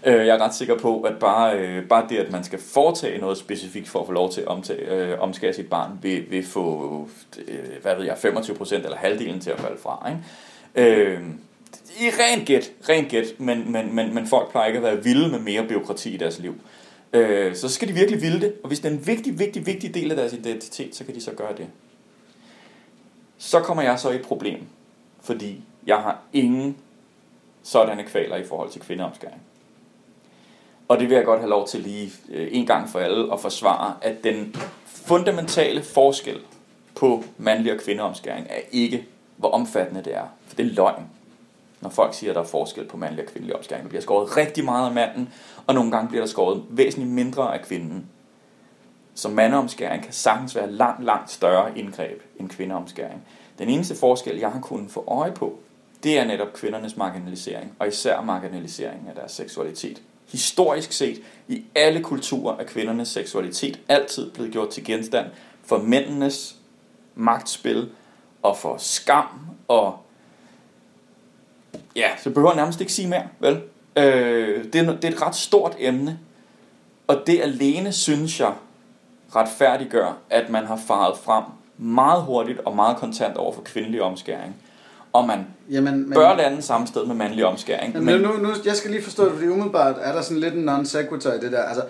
Øh, 0.06 0.26
Jeg 0.26 0.36
er 0.36 0.40
ret 0.40 0.54
sikker 0.54 0.78
på, 0.78 1.00
at 1.02 1.14
bare, 1.20 1.58
øh, 1.58 1.88
bare 1.88 2.06
det, 2.08 2.16
at 2.16 2.32
man 2.32 2.44
skal 2.44 2.58
foretage 2.72 3.18
noget 3.20 3.38
specifikt 3.38 3.88
for 3.88 4.00
at 4.00 4.06
få 4.06 4.12
lov 4.12 4.32
til 4.32 4.40
at 4.40 4.46
omtage, 4.46 4.90
øh, 4.90 5.20
omskære 5.20 5.52
sit 5.52 5.70
barn, 5.70 5.90
vil, 6.02 6.24
vil 6.30 6.46
få, 6.46 7.08
hvad 7.82 7.96
ved 7.96 8.04
jeg, 8.04 8.16
25% 8.16 8.74
eller 8.84 8.96
halvdelen 8.96 9.40
til 9.40 9.50
at 9.50 9.60
falde 9.60 9.78
fra. 9.82 10.08
Ikke? 10.76 11.00
Øh, 11.00 11.20
I 12.00 12.10
rent 12.20 12.46
gæt, 12.46 12.70
rent 12.88 13.08
gæt, 13.08 13.24
men, 13.38 13.72
men, 13.72 13.94
men, 13.94 14.14
men 14.14 14.26
folk 14.26 14.50
plejer 14.50 14.66
ikke 14.66 14.76
at 14.78 14.82
være 14.84 15.04
vilde 15.04 15.28
med 15.28 15.38
mere 15.38 15.64
byråkrati 15.68 16.14
i 16.14 16.16
deres 16.16 16.38
liv. 16.38 16.54
Øh, 17.16 17.56
så 17.56 17.68
skal 17.68 17.88
de 17.88 17.92
virkelig 17.92 18.22
ville 18.22 18.40
det, 18.40 18.54
og 18.62 18.68
hvis 18.68 18.80
det 18.80 18.88
er 18.88 18.92
en 18.92 19.06
vigtig, 19.06 19.38
vigtig, 19.38 19.66
vigtig 19.66 19.94
del 19.94 20.10
af 20.10 20.16
deres 20.16 20.32
identitet, 20.32 20.96
så 20.96 21.04
kan 21.04 21.14
de 21.14 21.20
så 21.20 21.30
gøre 21.30 21.56
det. 21.56 21.66
Så 23.38 23.60
kommer 23.60 23.82
jeg 23.82 23.98
så 23.98 24.10
i 24.10 24.14
et 24.14 24.22
problem, 24.22 24.60
fordi 25.20 25.64
jeg 25.86 25.96
har 25.96 26.18
ingen 26.32 26.76
sådanne 27.62 28.04
kvaler 28.04 28.36
i 28.36 28.44
forhold 28.44 28.70
til 28.70 28.80
kvindeomskæring. 28.80 29.42
Og 30.88 30.98
det 30.98 31.08
vil 31.08 31.14
jeg 31.14 31.24
godt 31.24 31.40
have 31.40 31.50
lov 31.50 31.68
til 31.68 31.80
lige 31.80 32.12
øh, 32.28 32.48
en 32.50 32.66
gang 32.66 32.88
for 32.88 32.98
alle 32.98 33.32
at 33.32 33.40
forsvare, 33.40 33.94
at 34.02 34.24
den 34.24 34.56
fundamentale 34.84 35.82
forskel 35.82 36.40
på 36.94 37.24
mandlig 37.38 37.72
og 37.72 37.78
kvindeomskæring 37.78 38.46
er 38.50 38.60
ikke, 38.72 39.06
hvor 39.36 39.50
omfattende 39.50 40.02
det 40.04 40.14
er. 40.14 40.26
For 40.46 40.56
det 40.56 40.66
er 40.66 40.74
løgn, 40.74 41.02
når 41.80 41.90
folk 41.90 42.14
siger, 42.14 42.30
at 42.30 42.34
der 42.34 42.42
er 42.42 42.46
forskel 42.46 42.84
på 42.84 42.96
mandlig 42.96 43.24
og 43.24 43.30
kvindelig 43.30 43.56
omskæring. 43.56 43.82
Der 43.82 43.88
bliver 43.88 44.02
skåret 44.02 44.36
rigtig 44.36 44.64
meget 44.64 44.86
af 44.86 44.92
manden, 44.94 45.32
og 45.66 45.74
nogle 45.74 45.90
gange 45.90 46.08
bliver 46.08 46.22
der 46.22 46.28
skåret 46.28 46.64
væsentligt 46.68 47.12
mindre 47.12 47.54
af 47.54 47.64
kvinden. 47.64 48.06
Så 49.14 49.28
mandeomskæring 49.28 50.02
kan 50.02 50.12
sagtens 50.12 50.56
være 50.56 50.72
langt, 50.72 51.04
langt 51.04 51.30
større 51.30 51.78
indgreb 51.78 52.22
end 52.40 52.48
kvindeomskæring. 52.48 53.22
Den 53.58 53.68
eneste 53.68 53.96
forskel, 53.96 54.38
jeg 54.38 54.50
har 54.50 54.60
kunnet 54.60 54.90
få 54.90 55.04
øje 55.08 55.32
på, 55.32 55.58
det 56.02 56.18
er 56.18 56.24
netop 56.24 56.52
kvindernes 56.52 56.96
marginalisering, 56.96 57.72
og 57.78 57.88
især 57.88 58.20
marginaliseringen 58.20 59.08
af 59.08 59.14
deres 59.14 59.32
seksualitet. 59.32 60.02
Historisk 60.32 60.92
set, 60.92 61.22
i 61.48 61.64
alle 61.74 62.02
kulturer 62.02 62.56
er 62.56 62.64
kvindernes 62.64 63.08
seksualitet 63.08 63.80
altid 63.88 64.30
blevet 64.30 64.52
gjort 64.52 64.68
til 64.68 64.84
genstand 64.84 65.26
for 65.64 65.78
mændenes 65.78 66.56
magtspil 67.14 67.90
og 68.42 68.56
for 68.56 68.76
skam 68.76 69.26
og 69.68 69.98
ja, 71.96 72.10
så 72.18 72.30
behøver 72.30 72.50
jeg 72.50 72.56
nærmest 72.56 72.80
ikke 72.80 72.92
sige 72.92 73.08
mere, 73.08 73.28
vel? 73.38 73.62
Øh, 73.96 74.64
det, 74.72 74.74
er, 74.74 74.96
det 74.96 75.04
er 75.04 75.08
et 75.08 75.22
ret 75.22 75.34
stort 75.34 75.76
emne, 75.78 76.18
og 77.06 77.22
det 77.26 77.40
alene 77.42 77.92
synes 77.92 78.40
jeg 78.40 78.52
retfærdiggør, 79.36 80.18
at 80.30 80.50
man 80.50 80.66
har 80.66 80.76
faret 80.76 81.18
frem 81.18 81.44
meget 81.78 82.22
hurtigt 82.22 82.58
og 82.64 82.76
meget 82.76 82.96
kontant 82.96 83.36
over 83.36 83.52
for 83.52 83.62
kvindelig 83.62 84.02
omskæring. 84.02 84.56
Og 85.12 85.26
man 85.26 85.46
Jamen, 85.70 86.00
men, 86.00 86.12
bør 86.12 86.36
lande 86.36 86.62
samme 86.62 86.86
sted 86.86 87.06
med 87.06 87.14
mandlig 87.14 87.44
omskæring. 87.44 87.94
Men, 87.94 88.04
men 88.04 88.20
nu, 88.20 88.32
nu, 88.36 88.48
jeg 88.64 88.76
skal 88.76 88.90
lige 88.90 89.02
forstå 89.02 89.24
det, 89.24 89.32
fordi 89.32 89.46
umiddelbart 89.46 89.96
er 90.00 90.12
der 90.12 90.22
sådan 90.22 90.40
lidt 90.40 90.54
en 90.54 90.62
non 90.62 90.86
sequitur 90.86 91.32
i 91.32 91.38
det 91.38 91.52
der. 91.52 91.62
Altså, 91.62 91.82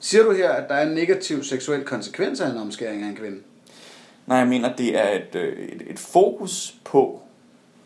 siger 0.00 0.24
du 0.24 0.32
her, 0.32 0.50
at 0.50 0.68
der 0.68 0.74
er 0.74 0.86
en 0.86 0.94
negativ 0.94 1.44
seksuel 1.44 1.84
konsekvens 1.84 2.40
af 2.40 2.50
en 2.50 2.56
omskæring 2.56 3.02
af 3.02 3.08
en 3.08 3.16
kvinde? 3.16 3.38
Nej, 4.26 4.38
jeg 4.38 4.46
mener, 4.46 4.76
det 4.76 4.98
er 4.98 5.08
et, 5.10 5.34
øh, 5.34 5.58
et, 5.58 5.82
et 5.86 5.98
fokus 5.98 6.74
på, 6.84 7.22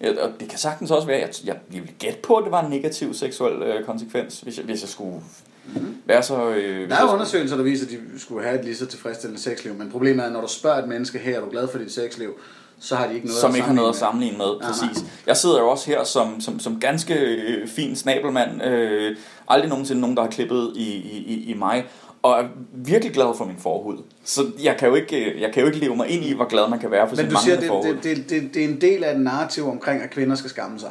og 0.02 0.30
det 0.40 0.48
kan 0.48 0.58
sagtens 0.58 0.90
også 0.90 1.06
være, 1.06 1.18
at 1.18 1.42
jeg, 1.44 1.56
jeg 1.72 1.82
vil 1.82 1.92
gætte 1.98 2.18
på, 2.22 2.36
at 2.36 2.44
det 2.44 2.52
var 2.52 2.64
en 2.64 2.70
negativ 2.70 3.14
seksuel 3.14 3.62
øh, 3.62 3.84
konsekvens, 3.84 4.40
hvis 4.40 4.56
jeg, 4.56 4.64
hvis 4.64 4.80
jeg 4.80 4.88
skulle 4.88 5.20
mm-hmm. 5.66 5.96
være 6.06 6.22
så... 6.22 6.50
Øh, 6.50 6.90
der 6.90 6.96
er 6.96 7.12
undersøgelser, 7.12 7.56
der 7.56 7.62
viser, 7.62 7.86
at 7.86 7.90
de 7.92 8.20
skulle 8.20 8.44
have 8.44 8.58
et 8.58 8.64
lige 8.64 8.76
så 8.76 8.86
tilfredsstillende 8.86 9.42
sexliv, 9.42 9.74
men 9.74 9.90
problemet 9.90 10.22
er, 10.22 10.26
at 10.26 10.32
når 10.32 10.40
du 10.40 10.48
spørger 10.48 10.82
et 10.82 10.88
menneske 10.88 11.18
her, 11.18 11.36
er 11.36 11.40
du 11.40 11.50
glad 11.50 11.68
for 11.68 11.78
dit 11.78 11.92
sexliv, 11.92 12.34
så 12.80 12.96
har 12.96 13.06
de 13.06 13.14
ikke 13.14 13.26
noget 13.26 13.40
som 13.40 13.50
at 13.50 13.56
ikke 13.56 13.66
har 13.66 13.74
noget 13.74 13.88
at 13.88 13.96
sammenligne 13.96 14.38
med, 14.38 14.46
med. 14.46 14.60
præcis. 14.60 15.04
Jeg 15.26 15.36
sidder 15.36 15.60
jo 15.60 15.68
også 15.68 15.86
her 15.86 16.04
som, 16.04 16.40
som, 16.40 16.60
som 16.60 16.80
ganske 16.80 17.14
øh, 17.14 17.68
fin 17.68 17.96
snabelmand, 17.96 18.62
øh, 18.62 19.16
aldrig 19.48 19.68
nogensinde 19.68 20.00
nogen, 20.00 20.16
der 20.16 20.22
har 20.22 20.30
klippet 20.30 20.72
i, 20.76 20.92
i, 20.92 21.44
i 21.50 21.54
mig, 21.54 21.84
og 22.22 22.40
er 22.40 22.48
virkelig 22.72 23.14
glad 23.14 23.36
for 23.36 23.44
min 23.44 23.56
forhud. 23.56 24.02
Så 24.24 24.42
jeg 24.62 24.76
kan 24.76 24.88
jo 24.88 24.94
ikke, 24.94 25.40
jeg 25.40 25.52
kan 25.52 25.60
jo 25.60 25.66
ikke 25.66 25.78
leve 25.78 25.96
mig 25.96 26.08
ind 26.08 26.24
i, 26.24 26.32
hvor 26.32 26.44
glad 26.44 26.68
man 26.68 26.78
kan 26.78 26.90
være 26.90 27.08
for 27.08 27.16
Men 27.16 27.24
sin 27.24 27.34
du 27.34 27.40
siger, 27.44 27.60
det, 27.60 27.68
forhud. 27.68 27.94
Det, 27.94 28.04
det, 28.04 28.30
det, 28.30 28.54
det 28.54 28.64
er 28.64 28.68
en 28.68 28.80
del 28.80 29.04
af 29.04 29.14
et 29.14 29.20
narrativ 29.20 29.68
omkring, 29.68 30.02
at 30.02 30.10
kvinder 30.10 30.36
skal 30.36 30.50
skamme 30.50 30.78
sig. 30.78 30.90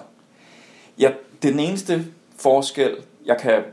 Ja, 1.00 1.12
det 1.42 1.48
er 1.48 1.52
den 1.52 1.60
eneste 1.60 2.06
forskel, 2.38 2.98
jeg 3.26 3.38
kan 3.38 3.64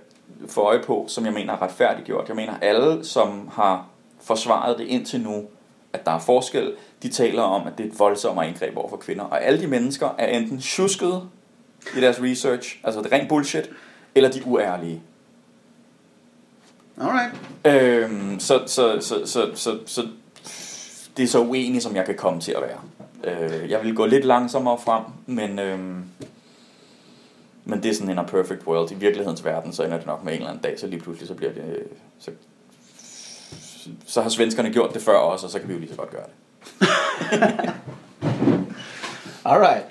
få 0.48 0.61
øje 0.61 0.82
på, 0.82 1.04
som 1.09 1.24
jeg 1.24 1.32
mener 1.32 1.52
er 1.52 1.62
retfærdiggjort. 1.62 2.28
Jeg 2.28 2.36
mener, 2.36 2.54
alle, 2.62 3.04
som 3.04 3.48
har 3.52 3.86
forsvaret 4.20 4.78
det 4.78 4.86
indtil 4.86 5.20
nu, 5.20 5.44
at 5.92 6.06
der 6.06 6.12
er 6.12 6.18
forskel, 6.18 6.72
de 7.02 7.09
taler 7.09 7.42
om, 7.42 7.66
at 7.66 7.72
det 7.78 7.86
er 7.86 7.90
et 7.90 7.98
voldsomt 7.98 8.46
indgreb 8.46 8.76
over 8.76 8.88
for 8.88 8.96
kvinder. 8.96 9.24
Og 9.24 9.44
alle 9.44 9.61
de 9.61 9.66
mennesker 9.66 10.09
er 10.18 10.26
enten 10.26 10.61
tjusket 10.61 11.22
i 11.96 12.00
deres 12.00 12.22
research, 12.22 12.80
altså 12.84 13.02
det 13.02 13.12
er 13.12 13.16
rent 13.16 13.28
bullshit, 13.28 13.70
eller 14.14 14.30
de 14.30 14.46
uærlige. 14.46 15.02
Alright. 17.01 17.34
Øhm, 17.64 18.40
så, 18.40 18.62
så, 18.66 18.99
så, 19.01 19.26
så, 19.26 19.51
så, 19.55 19.78
så 19.86 20.07
det 21.16 21.22
er 21.22 21.28
så 21.28 21.40
uenig, 21.40 21.82
som 21.82 21.96
jeg 21.96 22.05
kan 22.05 22.14
komme 22.16 22.40
til 22.40 22.53
at 22.53 22.62
være. 22.62 22.78
Øh, 23.24 23.70
jeg 23.70 23.82
vil 23.82 23.94
gå 23.94 24.07
lidt 24.07 24.24
langsommere 24.24 24.78
frem, 24.78 25.03
men, 25.26 25.59
øhm, 25.59 26.05
men 27.64 27.82
det 27.82 27.90
er 27.90 27.94
sådan 27.94 28.18
en 28.18 28.26
perfect 28.26 28.66
world. 28.66 28.90
I 28.90 28.94
virkelighedens 28.94 29.44
verden, 29.44 29.72
så 29.72 29.82
ender 29.82 29.96
det 29.96 30.07
nok 30.07 30.24
med 30.24 30.32
en 30.32 30.38
eller 30.38 30.51
anden 30.51 30.62
dag, 30.62 30.80
så 30.80 30.86
lige 30.86 31.01
pludselig 31.01 31.28
så 31.28 31.34
bliver 31.34 31.53
det... 31.53 31.82
Så, 32.18 32.30
så 34.07 34.22
har 34.22 34.28
svenskerne 34.28 34.72
gjort 34.72 34.94
det 34.94 35.03
før 35.03 35.16
også, 35.16 35.46
og 35.46 35.53
så 35.53 35.59
kan 35.59 35.68
vi 35.68 35.72
jo 35.72 35.78
lige 35.78 35.90
så 35.90 35.96
godt 35.96 36.11
gøre 36.11 36.22
det. 36.26 36.88
Alright. 39.44 39.86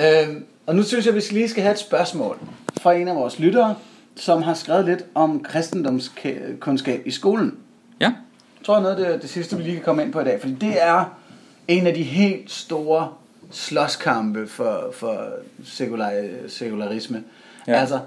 Øhm, 0.00 0.46
og 0.66 0.76
nu 0.76 0.82
synes 0.82 1.06
jeg, 1.06 1.14
at 1.14 1.30
vi 1.30 1.34
lige 1.34 1.48
skal 1.48 1.62
have 1.62 1.72
et 1.72 1.78
spørgsmål 1.78 2.38
fra 2.80 2.92
en 2.92 3.08
af 3.08 3.14
vores 3.14 3.38
lyttere, 3.38 3.76
som 4.16 4.42
har 4.42 4.54
skrevet 4.54 4.84
lidt 4.84 5.04
om 5.14 5.42
kristendomskundskab 5.42 7.02
i 7.06 7.10
skolen. 7.10 7.58
Ja. 8.00 8.04
Jeg 8.06 8.66
tror 8.66 8.74
jeg 8.74 8.82
noget 8.82 8.96
af 8.96 9.12
det, 9.12 9.22
det 9.22 9.30
sidste, 9.30 9.56
vi 9.56 9.62
lige 9.62 9.74
kan 9.74 9.84
komme 9.84 10.02
ind 10.02 10.12
på 10.12 10.20
i 10.20 10.24
dag, 10.24 10.40
fordi 10.40 10.54
det 10.54 10.82
er 10.82 11.04
en 11.68 11.86
af 11.86 11.94
de 11.94 12.02
helt 12.02 12.50
store 12.50 13.08
slåskampe 13.50 14.46
for, 14.46 14.90
for 14.92 15.28
sekular, 15.64 16.12
sekularisme. 16.48 17.24
Ja. 17.68 17.72
Altså, 17.72 17.98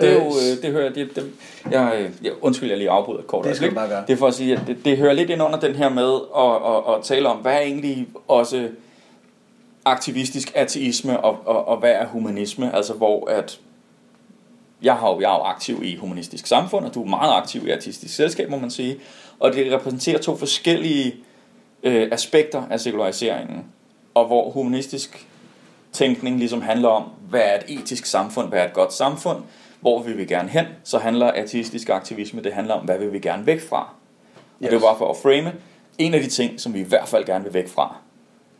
det, 0.00 0.08
er 0.08 0.14
jo, 0.14 0.20
øh, 0.20 0.62
det 0.62 0.72
hører, 0.72 0.92
det, 0.92 1.16
det, 1.16 1.32
jeg, 1.70 2.10
jeg, 2.22 2.32
undskyld, 2.40 2.68
jeg 2.68 2.78
lige 2.78 2.90
afbryder 2.90 3.22
kort. 3.22 3.44
Det 3.44 3.56
skal 3.56 3.74
bare 3.74 3.88
gøre. 3.88 4.04
Det 4.06 4.12
er 4.12 4.16
for 4.16 4.26
at 4.26 4.34
sige, 4.34 4.56
at 4.56 4.60
det, 4.66 4.84
det 4.84 4.98
hører 4.98 5.12
lidt 5.12 5.30
ind 5.30 5.42
under 5.42 5.60
den 5.60 5.74
her 5.74 5.88
med 5.88 6.14
at, 6.36 6.72
at, 6.72 6.94
at 6.94 7.04
tale 7.04 7.28
om, 7.28 7.36
hvad 7.36 7.52
er 7.52 7.60
egentlig 7.60 8.08
også 8.28 8.68
aktivistisk 9.84 10.52
ateisme, 10.54 11.20
og, 11.20 11.38
og, 11.46 11.68
og 11.68 11.76
hvad 11.76 11.90
er 11.90 12.06
humanisme, 12.06 12.76
altså 12.76 12.92
hvor 12.92 13.30
at 13.30 13.60
jeg 14.84 14.94
har 14.94 15.10
jo, 15.10 15.20
jeg 15.20 15.30
er 15.30 15.38
jo 15.38 15.42
aktiv 15.42 15.80
i 15.82 15.96
humanistisk 15.96 16.46
samfund, 16.46 16.84
og 16.84 16.94
du 16.94 17.02
er 17.02 17.08
meget 17.08 17.36
aktiv 17.36 17.66
i 17.66 17.70
artistisk 17.70 18.14
selskab, 18.14 18.50
må 18.50 18.58
man 18.58 18.70
sige. 18.70 18.96
Og 19.40 19.52
det 19.52 19.72
repræsenterer 19.72 20.18
to 20.18 20.36
forskellige 20.36 21.14
øh, 21.82 22.08
aspekter 22.12 22.62
af 22.70 22.80
sekulariseringen. 22.80 23.64
Og 24.14 24.26
hvor 24.26 24.50
humanistisk 24.50 25.26
tænkning 25.92 26.38
ligesom 26.38 26.62
handler 26.62 26.88
om, 26.88 27.02
hvad 27.28 27.40
er 27.40 27.54
et 27.54 27.64
etisk 27.68 28.06
samfund, 28.06 28.48
hvad 28.48 28.58
er 28.58 28.64
et 28.64 28.72
godt 28.72 28.92
samfund, 28.92 29.42
hvor 29.80 30.02
vil 30.02 30.18
vi 30.18 30.24
gerne 30.24 30.48
hen, 30.48 30.66
så 30.84 30.98
handler 30.98 31.26
ateistisk 31.26 31.88
aktivisme, 31.88 32.42
det 32.42 32.52
handler 32.52 32.74
om, 32.74 32.84
hvad 32.84 32.98
vil 32.98 33.12
vi 33.12 33.18
gerne 33.18 33.46
væk 33.46 33.68
fra. 33.68 33.80
Og 33.80 33.88
yes. 34.62 34.70
det 34.70 34.76
er 34.76 34.80
bare 34.80 34.98
for 34.98 35.10
at 35.10 35.16
frame 35.16 35.52
en 35.98 36.14
af 36.14 36.20
de 36.20 36.28
ting, 36.28 36.60
som 36.60 36.74
vi 36.74 36.80
i 36.80 36.84
hvert 36.84 37.08
fald 37.08 37.24
gerne 37.24 37.44
vil 37.44 37.54
væk 37.54 37.68
fra. 37.68 37.96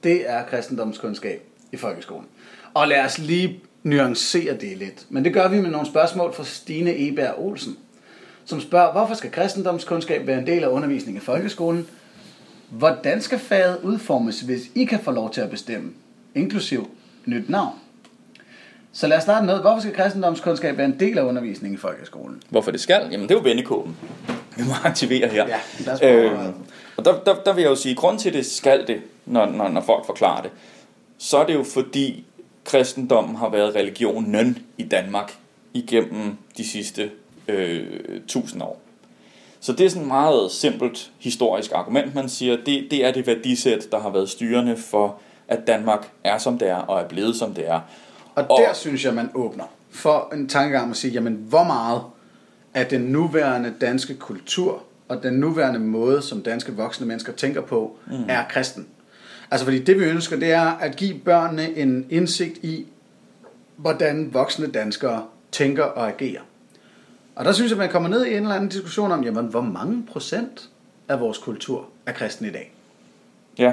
Det 0.03 0.31
er 0.31 0.45
kristendomskundskab 0.45 1.43
i 1.73 1.77
folkeskolen. 1.77 2.27
Og 2.75 2.89
lad 2.89 3.05
os 3.05 3.19
lige 3.19 3.61
nuancere 3.85 4.57
det 4.57 4.79
lidt. 4.79 5.07
Men 5.09 5.25
det 5.25 5.33
gør 5.33 5.49
vi 5.49 5.61
med 5.61 5.71
nogle 5.71 5.87
spørgsmål 5.87 6.35
fra 6.35 6.45
Stine 6.45 7.09
Eberg 7.09 7.35
Olsen, 7.39 7.77
som 8.45 8.61
spørger, 8.61 8.93
hvorfor 8.93 9.15
skal 9.15 9.31
kristendomskundskab 9.31 10.27
være 10.27 10.39
en 10.39 10.47
del 10.47 10.65
af 10.65 10.69
undervisningen 10.69 11.23
i 11.23 11.25
folkeskolen? 11.25 11.87
Hvordan 12.71 13.21
skal 13.23 13.39
faget 13.39 13.79
udformes, 13.83 14.41
hvis 14.41 14.63
I 14.75 14.85
kan 14.85 15.01
få 15.01 15.11
lov 15.11 15.31
til 15.33 15.41
at 15.41 15.51
bestemme, 15.51 15.91
inklusiv 16.35 16.91
nyt 17.27 17.49
navn? 17.49 17.75
Så 18.93 19.07
lad 19.07 19.17
os 19.17 19.23
starte 19.23 19.47
med, 19.47 19.61
hvorfor 19.61 19.81
skal 19.81 19.95
kristendomskundskab 19.95 20.77
være 20.77 20.87
en 20.87 21.01
del 21.01 21.19
af 21.19 21.23
undervisningen 21.23 21.75
i 21.75 21.79
folkeskolen? 21.79 22.43
Hvorfor 22.49 22.71
det 22.71 22.81
skal? 22.81 23.09
Jamen 23.11 23.29
det 23.29 23.31
er 23.31 23.39
jo 23.39 23.43
vendekåben. 23.43 23.97
Vi 24.57 24.63
må 24.63 24.73
aktivere 24.85 25.29
her. 25.29 25.47
Ja, 26.03 26.15
øh, 26.15 26.39
og 26.97 27.05
der, 27.05 27.21
der, 27.27 27.35
der 27.35 27.53
vil 27.55 27.63
jeg 27.63 27.71
jo 27.71 27.77
sige, 27.77 27.91
at 27.91 27.97
grund 27.97 28.19
til, 28.19 28.33
det 28.33 28.47
skal 28.47 28.87
det, 28.87 29.01
når, 29.27 29.47
når, 29.47 29.69
når 29.69 29.81
folk 29.81 30.07
forklarer 30.07 30.43
det, 30.43 30.51
så 31.19 31.39
er 31.39 31.47
det 31.47 31.55
jo 31.55 31.65
fordi, 31.75 32.25
kristendommen 32.65 33.37
har 33.37 33.49
været 33.49 33.75
religionen 33.75 34.59
i 34.79 34.83
Danmark 34.83 35.33
igennem 35.75 36.37
de 36.57 36.69
sidste 36.69 37.11
øh, 37.49 37.87
tusind 38.29 38.63
år. 38.63 38.81
Så 39.61 39.73
det 39.73 39.87
er 39.87 39.91
sådan 39.91 40.03
et 40.03 40.09
meget 40.09 40.51
simpelt 40.51 41.11
historisk 41.19 41.73
argument, 41.75 42.15
man 42.15 42.29
siger, 42.29 42.57
det, 42.57 42.87
det 42.91 43.05
er 43.05 43.13
det 43.13 43.27
værdisæt, 43.27 43.89
der 43.93 44.01
har 44.01 44.11
været 44.11 44.29
styrende 44.29 44.77
for, 44.77 45.19
at 45.49 45.67
Danmark 45.67 46.11
er 46.25 46.39
som 46.39 46.59
det 46.59 46.69
er, 46.69 46.77
og 46.77 47.01
er 47.01 47.09
blevet 47.09 47.37
som 47.37 47.55
det 47.55 47.69
er. 47.69 47.81
Og, 48.35 48.45
og 48.51 48.59
der 48.67 48.75
synes 48.75 49.05
jeg, 49.05 49.15
man 49.15 49.31
åbner 49.35 49.65
for 49.91 50.31
en 50.35 50.49
tankegang 50.49 50.91
at 50.91 50.97
sige, 50.97 51.13
jamen 51.13 51.35
hvor 51.49 51.65
meget 51.65 52.03
af 52.75 52.87
den 52.87 53.01
nuværende 53.01 53.75
danske 53.81 54.15
kultur 54.15 54.83
og 55.09 55.23
den 55.23 55.35
nuværende 55.35 55.81
måde, 55.81 56.23
som 56.23 56.43
danske 56.43 56.73
voksne 56.73 57.07
mennesker 57.07 57.33
tænker 57.33 57.61
på, 57.61 57.97
mm. 58.07 58.25
er 58.29 58.45
kristen. 58.49 58.87
Altså 59.55 59.65
fordi 59.65 59.79
det 59.79 60.01
vi 60.01 60.05
ønsker, 60.05 60.37
det 60.37 60.53
er 60.53 60.67
at 60.67 60.97
give 60.97 61.19
børnene 61.19 61.77
en 61.77 62.07
indsigt 62.11 62.59
i, 62.65 62.87
hvordan 63.77 64.31
voksne 64.33 64.67
danskere 64.67 65.25
tænker 65.53 65.83
og 65.83 66.09
agerer. 66.09 66.41
Og 67.35 67.45
der 67.45 67.53
synes 67.53 67.71
jeg, 67.71 67.79
man 67.79 67.89
kommer 67.89 68.09
ned 68.09 68.27
i 68.27 68.31
en 68.31 68.43
eller 68.43 68.55
anden 68.55 68.69
diskussion 68.69 69.13
om, 69.13 69.25
jamen 69.25 69.45
hvor 69.45 69.61
mange 69.61 70.03
procent 70.13 70.69
af 71.09 71.21
vores 71.21 71.39
kultur 71.39 71.89
er 72.07 72.13
kristen 72.13 72.47
i 72.47 72.51
dag? 72.51 72.73
Ja. 73.59 73.73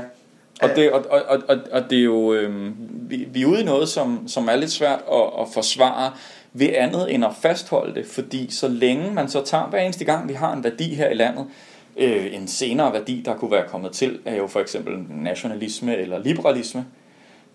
Og 0.61 0.69
det, 0.75 0.91
og, 0.91 1.05
og, 1.09 1.43
og, 1.47 1.57
og 1.71 1.89
det 1.89 1.99
er 1.99 2.03
jo, 2.03 2.33
øh, 2.33 2.71
vi, 3.09 3.27
vi 3.31 3.41
er 3.41 3.45
ude 3.45 3.61
i 3.61 3.63
noget, 3.63 3.89
som, 3.89 4.27
som 4.27 4.47
er 4.47 4.55
lidt 4.55 4.71
svært 4.71 4.99
at, 5.11 5.41
at 5.41 5.47
forsvare 5.53 6.11
ved 6.53 6.69
andet 6.73 7.13
end 7.13 7.25
at 7.25 7.31
fastholde 7.41 7.95
det, 7.95 8.05
fordi 8.05 8.51
så 8.51 8.67
længe 8.67 9.13
man 9.13 9.29
så 9.29 9.45
tager 9.45 9.67
hver 9.67 9.79
eneste 9.79 10.05
gang, 10.05 10.29
vi 10.29 10.33
har 10.33 10.53
en 10.53 10.63
værdi 10.63 10.93
her 10.93 11.09
i 11.09 11.13
landet, 11.13 11.45
øh, 11.45 11.70
en 11.97 12.47
senere 12.47 12.93
værdi, 12.93 13.21
der 13.25 13.35
kunne 13.35 13.51
være 13.51 13.67
kommet 13.67 13.91
til, 13.91 14.19
er 14.25 14.35
jo 14.35 14.47
for 14.47 14.59
eksempel 14.59 15.05
nationalisme 15.09 15.95
eller 15.95 16.19
liberalisme, 16.19 16.85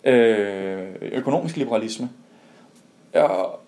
øh, 0.05 0.87
økonomisk 1.01 1.57
liberalisme. 1.57 2.11
Og, 3.14 3.61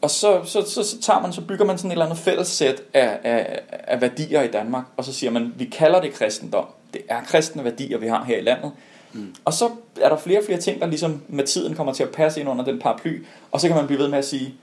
og 0.00 0.10
så, 0.10 0.40
så, 0.44 0.62
så, 0.62 0.82
så 0.82 1.00
tager 1.00 1.20
man, 1.20 1.32
så 1.32 1.40
bygger 1.40 1.64
man 1.64 1.78
sådan 1.78 1.90
et 1.90 1.92
eller 1.92 2.04
andet 2.04 2.18
fælles 2.18 2.48
sæt 2.48 2.82
af, 2.94 3.18
af, 3.24 3.60
af 3.70 4.00
værdier 4.00 4.42
i 4.42 4.48
Danmark, 4.48 4.84
og 4.96 5.04
så 5.04 5.12
siger 5.12 5.30
man, 5.30 5.54
vi 5.56 5.64
kalder 5.64 6.00
det 6.00 6.12
kristendom. 6.12 6.66
Det 6.92 7.00
er 7.08 7.20
kristne 7.22 7.64
værdier, 7.64 7.98
vi 7.98 8.06
har 8.06 8.24
her 8.24 8.38
i 8.38 8.42
landet. 8.42 8.72
Mm. 9.12 9.34
Og 9.44 9.52
så 9.52 9.70
er 10.00 10.08
der 10.08 10.16
flere 10.16 10.38
og 10.38 10.44
flere 10.44 10.60
ting, 10.60 10.80
der 10.80 10.86
ligesom 10.86 11.22
med 11.28 11.44
tiden 11.44 11.74
kommer 11.74 11.92
til 11.92 12.02
at 12.02 12.10
passe 12.10 12.40
ind 12.40 12.48
under 12.48 12.64
den 12.64 12.78
paraply, 12.78 13.24
og 13.52 13.60
så 13.60 13.66
kan 13.66 13.76
man 13.76 13.86
blive 13.86 13.98
ved 13.98 14.08
med 14.08 14.18
at 14.18 14.24
sige, 14.24 14.54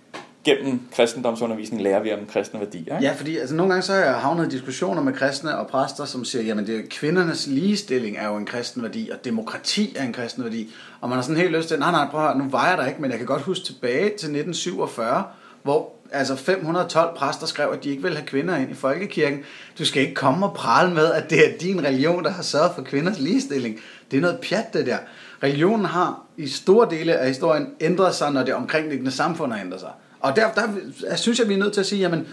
gennem 0.45 0.81
kristendomsundervisning 0.95 1.83
lærer 1.83 2.03
vi 2.03 2.13
om 2.13 2.19
kristne 2.29 2.59
værdier. 2.59 2.97
Ikke? 2.97 3.07
Ja, 3.07 3.13
fordi 3.17 3.37
altså, 3.37 3.55
nogle 3.55 3.73
gange 3.73 3.83
så 3.83 3.93
har 3.93 3.99
jeg 3.99 4.13
havnet 4.13 4.45
i 4.45 4.49
diskussioner 4.49 5.01
med 5.01 5.13
kristne 5.13 5.57
og 5.57 5.67
præster, 5.67 6.05
som 6.05 6.25
siger, 6.25 6.43
jamen 6.43 6.67
det, 6.67 6.89
kvindernes 6.89 7.47
ligestilling 7.47 8.17
er 8.17 8.27
jo 8.27 8.35
en 8.35 8.45
kristen 8.45 8.83
værdi, 8.83 9.09
og 9.09 9.25
demokrati 9.25 9.95
er 9.95 10.03
en 10.03 10.13
kristen 10.13 10.43
værdi. 10.43 10.73
Og 11.01 11.09
man 11.09 11.15
har 11.15 11.23
sådan 11.23 11.41
helt 11.41 11.51
lyst 11.51 11.67
til, 11.67 11.79
nej 11.79 11.91
nej, 11.91 12.07
prøv 12.11 12.21
at 12.21 12.27
høre, 12.27 12.37
nu 12.37 12.49
vejer 12.49 12.75
der 12.75 12.87
ikke, 12.87 13.01
men 13.01 13.11
jeg 13.11 13.17
kan 13.17 13.27
godt 13.27 13.41
huske 13.41 13.65
tilbage 13.65 14.03
til 14.03 14.09
1947, 14.09 15.23
hvor 15.63 15.91
altså 16.11 16.35
512 16.35 17.17
præster 17.17 17.47
skrev, 17.47 17.69
at 17.73 17.83
de 17.83 17.89
ikke 17.89 18.03
vil 18.03 18.15
have 18.15 18.27
kvinder 18.27 18.55
ind 18.55 18.71
i 18.71 18.73
folkekirken. 18.73 19.39
Du 19.79 19.85
skal 19.85 20.01
ikke 20.01 20.13
komme 20.13 20.45
og 20.45 20.53
prale 20.53 20.93
med, 20.93 21.11
at 21.11 21.29
det 21.29 21.39
er 21.39 21.57
din 21.57 21.83
religion, 21.83 22.23
der 22.23 22.29
har 22.29 22.43
sørget 22.43 22.71
for 22.75 22.81
kvinders 22.81 23.19
ligestilling. 23.19 23.79
Det 24.11 24.17
er 24.17 24.21
noget 24.21 24.39
pjat, 24.49 24.73
det 24.73 24.85
der. 24.85 24.97
Religionen 25.43 25.85
har 25.85 26.25
i 26.37 26.47
store 26.47 26.89
dele 26.89 27.17
af 27.17 27.27
historien 27.27 27.67
ændret 27.81 28.15
sig, 28.15 28.31
når 28.31 28.43
det 28.43 28.53
omkringliggende 28.53 29.11
samfund 29.11 29.51
har 29.51 29.59
ændret 29.59 29.79
sig. 29.79 29.91
Og 30.25 30.35
der, 30.35 30.51
der 30.51 31.15
synes 31.15 31.39
jeg, 31.39 31.49
vi 31.49 31.53
er 31.53 31.57
nødt 31.57 31.73
til 31.73 31.79
at 31.79 31.85
sige, 31.85 31.99
jamen, 31.99 32.27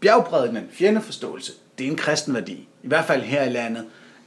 bjergprædikenen, 0.00 0.64
fjendeforståelse, 0.70 1.52
det 1.78 1.86
er 1.86 1.90
en 1.90 1.96
kristen 1.96 2.34
værdi. 2.34 2.68
I 2.82 2.88
hvert 2.88 3.04
fald 3.04 3.22
her 3.22 3.44
i 3.44 3.48
landet. 3.48 3.84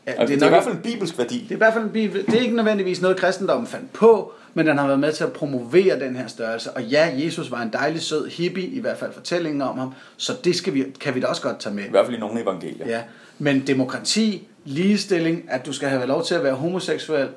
Ja, 0.08 0.12
det, 0.12 0.20
er 0.20 0.26
det 0.26 0.42
er 0.42 0.46
i 0.46 0.50
hvert 0.50 0.64
fald 0.64 0.76
en 0.76 0.82
bibelsk 0.82 1.18
værdi. 1.18 1.40
Det 1.40 1.52
er 1.52 1.56
i 1.56 1.58
hvert 1.58 1.74
fald 1.74 1.84
en 1.84 1.90
bibel. 1.90 2.26
Det 2.26 2.36
er 2.36 2.40
ikke 2.40 2.56
nødvendigvis 2.56 3.02
noget, 3.02 3.18
kristendommen 3.18 3.68
fandt 3.68 3.94
på, 3.94 4.34
men 4.54 4.68
den 4.68 4.78
har 4.78 4.88
været 4.88 5.00
med 5.00 5.14
til 5.14 5.24
at 5.24 5.34
promovere 5.34 6.00
den 6.00 6.16
her 6.16 6.28
størrelse. 6.28 6.72
Og 6.72 6.84
ja, 6.84 7.14
Jesus 7.18 7.52
var 7.52 7.62
en 7.62 7.74
dejlig 7.74 8.02
sød 8.02 8.30
hippie, 8.30 8.68
i 8.68 8.80
hvert 8.80 8.98
fald 8.98 9.14
fortællingen 9.14 9.62
om 9.62 9.78
ham, 9.78 9.94
så 10.18 10.34
det 10.44 10.56
skal 10.56 10.74
vi, 10.74 10.86
kan 11.00 11.16
vi 11.16 11.20
da 11.20 11.28
også 11.28 11.42
godt 11.42 11.60
tage 11.60 11.76
med. 11.76 11.84
I 11.86 11.90
hvert 11.90 12.06
fald 12.06 12.18
i 12.18 12.20
nogle 12.20 12.42
evangelier. 12.42 12.88
Ja, 12.88 13.02
men 13.40 13.68
demokrati, 13.68 14.48
ligestilling, 14.66 15.44
at 15.50 15.66
du 15.66 15.74
skal 15.74 15.90
have 15.90 16.06
lov 16.06 16.26
til 16.26 16.36
at 16.36 16.44
være 16.44 16.54
homoseksuel, 16.54 17.28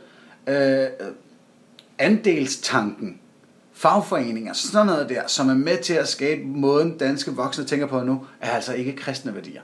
øh, 0.47 0.87
andelstanken, 1.99 3.21
fagforeninger, 3.75 4.53
sådan 4.53 4.87
noget 4.87 5.09
der, 5.09 5.23
som 5.27 5.49
er 5.49 5.55
med 5.55 5.79
til 5.79 5.95
at 5.95 6.09
skabe 6.09 6.41
måden 6.45 6.99
danske 6.99 7.31
voksne 7.31 7.65
tænker 7.65 7.87
på 7.87 8.01
nu, 8.01 8.27
er 8.41 8.51
altså 8.51 8.75
ikke 8.75 8.97
kristne 8.97 9.35
værdier. 9.35 9.61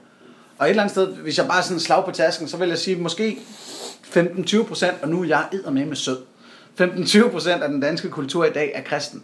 Og 0.59 0.67
et 0.67 0.71
eller 0.71 0.83
andet 0.83 0.91
sted, 0.91 1.07
hvis 1.07 1.39
jeg 1.39 1.47
bare 1.47 1.63
sådan 1.63 1.81
slag 1.81 2.05
på 2.05 2.11
tasken, 2.11 2.49
så 2.49 2.57
vil 2.57 2.69
jeg 2.69 2.79
sige, 2.79 2.97
måske 2.97 3.39
15-20 4.03 4.63
procent, 4.63 4.95
og 5.03 5.09
nu 5.09 5.23
er 5.23 5.27
jeg 5.27 5.49
med 5.73 5.87
med 5.87 5.97
sød, 5.97 6.19
15-20 6.81 7.31
procent 7.31 7.63
af 7.63 7.69
den 7.69 7.81
danske 7.81 8.11
kultur 8.11 8.45
i 8.45 8.53
dag 8.53 8.73
er 8.75 8.83
kristen. 8.83 9.23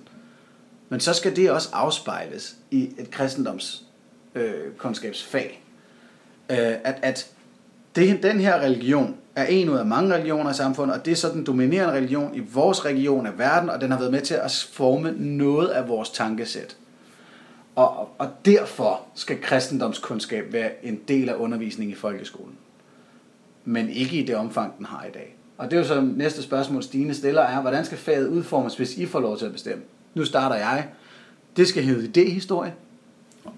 Men 0.88 1.00
så 1.00 1.12
skal 1.12 1.36
det 1.36 1.50
også 1.50 1.68
afspejles 1.72 2.56
i 2.70 2.90
et 2.98 3.10
kristendomskundskabsfag. 3.10 5.62
Øh, 6.50 6.58
øh, 6.58 6.74
at, 6.84 6.98
at 7.02 7.26
det, 7.96 8.22
den 8.22 8.40
her 8.40 8.60
religion 8.60 9.16
er 9.36 9.44
en 9.44 9.68
ud 9.68 9.76
af 9.76 9.86
mange 9.86 10.14
religioner 10.14 10.50
i 10.50 10.54
samfundet, 10.54 10.96
og 10.96 11.04
det 11.04 11.12
er 11.12 11.16
så 11.16 11.28
den 11.28 11.46
dominerende 11.46 11.94
religion 11.94 12.34
i 12.34 12.40
vores 12.40 12.84
region 12.84 13.26
af 13.26 13.38
verden, 13.38 13.70
og 13.70 13.80
den 13.80 13.90
har 13.90 13.98
været 13.98 14.12
med 14.12 14.20
til 14.20 14.34
at 14.34 14.68
forme 14.72 15.14
noget 15.18 15.68
af 15.68 15.88
vores 15.88 16.10
tankesæt. 16.10 16.76
Og, 17.74 18.08
og 18.18 18.28
derfor 18.44 19.00
skal 19.14 19.40
kristendomskundskab 19.40 20.52
være 20.52 20.70
en 20.86 21.00
del 21.08 21.28
af 21.28 21.34
undervisningen 21.34 21.92
i 21.92 21.96
folkeskolen. 21.96 22.54
Men 23.64 23.88
ikke 23.88 24.16
i 24.16 24.26
det 24.26 24.36
omfang, 24.36 24.78
den 24.78 24.86
har 24.86 25.04
i 25.04 25.10
dag. 25.10 25.36
Og 25.58 25.70
det 25.70 25.76
er 25.76 25.80
jo 25.80 25.86
så 25.86 26.00
næste 26.00 26.42
spørgsmål, 26.42 26.82
Stine 26.82 27.14
stiller, 27.14 27.42
er, 27.42 27.60
hvordan 27.60 27.84
skal 27.84 27.98
faget 27.98 28.28
udformes, 28.28 28.76
hvis 28.76 28.98
I 28.98 29.06
får 29.06 29.20
lov 29.20 29.38
til 29.38 29.46
at 29.46 29.52
bestemme? 29.52 29.82
Nu 30.14 30.24
starter 30.24 30.56
jeg. 30.56 30.86
Det 31.56 31.68
skal 31.68 31.82
hedde 31.82 32.22
idéhistorie 32.22 32.70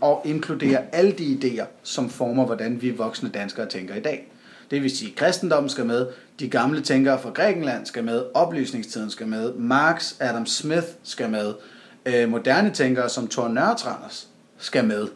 og 0.01 0.23
inkludere 0.25 0.83
alle 0.93 1.13
de 1.13 1.39
idéer, 1.43 1.67
som 1.83 2.11
former, 2.11 2.47
hvordan 2.47 2.83
vi 2.83 2.91
voksne 2.91 3.29
danskere 3.29 3.67
tænker 3.67 3.95
i 3.95 4.01
dag. 4.01 4.29
Det 4.71 4.83
vil 4.83 4.97
sige, 4.97 5.11
at 5.11 5.17
kristendommen 5.17 5.71
skal 5.71 5.87
med, 5.87 6.07
de 6.41 6.49
gamle 6.49 6.81
tænkere 6.81 7.21
fra 7.21 7.31
Grækenland 7.31 7.87
skal 7.87 8.05
med, 8.05 8.25
oplysningstiden 8.35 9.11
skal 9.11 9.29
med, 9.29 9.55
Marx, 9.55 10.15
Adam 10.21 10.47
Smith 10.47 10.87
skal 11.03 11.31
med, 11.31 11.55
øh, 12.07 12.29
moderne 12.29 12.71
tænkere 12.71 13.09
som 13.09 13.29
Thor 13.29 13.49
Nørretranders 13.49 14.29
skal 14.59 14.85
med. 14.85 15.09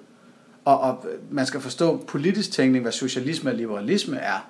Og, 0.65 0.81
og 0.81 1.07
man 1.31 1.47
skal 1.47 1.61
forstå 1.61 1.97
politisk 1.97 2.53
tænkning, 2.53 2.83
hvad 2.83 2.93
socialisme 2.93 3.51
og 3.51 3.57
liberalisme 3.57 4.17
er, 4.17 4.49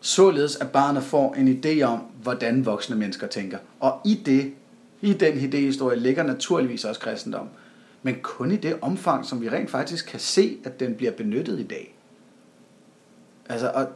således 0.00 0.56
at 0.56 0.70
barnet 0.70 1.02
får 1.02 1.34
en 1.34 1.60
idé 1.64 1.82
om, 1.82 1.98
hvordan 2.22 2.66
voksne 2.66 2.96
mennesker 2.96 3.26
tænker. 3.26 3.58
Og 3.80 4.00
i 4.04 4.14
det, 4.26 4.52
i 5.00 5.12
den 5.12 5.34
idéhistorie 5.34 5.94
ligger 5.94 6.22
naturligvis 6.22 6.84
også 6.84 7.00
kristendom. 7.00 7.48
Men 8.02 8.16
kun 8.22 8.52
i 8.52 8.56
det 8.56 8.76
omfang, 8.80 9.26
som 9.26 9.40
vi 9.40 9.48
rent 9.48 9.70
faktisk 9.70 10.06
kan 10.06 10.20
se, 10.20 10.58
at 10.64 10.80
den 10.80 10.94
bliver 10.94 11.12
benyttet 11.12 11.60
i 11.60 11.62
dag. 11.62 11.96
Altså, 13.48 13.70
og 13.74 13.86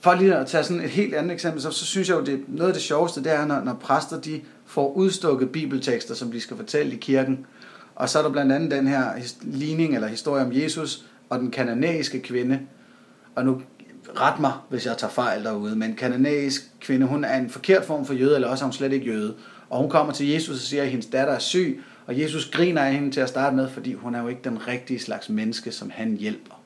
for 0.00 0.14
lige 0.14 0.34
at 0.34 0.46
tage 0.46 0.64
sådan 0.64 0.82
et 0.82 0.90
helt 0.90 1.14
andet 1.14 1.32
eksempel, 1.32 1.62
så, 1.62 1.70
så 1.70 1.86
synes 1.86 2.08
jeg 2.08 2.16
jo, 2.16 2.24
det 2.24 2.44
noget 2.48 2.68
af 2.68 2.74
det 2.74 2.82
sjoveste, 2.82 3.24
det 3.24 3.32
er, 3.32 3.46
når, 3.46 3.60
når 3.60 3.74
præster 3.74 4.20
de 4.20 4.40
får 4.66 4.92
udstukket 4.92 5.50
bibeltekster, 5.52 6.14
som 6.14 6.32
de 6.32 6.40
skal 6.40 6.56
fortælle 6.56 6.92
i 6.92 6.96
kirken. 6.96 7.46
Og 7.94 8.08
så 8.08 8.18
er 8.18 8.22
der 8.22 8.30
blandt 8.30 8.52
andet 8.52 8.70
den 8.70 8.86
her 8.86 9.12
ligning 9.42 9.94
eller 9.94 10.08
historie 10.08 10.44
om 10.44 10.52
Jesus 10.52 11.04
og 11.28 11.38
den 11.38 11.50
kananæiske 11.50 12.20
kvinde. 12.20 12.60
Og 13.34 13.44
nu 13.44 13.62
ret 14.20 14.40
mig, 14.40 14.52
hvis 14.68 14.86
jeg 14.86 14.98
tager 14.98 15.10
fejl 15.10 15.44
derude, 15.44 15.76
men 15.76 15.96
kananæisk 15.96 16.70
kvinde, 16.80 17.06
hun 17.06 17.24
er 17.24 17.36
en 17.36 17.50
forkert 17.50 17.84
form 17.84 18.06
for 18.06 18.14
jøde, 18.14 18.34
eller 18.34 18.48
også 18.48 18.64
er 18.64 18.66
hun 18.66 18.72
slet 18.72 18.92
ikke 18.92 19.06
jøde. 19.06 19.34
Og 19.70 19.80
hun 19.80 19.90
kommer 19.90 20.12
til 20.12 20.28
Jesus 20.28 20.56
og 20.56 20.62
siger, 20.62 20.82
at 20.82 20.88
hendes 20.88 21.06
datter 21.06 21.34
er 21.34 21.38
syg, 21.38 21.82
og 22.06 22.20
Jesus 22.20 22.50
griner 22.50 22.82
af 22.82 22.92
hende 22.92 23.10
til 23.10 23.20
at 23.20 23.28
starte 23.28 23.56
med, 23.56 23.68
fordi 23.68 23.94
hun 23.94 24.14
er 24.14 24.22
jo 24.22 24.28
ikke 24.28 24.40
den 24.44 24.68
rigtige 24.68 25.00
slags 25.00 25.28
menneske, 25.28 25.72
som 25.72 25.90
han 25.94 26.16
hjælper. 26.16 26.59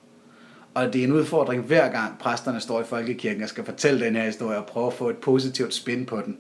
Og 0.75 0.93
det 0.93 1.01
er 1.01 1.05
en 1.05 1.13
udfordring 1.13 1.63
hver 1.63 1.89
gang 1.89 2.19
præsterne 2.19 2.61
står 2.61 2.81
i 2.81 2.85
folkekirken 2.85 3.43
og 3.43 3.49
skal 3.49 3.65
fortælle 3.65 4.07
den 4.07 4.17
her 4.17 4.25
historie 4.25 4.59
og 4.59 4.67
prøve 4.67 4.87
at 4.87 4.93
få 4.93 5.11
et 5.11 5.17
positivt 5.17 5.75
spin 5.75 6.07
på 6.07 6.21
den. 6.25 6.37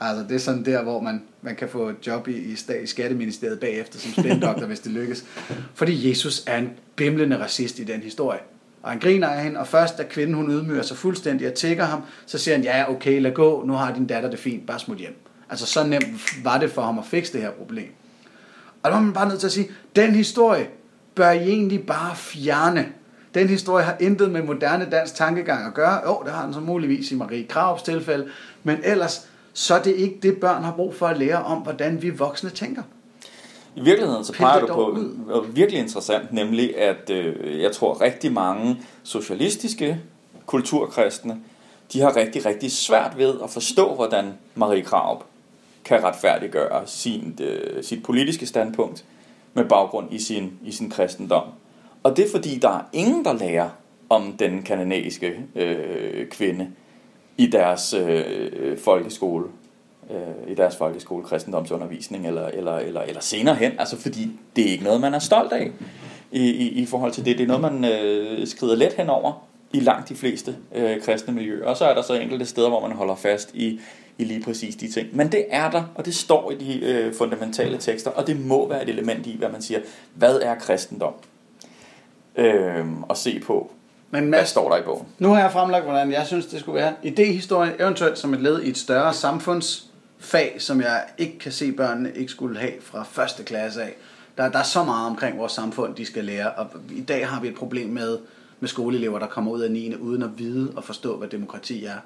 Altså 0.00 0.24
det 0.28 0.34
er 0.34 0.38
sådan 0.38 0.64
der, 0.64 0.82
hvor 0.82 1.00
man, 1.00 1.22
man 1.42 1.56
kan 1.56 1.68
få 1.68 1.88
et 1.88 2.06
job 2.06 2.28
i, 2.28 2.36
i, 2.36 2.56
i 2.82 2.86
skatteministeriet 2.86 3.60
bagefter 3.60 3.98
som 3.98 4.12
spindoktor, 4.12 4.66
hvis 4.66 4.80
det 4.80 4.92
lykkes. 4.92 5.24
Fordi 5.74 6.08
Jesus 6.08 6.44
er 6.46 6.58
en 6.58 6.70
bimlende 6.96 7.42
racist 7.42 7.78
i 7.78 7.84
den 7.84 8.00
historie. 8.00 8.40
Og 8.82 8.90
han 8.90 9.00
griner 9.00 9.28
af 9.28 9.44
hende, 9.44 9.60
og 9.60 9.66
først 9.66 9.98
da 9.98 10.02
kvinden 10.02 10.34
hun 10.34 10.50
ydmyger 10.50 10.82
sig 10.82 10.96
fuldstændig 10.96 11.48
og 11.48 11.54
tækker 11.54 11.84
ham, 11.84 12.02
så 12.26 12.38
siger 12.38 12.54
han, 12.54 12.64
ja 12.64 12.90
okay, 12.90 13.20
lad 13.20 13.32
gå, 13.32 13.64
nu 13.66 13.72
har 13.72 13.94
din 13.94 14.06
datter 14.06 14.30
det 14.30 14.38
fint, 14.38 14.66
bare 14.66 14.78
smut 14.78 14.98
hjem. 14.98 15.14
Altså 15.50 15.66
så 15.66 15.84
nemt 15.84 16.44
var 16.44 16.58
det 16.58 16.70
for 16.70 16.82
ham 16.82 16.98
at 16.98 17.04
fikse 17.06 17.32
det 17.32 17.40
her 17.40 17.50
problem. 17.50 17.88
Og 18.82 18.90
der 18.90 18.96
var 18.96 19.02
man 19.02 19.12
bare 19.12 19.28
nødt 19.28 19.40
til 19.40 19.46
at 19.46 19.52
sige, 19.52 19.68
den 19.96 20.14
historie 20.14 20.68
bør 21.14 21.30
I 21.30 21.48
egentlig 21.48 21.86
bare 21.86 22.16
fjerne. 22.16 22.92
Den 23.34 23.48
historie 23.48 23.84
har 23.84 23.96
intet 24.00 24.30
med 24.30 24.42
moderne 24.42 24.88
dansk 24.90 25.14
tankegang 25.14 25.66
at 25.66 25.74
gøre. 25.74 26.00
Jo, 26.08 26.22
det 26.24 26.32
har 26.32 26.44
den 26.44 26.54
så 26.54 26.60
muligvis 26.60 27.12
i 27.12 27.14
Marie 27.14 27.46
Kravs 27.46 27.82
tilfælde. 27.82 28.28
Men 28.64 28.78
ellers, 28.84 29.28
så 29.52 29.74
er 29.74 29.82
det 29.82 29.94
ikke 29.96 30.18
det, 30.22 30.36
børn 30.36 30.62
har 30.62 30.72
brug 30.72 30.94
for 30.94 31.06
at 31.06 31.18
lære 31.18 31.44
om, 31.44 31.58
hvordan 31.58 32.02
vi 32.02 32.10
voksne 32.10 32.50
tænker. 32.50 32.82
I 33.76 33.80
virkeligheden 33.80 34.24
så 34.24 34.32
peger 34.32 34.60
du 34.60 34.66
på 34.66 34.98
noget 35.26 35.56
virkelig 35.56 35.80
interessant, 35.80 36.32
nemlig 36.32 36.78
at 36.78 37.10
øh, 37.10 37.60
jeg 37.60 37.72
tror 37.72 38.00
rigtig 38.00 38.32
mange 38.32 38.82
socialistiske 39.02 40.00
kulturkristne, 40.46 41.36
de 41.92 42.00
har 42.00 42.16
rigtig, 42.16 42.46
rigtig 42.46 42.72
svært 42.72 43.18
ved 43.18 43.34
at 43.44 43.50
forstå, 43.50 43.94
hvordan 43.94 44.32
Marie 44.54 44.82
Krav 44.82 45.22
kan 45.84 46.04
retfærdiggøre 46.04 46.82
sin, 46.86 47.38
øh, 47.40 47.84
sit 47.84 48.02
politiske 48.02 48.46
standpunkt 48.46 49.04
med 49.54 49.64
baggrund 49.64 50.12
i 50.12 50.18
sin, 50.18 50.52
i 50.64 50.72
sin 50.72 50.90
kristendom. 50.90 51.44
Og 52.02 52.16
det 52.16 52.24
er 52.24 52.30
fordi, 52.30 52.58
der 52.58 52.68
er 52.68 52.82
ingen, 52.92 53.24
der 53.24 53.32
lærer 53.32 53.68
om 54.08 54.32
den 54.38 54.62
kanadiske 54.62 55.34
øh, 55.54 56.26
kvinde 56.28 56.68
i 57.36 57.46
deres 57.46 57.94
øh, 57.94 58.78
folkeskole, 58.78 59.44
øh, 60.10 60.52
i 60.52 60.54
deres 60.54 60.76
folkeskole 60.76 61.24
kristendomsundervisning, 61.24 62.26
eller, 62.26 62.46
eller, 62.46 62.76
eller, 62.76 63.00
eller 63.00 63.20
senere 63.20 63.54
hen, 63.54 63.72
altså 63.78 63.96
fordi 63.96 64.30
det 64.56 64.66
er 64.66 64.72
ikke 64.72 64.84
noget, 64.84 65.00
man 65.00 65.14
er 65.14 65.18
stolt 65.18 65.52
af 65.52 65.70
i, 66.30 66.50
i, 66.50 66.68
i 66.68 66.86
forhold 66.86 67.12
til 67.12 67.24
det. 67.24 67.38
Det 67.38 67.44
er 67.44 67.58
noget, 67.58 67.72
man 67.72 67.84
øh, 67.92 68.46
skrider 68.46 68.74
let 68.76 68.92
henover 68.92 69.46
i 69.72 69.80
langt 69.80 70.08
de 70.08 70.14
fleste 70.14 70.56
øh, 70.74 71.02
kristne 71.02 71.34
miljøer. 71.34 71.66
Og 71.66 71.76
så 71.76 71.84
er 71.84 71.94
der 71.94 72.02
så 72.02 72.14
enkelte 72.14 72.46
steder, 72.46 72.68
hvor 72.68 72.88
man 72.88 72.96
holder 72.96 73.14
fast 73.14 73.54
i, 73.54 73.80
i 74.18 74.24
lige 74.24 74.42
præcis 74.42 74.76
de 74.76 74.90
ting. 74.90 75.16
Men 75.16 75.32
det 75.32 75.44
er 75.50 75.70
der, 75.70 75.82
og 75.94 76.04
det 76.04 76.14
står 76.14 76.50
i 76.50 76.54
de 76.54 76.86
øh, 76.86 77.14
fundamentale 77.14 77.78
tekster, 77.78 78.10
og 78.10 78.26
det 78.26 78.46
må 78.46 78.68
være 78.68 78.82
et 78.82 78.88
element 78.88 79.26
i, 79.26 79.36
hvad 79.38 79.48
man 79.48 79.62
siger, 79.62 79.80
hvad 80.14 80.40
er 80.40 80.54
kristendom? 80.54 81.14
Øh, 82.36 82.86
og 83.02 83.16
se 83.16 83.40
på, 83.46 83.72
Men 84.10 84.20
Hvad 84.28 84.30
Mads, 84.40 84.48
står 84.48 84.70
der 84.70 84.76
i 84.76 84.82
bogen? 84.82 85.06
nu 85.18 85.28
har 85.28 85.40
jeg 85.40 85.52
fremlagt, 85.52 85.84
hvordan 85.84 86.12
jeg 86.12 86.26
synes, 86.26 86.46
det 86.46 86.60
skulle 86.60 86.76
være. 86.76 86.92
Idehistorie, 87.02 87.80
eventuelt 87.80 88.18
som 88.18 88.34
et 88.34 88.40
led 88.40 88.62
i 88.62 88.68
et 88.68 88.76
større 88.78 89.12
samfundsfag, 89.14 90.56
som 90.58 90.80
jeg 90.80 91.04
ikke 91.18 91.38
kan 91.38 91.52
se 91.52 91.72
børnene 91.72 92.12
ikke 92.14 92.30
skulle 92.32 92.58
have 92.58 92.72
fra 92.80 93.02
første 93.10 93.42
klasse 93.42 93.82
af. 93.82 93.96
Der, 94.38 94.48
der 94.48 94.58
er 94.58 94.62
så 94.62 94.84
meget 94.84 95.06
omkring 95.10 95.38
vores 95.38 95.52
samfund, 95.52 95.94
de 95.94 96.04
skal 96.06 96.24
lære, 96.24 96.50
og 96.50 96.66
i 96.96 97.00
dag 97.00 97.28
har 97.28 97.40
vi 97.40 97.48
et 97.48 97.54
problem 97.54 97.88
med, 97.88 98.18
med 98.60 98.68
skoleelever, 98.68 99.18
der 99.18 99.26
kommer 99.26 99.50
ud 99.52 99.60
af 99.60 99.70
9. 99.70 99.94
uden 99.96 100.22
at 100.22 100.38
vide 100.38 100.72
og 100.76 100.84
forstå, 100.84 101.16
hvad 101.16 101.28
demokrati 101.28 101.84
er. 101.84 101.96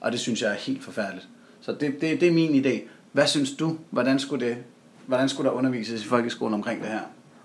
Og 0.00 0.12
det 0.12 0.20
synes 0.20 0.42
jeg 0.42 0.50
er 0.50 0.54
helt 0.54 0.84
forfærdeligt. 0.84 1.28
Så 1.60 1.72
det, 1.72 2.00
det, 2.00 2.20
det 2.20 2.28
er 2.28 2.32
min 2.32 2.64
idé. 2.64 2.80
Hvad 3.12 3.26
synes 3.26 3.52
du? 3.52 3.76
Hvordan 3.90 4.18
skulle, 4.18 4.46
det, 4.46 4.56
hvordan 5.06 5.28
skulle 5.28 5.48
der 5.50 5.56
undervises 5.56 6.04
i 6.04 6.08
folkeskolen 6.08 6.54
omkring 6.54 6.80
det 6.80 6.88
her? 6.88 7.00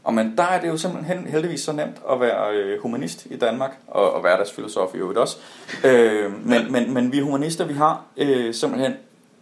Og 0.10 0.16
men 0.16 0.34
der 0.38 0.43
er 0.43 0.62
det 0.62 0.68
jo 0.68 0.78
simpelthen 0.78 1.26
heldigvis 1.26 1.62
så 1.62 1.72
nemt 1.72 2.01
at 2.12 2.20
være 2.20 2.55
øh, 2.55 2.82
humanist 2.82 3.26
i 3.26 3.38
Danmark, 3.38 3.78
og, 3.88 4.14
og 4.14 4.22
hverdagsfilosof 4.22 4.95
i 4.95 4.97
øvrigt 4.97 5.20
også. 5.20 5.38
Øh, 5.84 6.47
men, 6.47 6.72
men, 6.72 6.93
men 6.93 7.12
vi 7.12 7.20
humanister, 7.20 7.66
vi 7.66 7.74
har 7.74 8.05
øh, 8.18 8.53
simpelthen, 8.53 8.93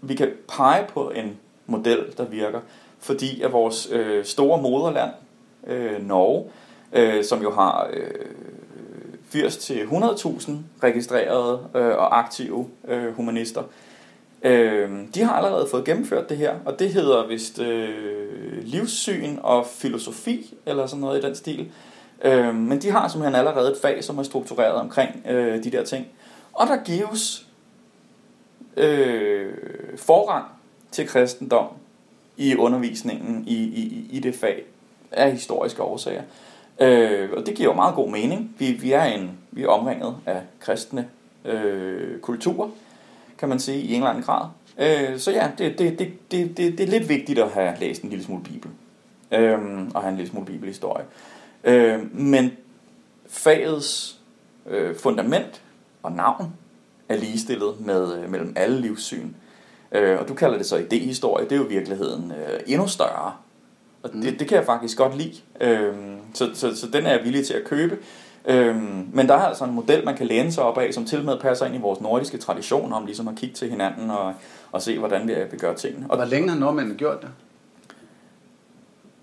vi 0.01 0.15
kan 0.15 0.31
pege 0.57 0.85
på 0.93 1.09
en 1.09 1.37
model, 1.65 2.05
der 2.17 2.25
virker, 2.25 2.59
fordi 2.99 3.41
at 3.41 3.51
vores 3.51 3.87
øh, 3.91 4.25
store 4.25 4.61
moderland, 4.61 5.11
øh, 5.67 6.07
Norge, 6.07 6.49
øh, 6.93 7.23
som 7.23 7.41
jo 7.41 7.51
har 7.51 7.89
øh, 7.93 8.25
80-100.000 9.35 10.51
registrerede 10.83 11.59
øh, 11.75 11.97
og 11.97 12.19
aktive 12.19 12.67
øh, 12.87 13.15
humanister, 13.15 13.63
Øh, 14.43 14.89
de 15.15 15.23
har 15.23 15.33
allerede 15.33 15.67
fået 15.71 15.85
gennemført 15.85 16.29
det 16.29 16.37
her, 16.37 16.55
og 16.65 16.79
det 16.79 16.89
hedder 16.89 17.27
vist 17.27 17.59
øh, 17.59 18.63
livssyn 18.63 19.37
og 19.43 19.65
filosofi, 19.65 20.53
eller 20.65 20.87
sådan 20.87 21.01
noget 21.01 21.23
i 21.23 21.27
den 21.27 21.35
stil. 21.35 21.71
Øh, 22.23 22.55
men 22.55 22.81
de 22.81 22.91
har 22.91 23.07
simpelthen 23.07 23.35
allerede 23.35 23.71
et 23.71 23.77
fag, 23.81 24.03
som 24.03 24.17
er 24.17 24.23
struktureret 24.23 24.73
omkring 24.73 25.21
øh, 25.29 25.63
de 25.63 25.71
der 25.71 25.83
ting. 25.83 26.07
Og 26.53 26.67
der 26.67 26.83
gives 26.83 27.47
øh, 28.77 29.53
forrang 29.97 30.45
til 30.91 31.07
kristendom 31.07 31.67
i 32.37 32.55
undervisningen 32.55 33.43
i, 33.47 33.55
i, 33.55 34.07
i 34.11 34.19
det 34.19 34.35
fag 34.35 34.63
af 35.11 35.31
historiske 35.31 35.81
årsager. 35.81 36.21
Øh, 36.79 37.29
og 37.37 37.45
det 37.45 37.55
giver 37.55 37.69
jo 37.69 37.75
meget 37.75 37.95
god 37.95 38.09
mening. 38.09 38.55
Vi, 38.59 38.71
vi, 38.71 38.91
er, 38.91 39.03
en, 39.03 39.37
vi 39.51 39.63
er 39.63 39.67
omringet 39.67 40.15
af 40.25 40.41
kristne 40.59 41.07
øh, 41.45 42.19
kulturer 42.19 42.69
kan 43.39 43.49
man 43.49 43.59
sige, 43.59 43.81
i 43.81 43.89
en 43.89 43.95
eller 43.95 44.09
anden 44.09 44.23
grad. 44.23 44.47
Øh, 44.77 45.19
så 45.19 45.31
ja, 45.31 45.51
det, 45.57 45.79
det, 45.79 45.99
det, 45.99 46.31
det, 46.31 46.57
det, 46.57 46.77
det 46.77 46.79
er 46.79 46.87
lidt 46.87 47.09
vigtigt 47.09 47.39
at 47.39 47.51
have 47.51 47.73
læst 47.79 48.01
en 48.01 48.09
lille 48.09 48.25
smule 48.25 48.43
bibel. 48.43 48.71
Øh, 49.31 49.59
og 49.95 50.01
have 50.01 50.09
en 50.09 50.17
lille 50.17 50.31
smule 50.31 50.45
bibelhistorie. 50.45 51.05
Øh, 51.63 52.15
men 52.15 52.51
fagets 53.29 54.19
øh, 54.67 54.95
fundament 54.95 55.61
og 56.03 56.11
navn 56.11 56.53
er 57.09 57.17
ligestillet 57.17 57.75
med, 57.79 58.17
øh, 58.17 58.31
mellem 58.31 58.53
alle 58.55 58.81
livssyn. 58.81 59.29
Øh, 59.91 60.19
og 60.19 60.27
du 60.27 60.33
kalder 60.33 60.57
det 60.57 60.65
så 60.65 60.77
idehistorie, 60.77 61.45
det 61.45 61.51
er 61.51 61.55
jo 61.55 61.65
i 61.65 61.69
virkeligheden 61.69 62.31
øh, 62.31 62.59
endnu 62.67 62.87
større. 62.87 63.33
Og 64.03 64.13
det, 64.13 64.39
det 64.39 64.47
kan 64.47 64.57
jeg 64.57 64.65
faktisk 64.65 64.97
godt 64.97 65.17
lide. 65.17 65.35
Øh, 65.61 65.95
så, 66.33 66.49
så, 66.53 66.75
så 66.75 66.87
den 66.93 67.05
er 67.05 67.11
jeg 67.11 67.23
villig 67.23 67.45
til 67.45 67.53
at 67.53 67.63
købe. 67.63 67.97
Øhm, 68.47 69.07
men 69.13 69.27
der 69.27 69.33
er 69.33 69.39
altså 69.39 69.63
en 69.63 69.73
model, 69.73 70.05
man 70.05 70.17
kan 70.17 70.25
læne 70.25 70.51
sig 70.51 70.63
op 70.63 70.77
af, 70.77 70.93
som 70.93 71.05
til 71.05 71.23
med 71.23 71.39
passer 71.39 71.65
ind 71.65 71.75
i 71.75 71.79
vores 71.79 72.01
nordiske 72.01 72.37
tradition 72.37 72.93
om 72.93 73.05
ligesom 73.05 73.27
at 73.27 73.35
kigge 73.35 73.55
til 73.55 73.69
hinanden 73.69 74.09
og, 74.11 74.33
og 74.71 74.81
se, 74.81 74.99
hvordan 74.99 75.27
vi, 75.27 75.33
vi 75.51 75.57
gør 75.57 75.73
tingene. 75.73 76.05
Og, 76.09 76.17
Hvor 76.17 76.25
længe 76.25 76.49
har 76.49 76.59
nordmændene 76.59 76.97
gjort 76.97 77.21
det? 77.21 77.29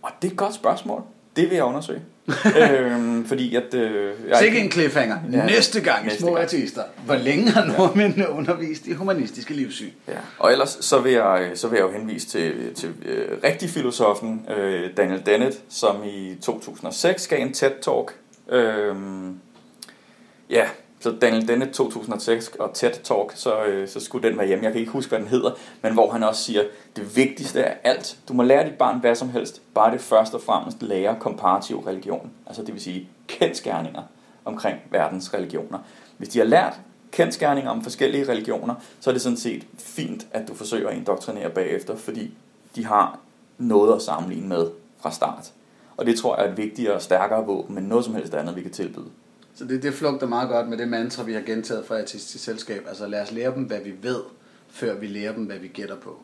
og 0.05 0.11
det 0.23 0.29
er 0.29 0.33
et 0.33 0.39
godt 0.39 0.55
spørgsmål. 0.55 1.03
Det 1.37 1.51
vil 1.51 1.55
jeg 1.55 1.65
undersøge. 1.65 2.03
øhm, 2.61 3.27
fordi 3.27 3.57
at... 3.57 3.75
Øh, 3.75 4.13
jeg 4.29 4.37
Sikke 4.39 4.59
en 4.59 4.71
cliffhanger. 4.71 5.19
Ja. 5.33 5.39
Ja. 5.39 5.47
Næste 5.47 5.81
gang 5.81 6.05
Næste 6.05 6.21
Små 6.21 6.29
gang. 6.29 6.43
Artister. 6.43 6.83
Hvor 7.05 7.15
længe 7.15 7.51
har 7.51 7.65
nordmændene 7.79 8.31
undervist 8.31 8.87
i 8.87 8.93
humanistiske 8.93 9.55
livssyn? 9.55 9.91
Ja, 10.09 10.13
og 10.39 10.53
ellers 10.53 10.79
så 10.81 10.99
vil 10.99 11.13
jeg, 11.13 11.51
så 11.55 11.69
vil 11.69 11.77
jeg 11.77 11.85
jo 11.85 11.93
henvise 11.99 12.29
til, 12.29 12.75
til 12.75 12.93
øh, 13.05 13.39
rigtig 13.45 13.71
filosofen 13.71 14.47
øh, 14.57 14.91
Daniel 14.97 15.23
Dennett, 15.27 15.61
som 15.69 15.97
i 16.05 16.35
2006 16.43 17.29
gav 17.29 17.41
en 17.41 17.53
TED-talk. 17.53 18.13
Øhm, 18.49 19.41
ja, 20.51 20.69
så 21.01 21.11
Daniel 21.21 21.49
Dennett 21.49 21.73
2006 21.73 22.49
og 22.49 22.71
TED-talk, 22.75 23.33
så, 23.35 23.65
øh, 23.65 23.89
så 23.89 24.01
skulle 24.01 24.29
den 24.29 24.39
være 24.39 24.47
hjemme. 24.47 24.65
Jeg 24.65 24.73
kan 24.73 24.81
ikke 24.81 24.93
huske, 24.93 25.09
hvad 25.09 25.19
den 25.19 25.29
hedder, 25.29 25.51
men 25.83 25.93
hvor 25.93 26.11
han 26.11 26.23
også 26.23 26.43
siger, 26.43 26.63
det 26.97 27.17
vigtigste 27.17 27.61
er 27.61 27.75
alt, 27.85 28.19
du 28.29 28.33
må 28.33 28.43
lære 28.43 28.67
dit 28.67 28.79
barn 28.79 29.01
hvad 29.01 29.15
som 29.15 29.29
helst, 29.29 29.63
bare 29.75 29.93
det 29.93 30.01
først 30.01 30.35
og 30.35 30.43
fremmest 30.43 30.83
lære 30.83 31.17
komparativ 31.21 31.79
religion. 31.79 32.31
Altså 32.47 32.63
det 32.63 32.75
vil 32.75 32.83
sige 32.83 33.09
kendskærninger 33.27 34.03
omkring 34.45 34.79
verdens 34.91 35.35
religioner. 35.35 35.79
Hvis 36.19 36.29
de 36.29 36.39
har 36.39 36.47
lært 36.47 36.81
kendskærninger 37.11 37.71
om 37.71 37.83
forskellige 37.83 38.29
religioner, 38.29 38.75
så 39.01 39.11
er 39.11 39.13
det 39.13 39.23
sådan 39.23 39.39
set 39.39 39.67
fint, 39.79 40.27
at 40.31 40.49
du 40.49 40.55
forsøger 40.55 40.89
at 40.89 40.97
indoktrinere 40.97 41.51
bagefter, 41.51 41.97
fordi 41.97 42.35
de 42.77 42.87
har 42.87 43.19
noget 43.59 43.95
at 43.95 44.03
sammenligne 44.03 44.49
med 44.49 44.71
fra 45.01 45.11
start. 45.11 45.53
Og 45.97 46.07
det 46.07 46.19
tror 46.19 46.37
jeg 46.37 46.47
er 46.47 46.51
et 46.51 46.57
vigtigere 46.57 46.95
og 46.95 47.03
stærkere 47.03 47.47
våben, 47.47 47.79
end 47.79 47.87
noget 47.87 48.05
som 48.05 48.15
helst 48.15 48.35
andet, 48.35 48.57
vi 48.57 48.63
kan 48.63 48.71
tilbyde. 48.71 49.07
Så 49.55 49.65
det, 49.65 49.83
det 49.83 49.95
flugter 49.95 50.27
meget 50.27 50.49
godt 50.49 50.69
med 50.69 50.79
det 50.79 50.89
mantra, 50.89 51.23
vi 51.23 51.33
har 51.33 51.41
gentaget 51.41 51.85
fra 51.87 51.99
Artistisk 51.99 52.45
Selskab. 52.45 52.85
Altså 52.89 53.07
lad 53.07 53.23
os 53.23 53.33
lære 53.33 53.55
dem, 53.55 53.63
hvad 53.63 53.79
vi 53.85 53.93
ved, 54.03 54.21
før 54.71 54.95
vi 54.95 55.07
lærer 55.07 55.33
dem, 55.33 55.45
hvad 55.45 55.59
vi 55.59 55.69
gætter 55.69 55.97
på. 55.97 56.19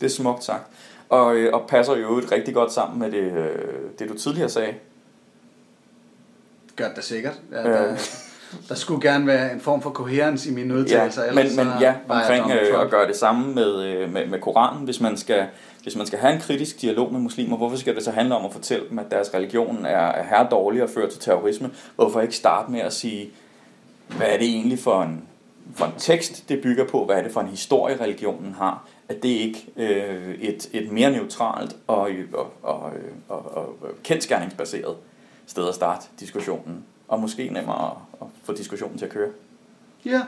Det 0.00 0.06
er 0.06 0.10
smukt 0.10 0.44
sagt. 0.44 0.62
Og, 1.08 1.36
øh, 1.36 1.54
og 1.54 1.64
passer 1.68 1.96
jo 1.96 2.18
et 2.18 2.32
rigtig 2.32 2.54
godt 2.54 2.72
sammen 2.72 2.98
med 2.98 3.10
det, 3.10 3.32
øh, 3.32 3.58
det 3.98 4.08
du 4.08 4.14
tidligere 4.18 4.48
sagde. 4.48 4.74
Gør 6.76 6.88
det 6.94 7.04
sikkert. 7.04 7.40
Ja, 7.52 7.68
Øh. 7.68 7.74
der, 7.88 7.96
der 8.68 8.74
skulle 8.74 9.10
gerne 9.10 9.26
være 9.26 9.52
en 9.52 9.60
form 9.60 9.82
for 9.82 9.90
coherence 9.90 10.50
i 10.50 10.54
mine 10.54 10.74
Ja, 10.74 10.80
udtalelser. 10.80 11.24
ellers 11.24 11.56
men, 11.56 11.66
men 11.66 11.74
ja, 11.80 11.94
omkring 12.08 12.50
øh, 12.50 12.80
at 12.80 12.90
gøre 12.90 13.06
det 13.08 13.16
samme 13.16 13.54
med, 13.54 13.82
øh, 13.84 14.12
med, 14.12 14.26
med 14.26 14.40
Koranen, 14.40 14.84
hvis 14.84 15.00
man, 15.00 15.16
skal, 15.16 15.46
hvis 15.82 15.96
man 15.96 16.06
skal 16.06 16.18
have 16.18 16.34
en 16.34 16.40
kritisk 16.40 16.80
dialog 16.80 17.12
med 17.12 17.20
muslimer, 17.20 17.56
hvorfor 17.56 17.76
skal 17.76 17.94
det 17.94 18.04
så 18.04 18.10
handle 18.10 18.36
om 18.36 18.44
at 18.44 18.52
fortælle 18.52 18.88
dem, 18.88 18.98
at 18.98 19.10
deres 19.10 19.34
religion 19.34 19.86
er, 19.86 19.96
er 19.96 20.22
her 20.22 20.48
dårlig 20.48 20.82
og 20.82 20.90
fører 20.90 21.10
til 21.10 21.20
terrorisme? 21.20 21.70
Hvorfor 21.96 22.20
ikke 22.20 22.36
starte 22.36 22.70
med 22.70 22.80
at 22.80 22.92
sige, 22.92 23.30
hvad 24.16 24.26
er 24.26 24.38
det 24.38 24.46
egentlig 24.46 24.78
for 24.78 25.02
en, 25.02 25.24
for 25.74 25.84
en 25.84 25.92
tekst, 25.98 26.48
det 26.48 26.62
bygger 26.62 26.86
på? 26.86 27.04
Hvad 27.04 27.16
er 27.16 27.22
det 27.22 27.32
for 27.32 27.40
en 27.40 27.48
historie, 27.48 28.00
religionen 28.00 28.54
har? 28.54 28.88
At 29.08 29.22
det 29.22 29.28
ikke 29.28 29.66
øh, 29.76 30.34
et, 30.34 30.70
et 30.72 30.92
mere 30.92 31.10
neutralt 31.10 31.76
og, 31.86 32.10
og, 32.32 32.52
og, 32.62 32.92
og, 33.28 33.56
og 33.56 33.76
kendskærningsbaseret 34.02 34.96
sted 35.46 35.68
at 35.68 35.74
starte 35.74 36.06
diskussionen, 36.20 36.84
og 37.08 37.20
måske 37.20 37.48
nemmere 37.48 37.86
at, 37.86 37.96
at 38.20 38.26
få 38.44 38.54
diskussionen 38.54 38.98
til 38.98 39.04
at 39.04 39.10
køre. 39.10 39.30
Ja, 40.04 40.22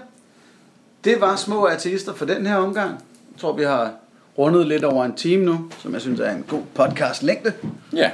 det 1.04 1.20
var 1.20 1.36
små 1.36 1.66
artister 1.66 2.14
for 2.14 2.24
den 2.24 2.46
her 2.46 2.56
omgang. 2.56 2.90
Jeg 3.32 3.40
tror, 3.40 3.52
vi 3.52 3.62
har 3.62 3.94
rundet 4.38 4.66
lidt 4.66 4.84
over 4.84 5.04
en 5.04 5.14
time 5.14 5.44
nu, 5.44 5.70
som 5.78 5.92
jeg 5.92 6.00
synes 6.00 6.20
er 6.20 6.30
en 6.30 6.44
god 6.48 6.62
podcast 6.74 7.22
længde. 7.22 7.52
Ja, 7.92 8.10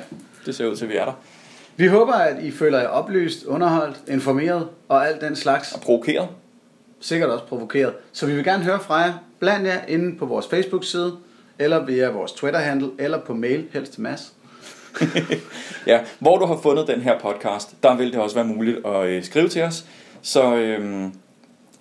det 0.47 0.55
ser 0.55 0.67
ud 0.67 0.77
til, 0.77 0.85
at 0.85 0.91
vi 0.91 0.97
er 0.97 1.05
der. 1.05 1.13
Vi 1.77 1.87
håber, 1.87 2.13
at 2.13 2.45
I 2.45 2.51
føler 2.51 2.79
jer 2.79 2.89
oplyst, 2.89 3.45
underholdt, 3.45 3.97
informeret 4.09 4.69
og 4.89 5.09
alt 5.09 5.21
den 5.21 5.37
slags. 5.37 5.73
Og 5.73 5.81
provokeret. 5.81 6.29
Sikkert 7.01 7.31
også 7.31 7.45
provokeret. 7.45 7.93
Så 8.13 8.27
vi 8.27 8.35
vil 8.35 8.45
gerne 8.45 8.65
høre 8.65 8.81
fra 8.81 8.97
jer. 8.97 9.13
Bland 9.39 9.67
jer 9.67 9.81
inde 9.89 10.19
på 10.19 10.27
vores 10.27 10.47
Facebook-side, 10.47 11.17
eller 11.59 11.85
via 11.85 12.11
vores 12.11 12.33
Twitter-handle, 12.33 12.91
eller 12.99 13.21
på 13.21 13.35
mail, 13.35 13.65
helst 13.73 13.93
til 13.93 14.03
Mads. 14.03 14.33
Ja, 15.87 16.01
hvor 16.19 16.39
du 16.39 16.47
har 16.47 16.59
fundet 16.63 16.87
den 16.87 17.01
her 17.01 17.19
podcast, 17.19 17.83
der 17.83 17.97
vil 17.97 18.13
det 18.13 18.21
også 18.21 18.37
være 18.37 18.45
muligt 18.45 18.87
at 18.87 19.07
øh, 19.07 19.25
skrive 19.25 19.49
til 19.49 19.63
os. 19.63 19.85
Så 20.23 20.57
øh, 20.57 21.09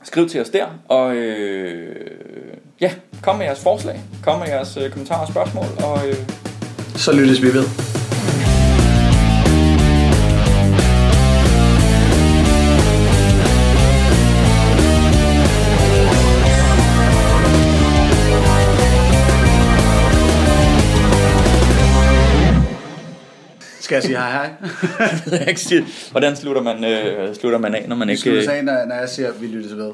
skriv 0.04 0.30
til 0.30 0.42
os 0.42 0.50
der, 0.50 0.66
og 0.88 1.16
øh, 1.16 1.96
ja, 2.82 2.92
kom 3.24 3.36
med 3.36 3.46
jeres 3.46 3.64
forslag, 3.64 4.02
kom 4.24 4.40
med 4.40 4.48
jeres 4.48 4.78
øh, 4.78 4.90
kommentarer 4.92 5.22
og 5.22 5.28
spørgsmål, 5.28 5.66
og 5.84 6.08
øh, 6.08 6.16
Så 6.96 7.12
lyttes 7.12 7.42
vi 7.42 7.48
ved. 7.48 7.99
Skal 23.90 23.96
jeg 23.96 24.04
sige 24.04 24.18
hej 24.18 24.32
hej? 24.32 24.50
jeg 25.00 25.22
ved 25.26 25.48
ikke 25.48 25.62
sige, 25.62 25.86
hvordan 26.12 26.36
slutter 26.36 26.62
man, 26.62 26.84
øh, 26.86 27.36
slutter 27.36 27.60
man 27.60 27.76
af, 27.76 27.86
når 27.88 27.96
man 27.96 28.10
ikke... 28.10 28.22
Slutter 28.22 28.52
Øh, 28.52 28.58
af, 28.58 28.64
når, 28.66 28.86
når 28.86 28.96
jeg 28.96 29.10
siger, 29.10 29.32
vi 29.32 29.48
lyttes 29.48 29.76
ved. 29.78 29.92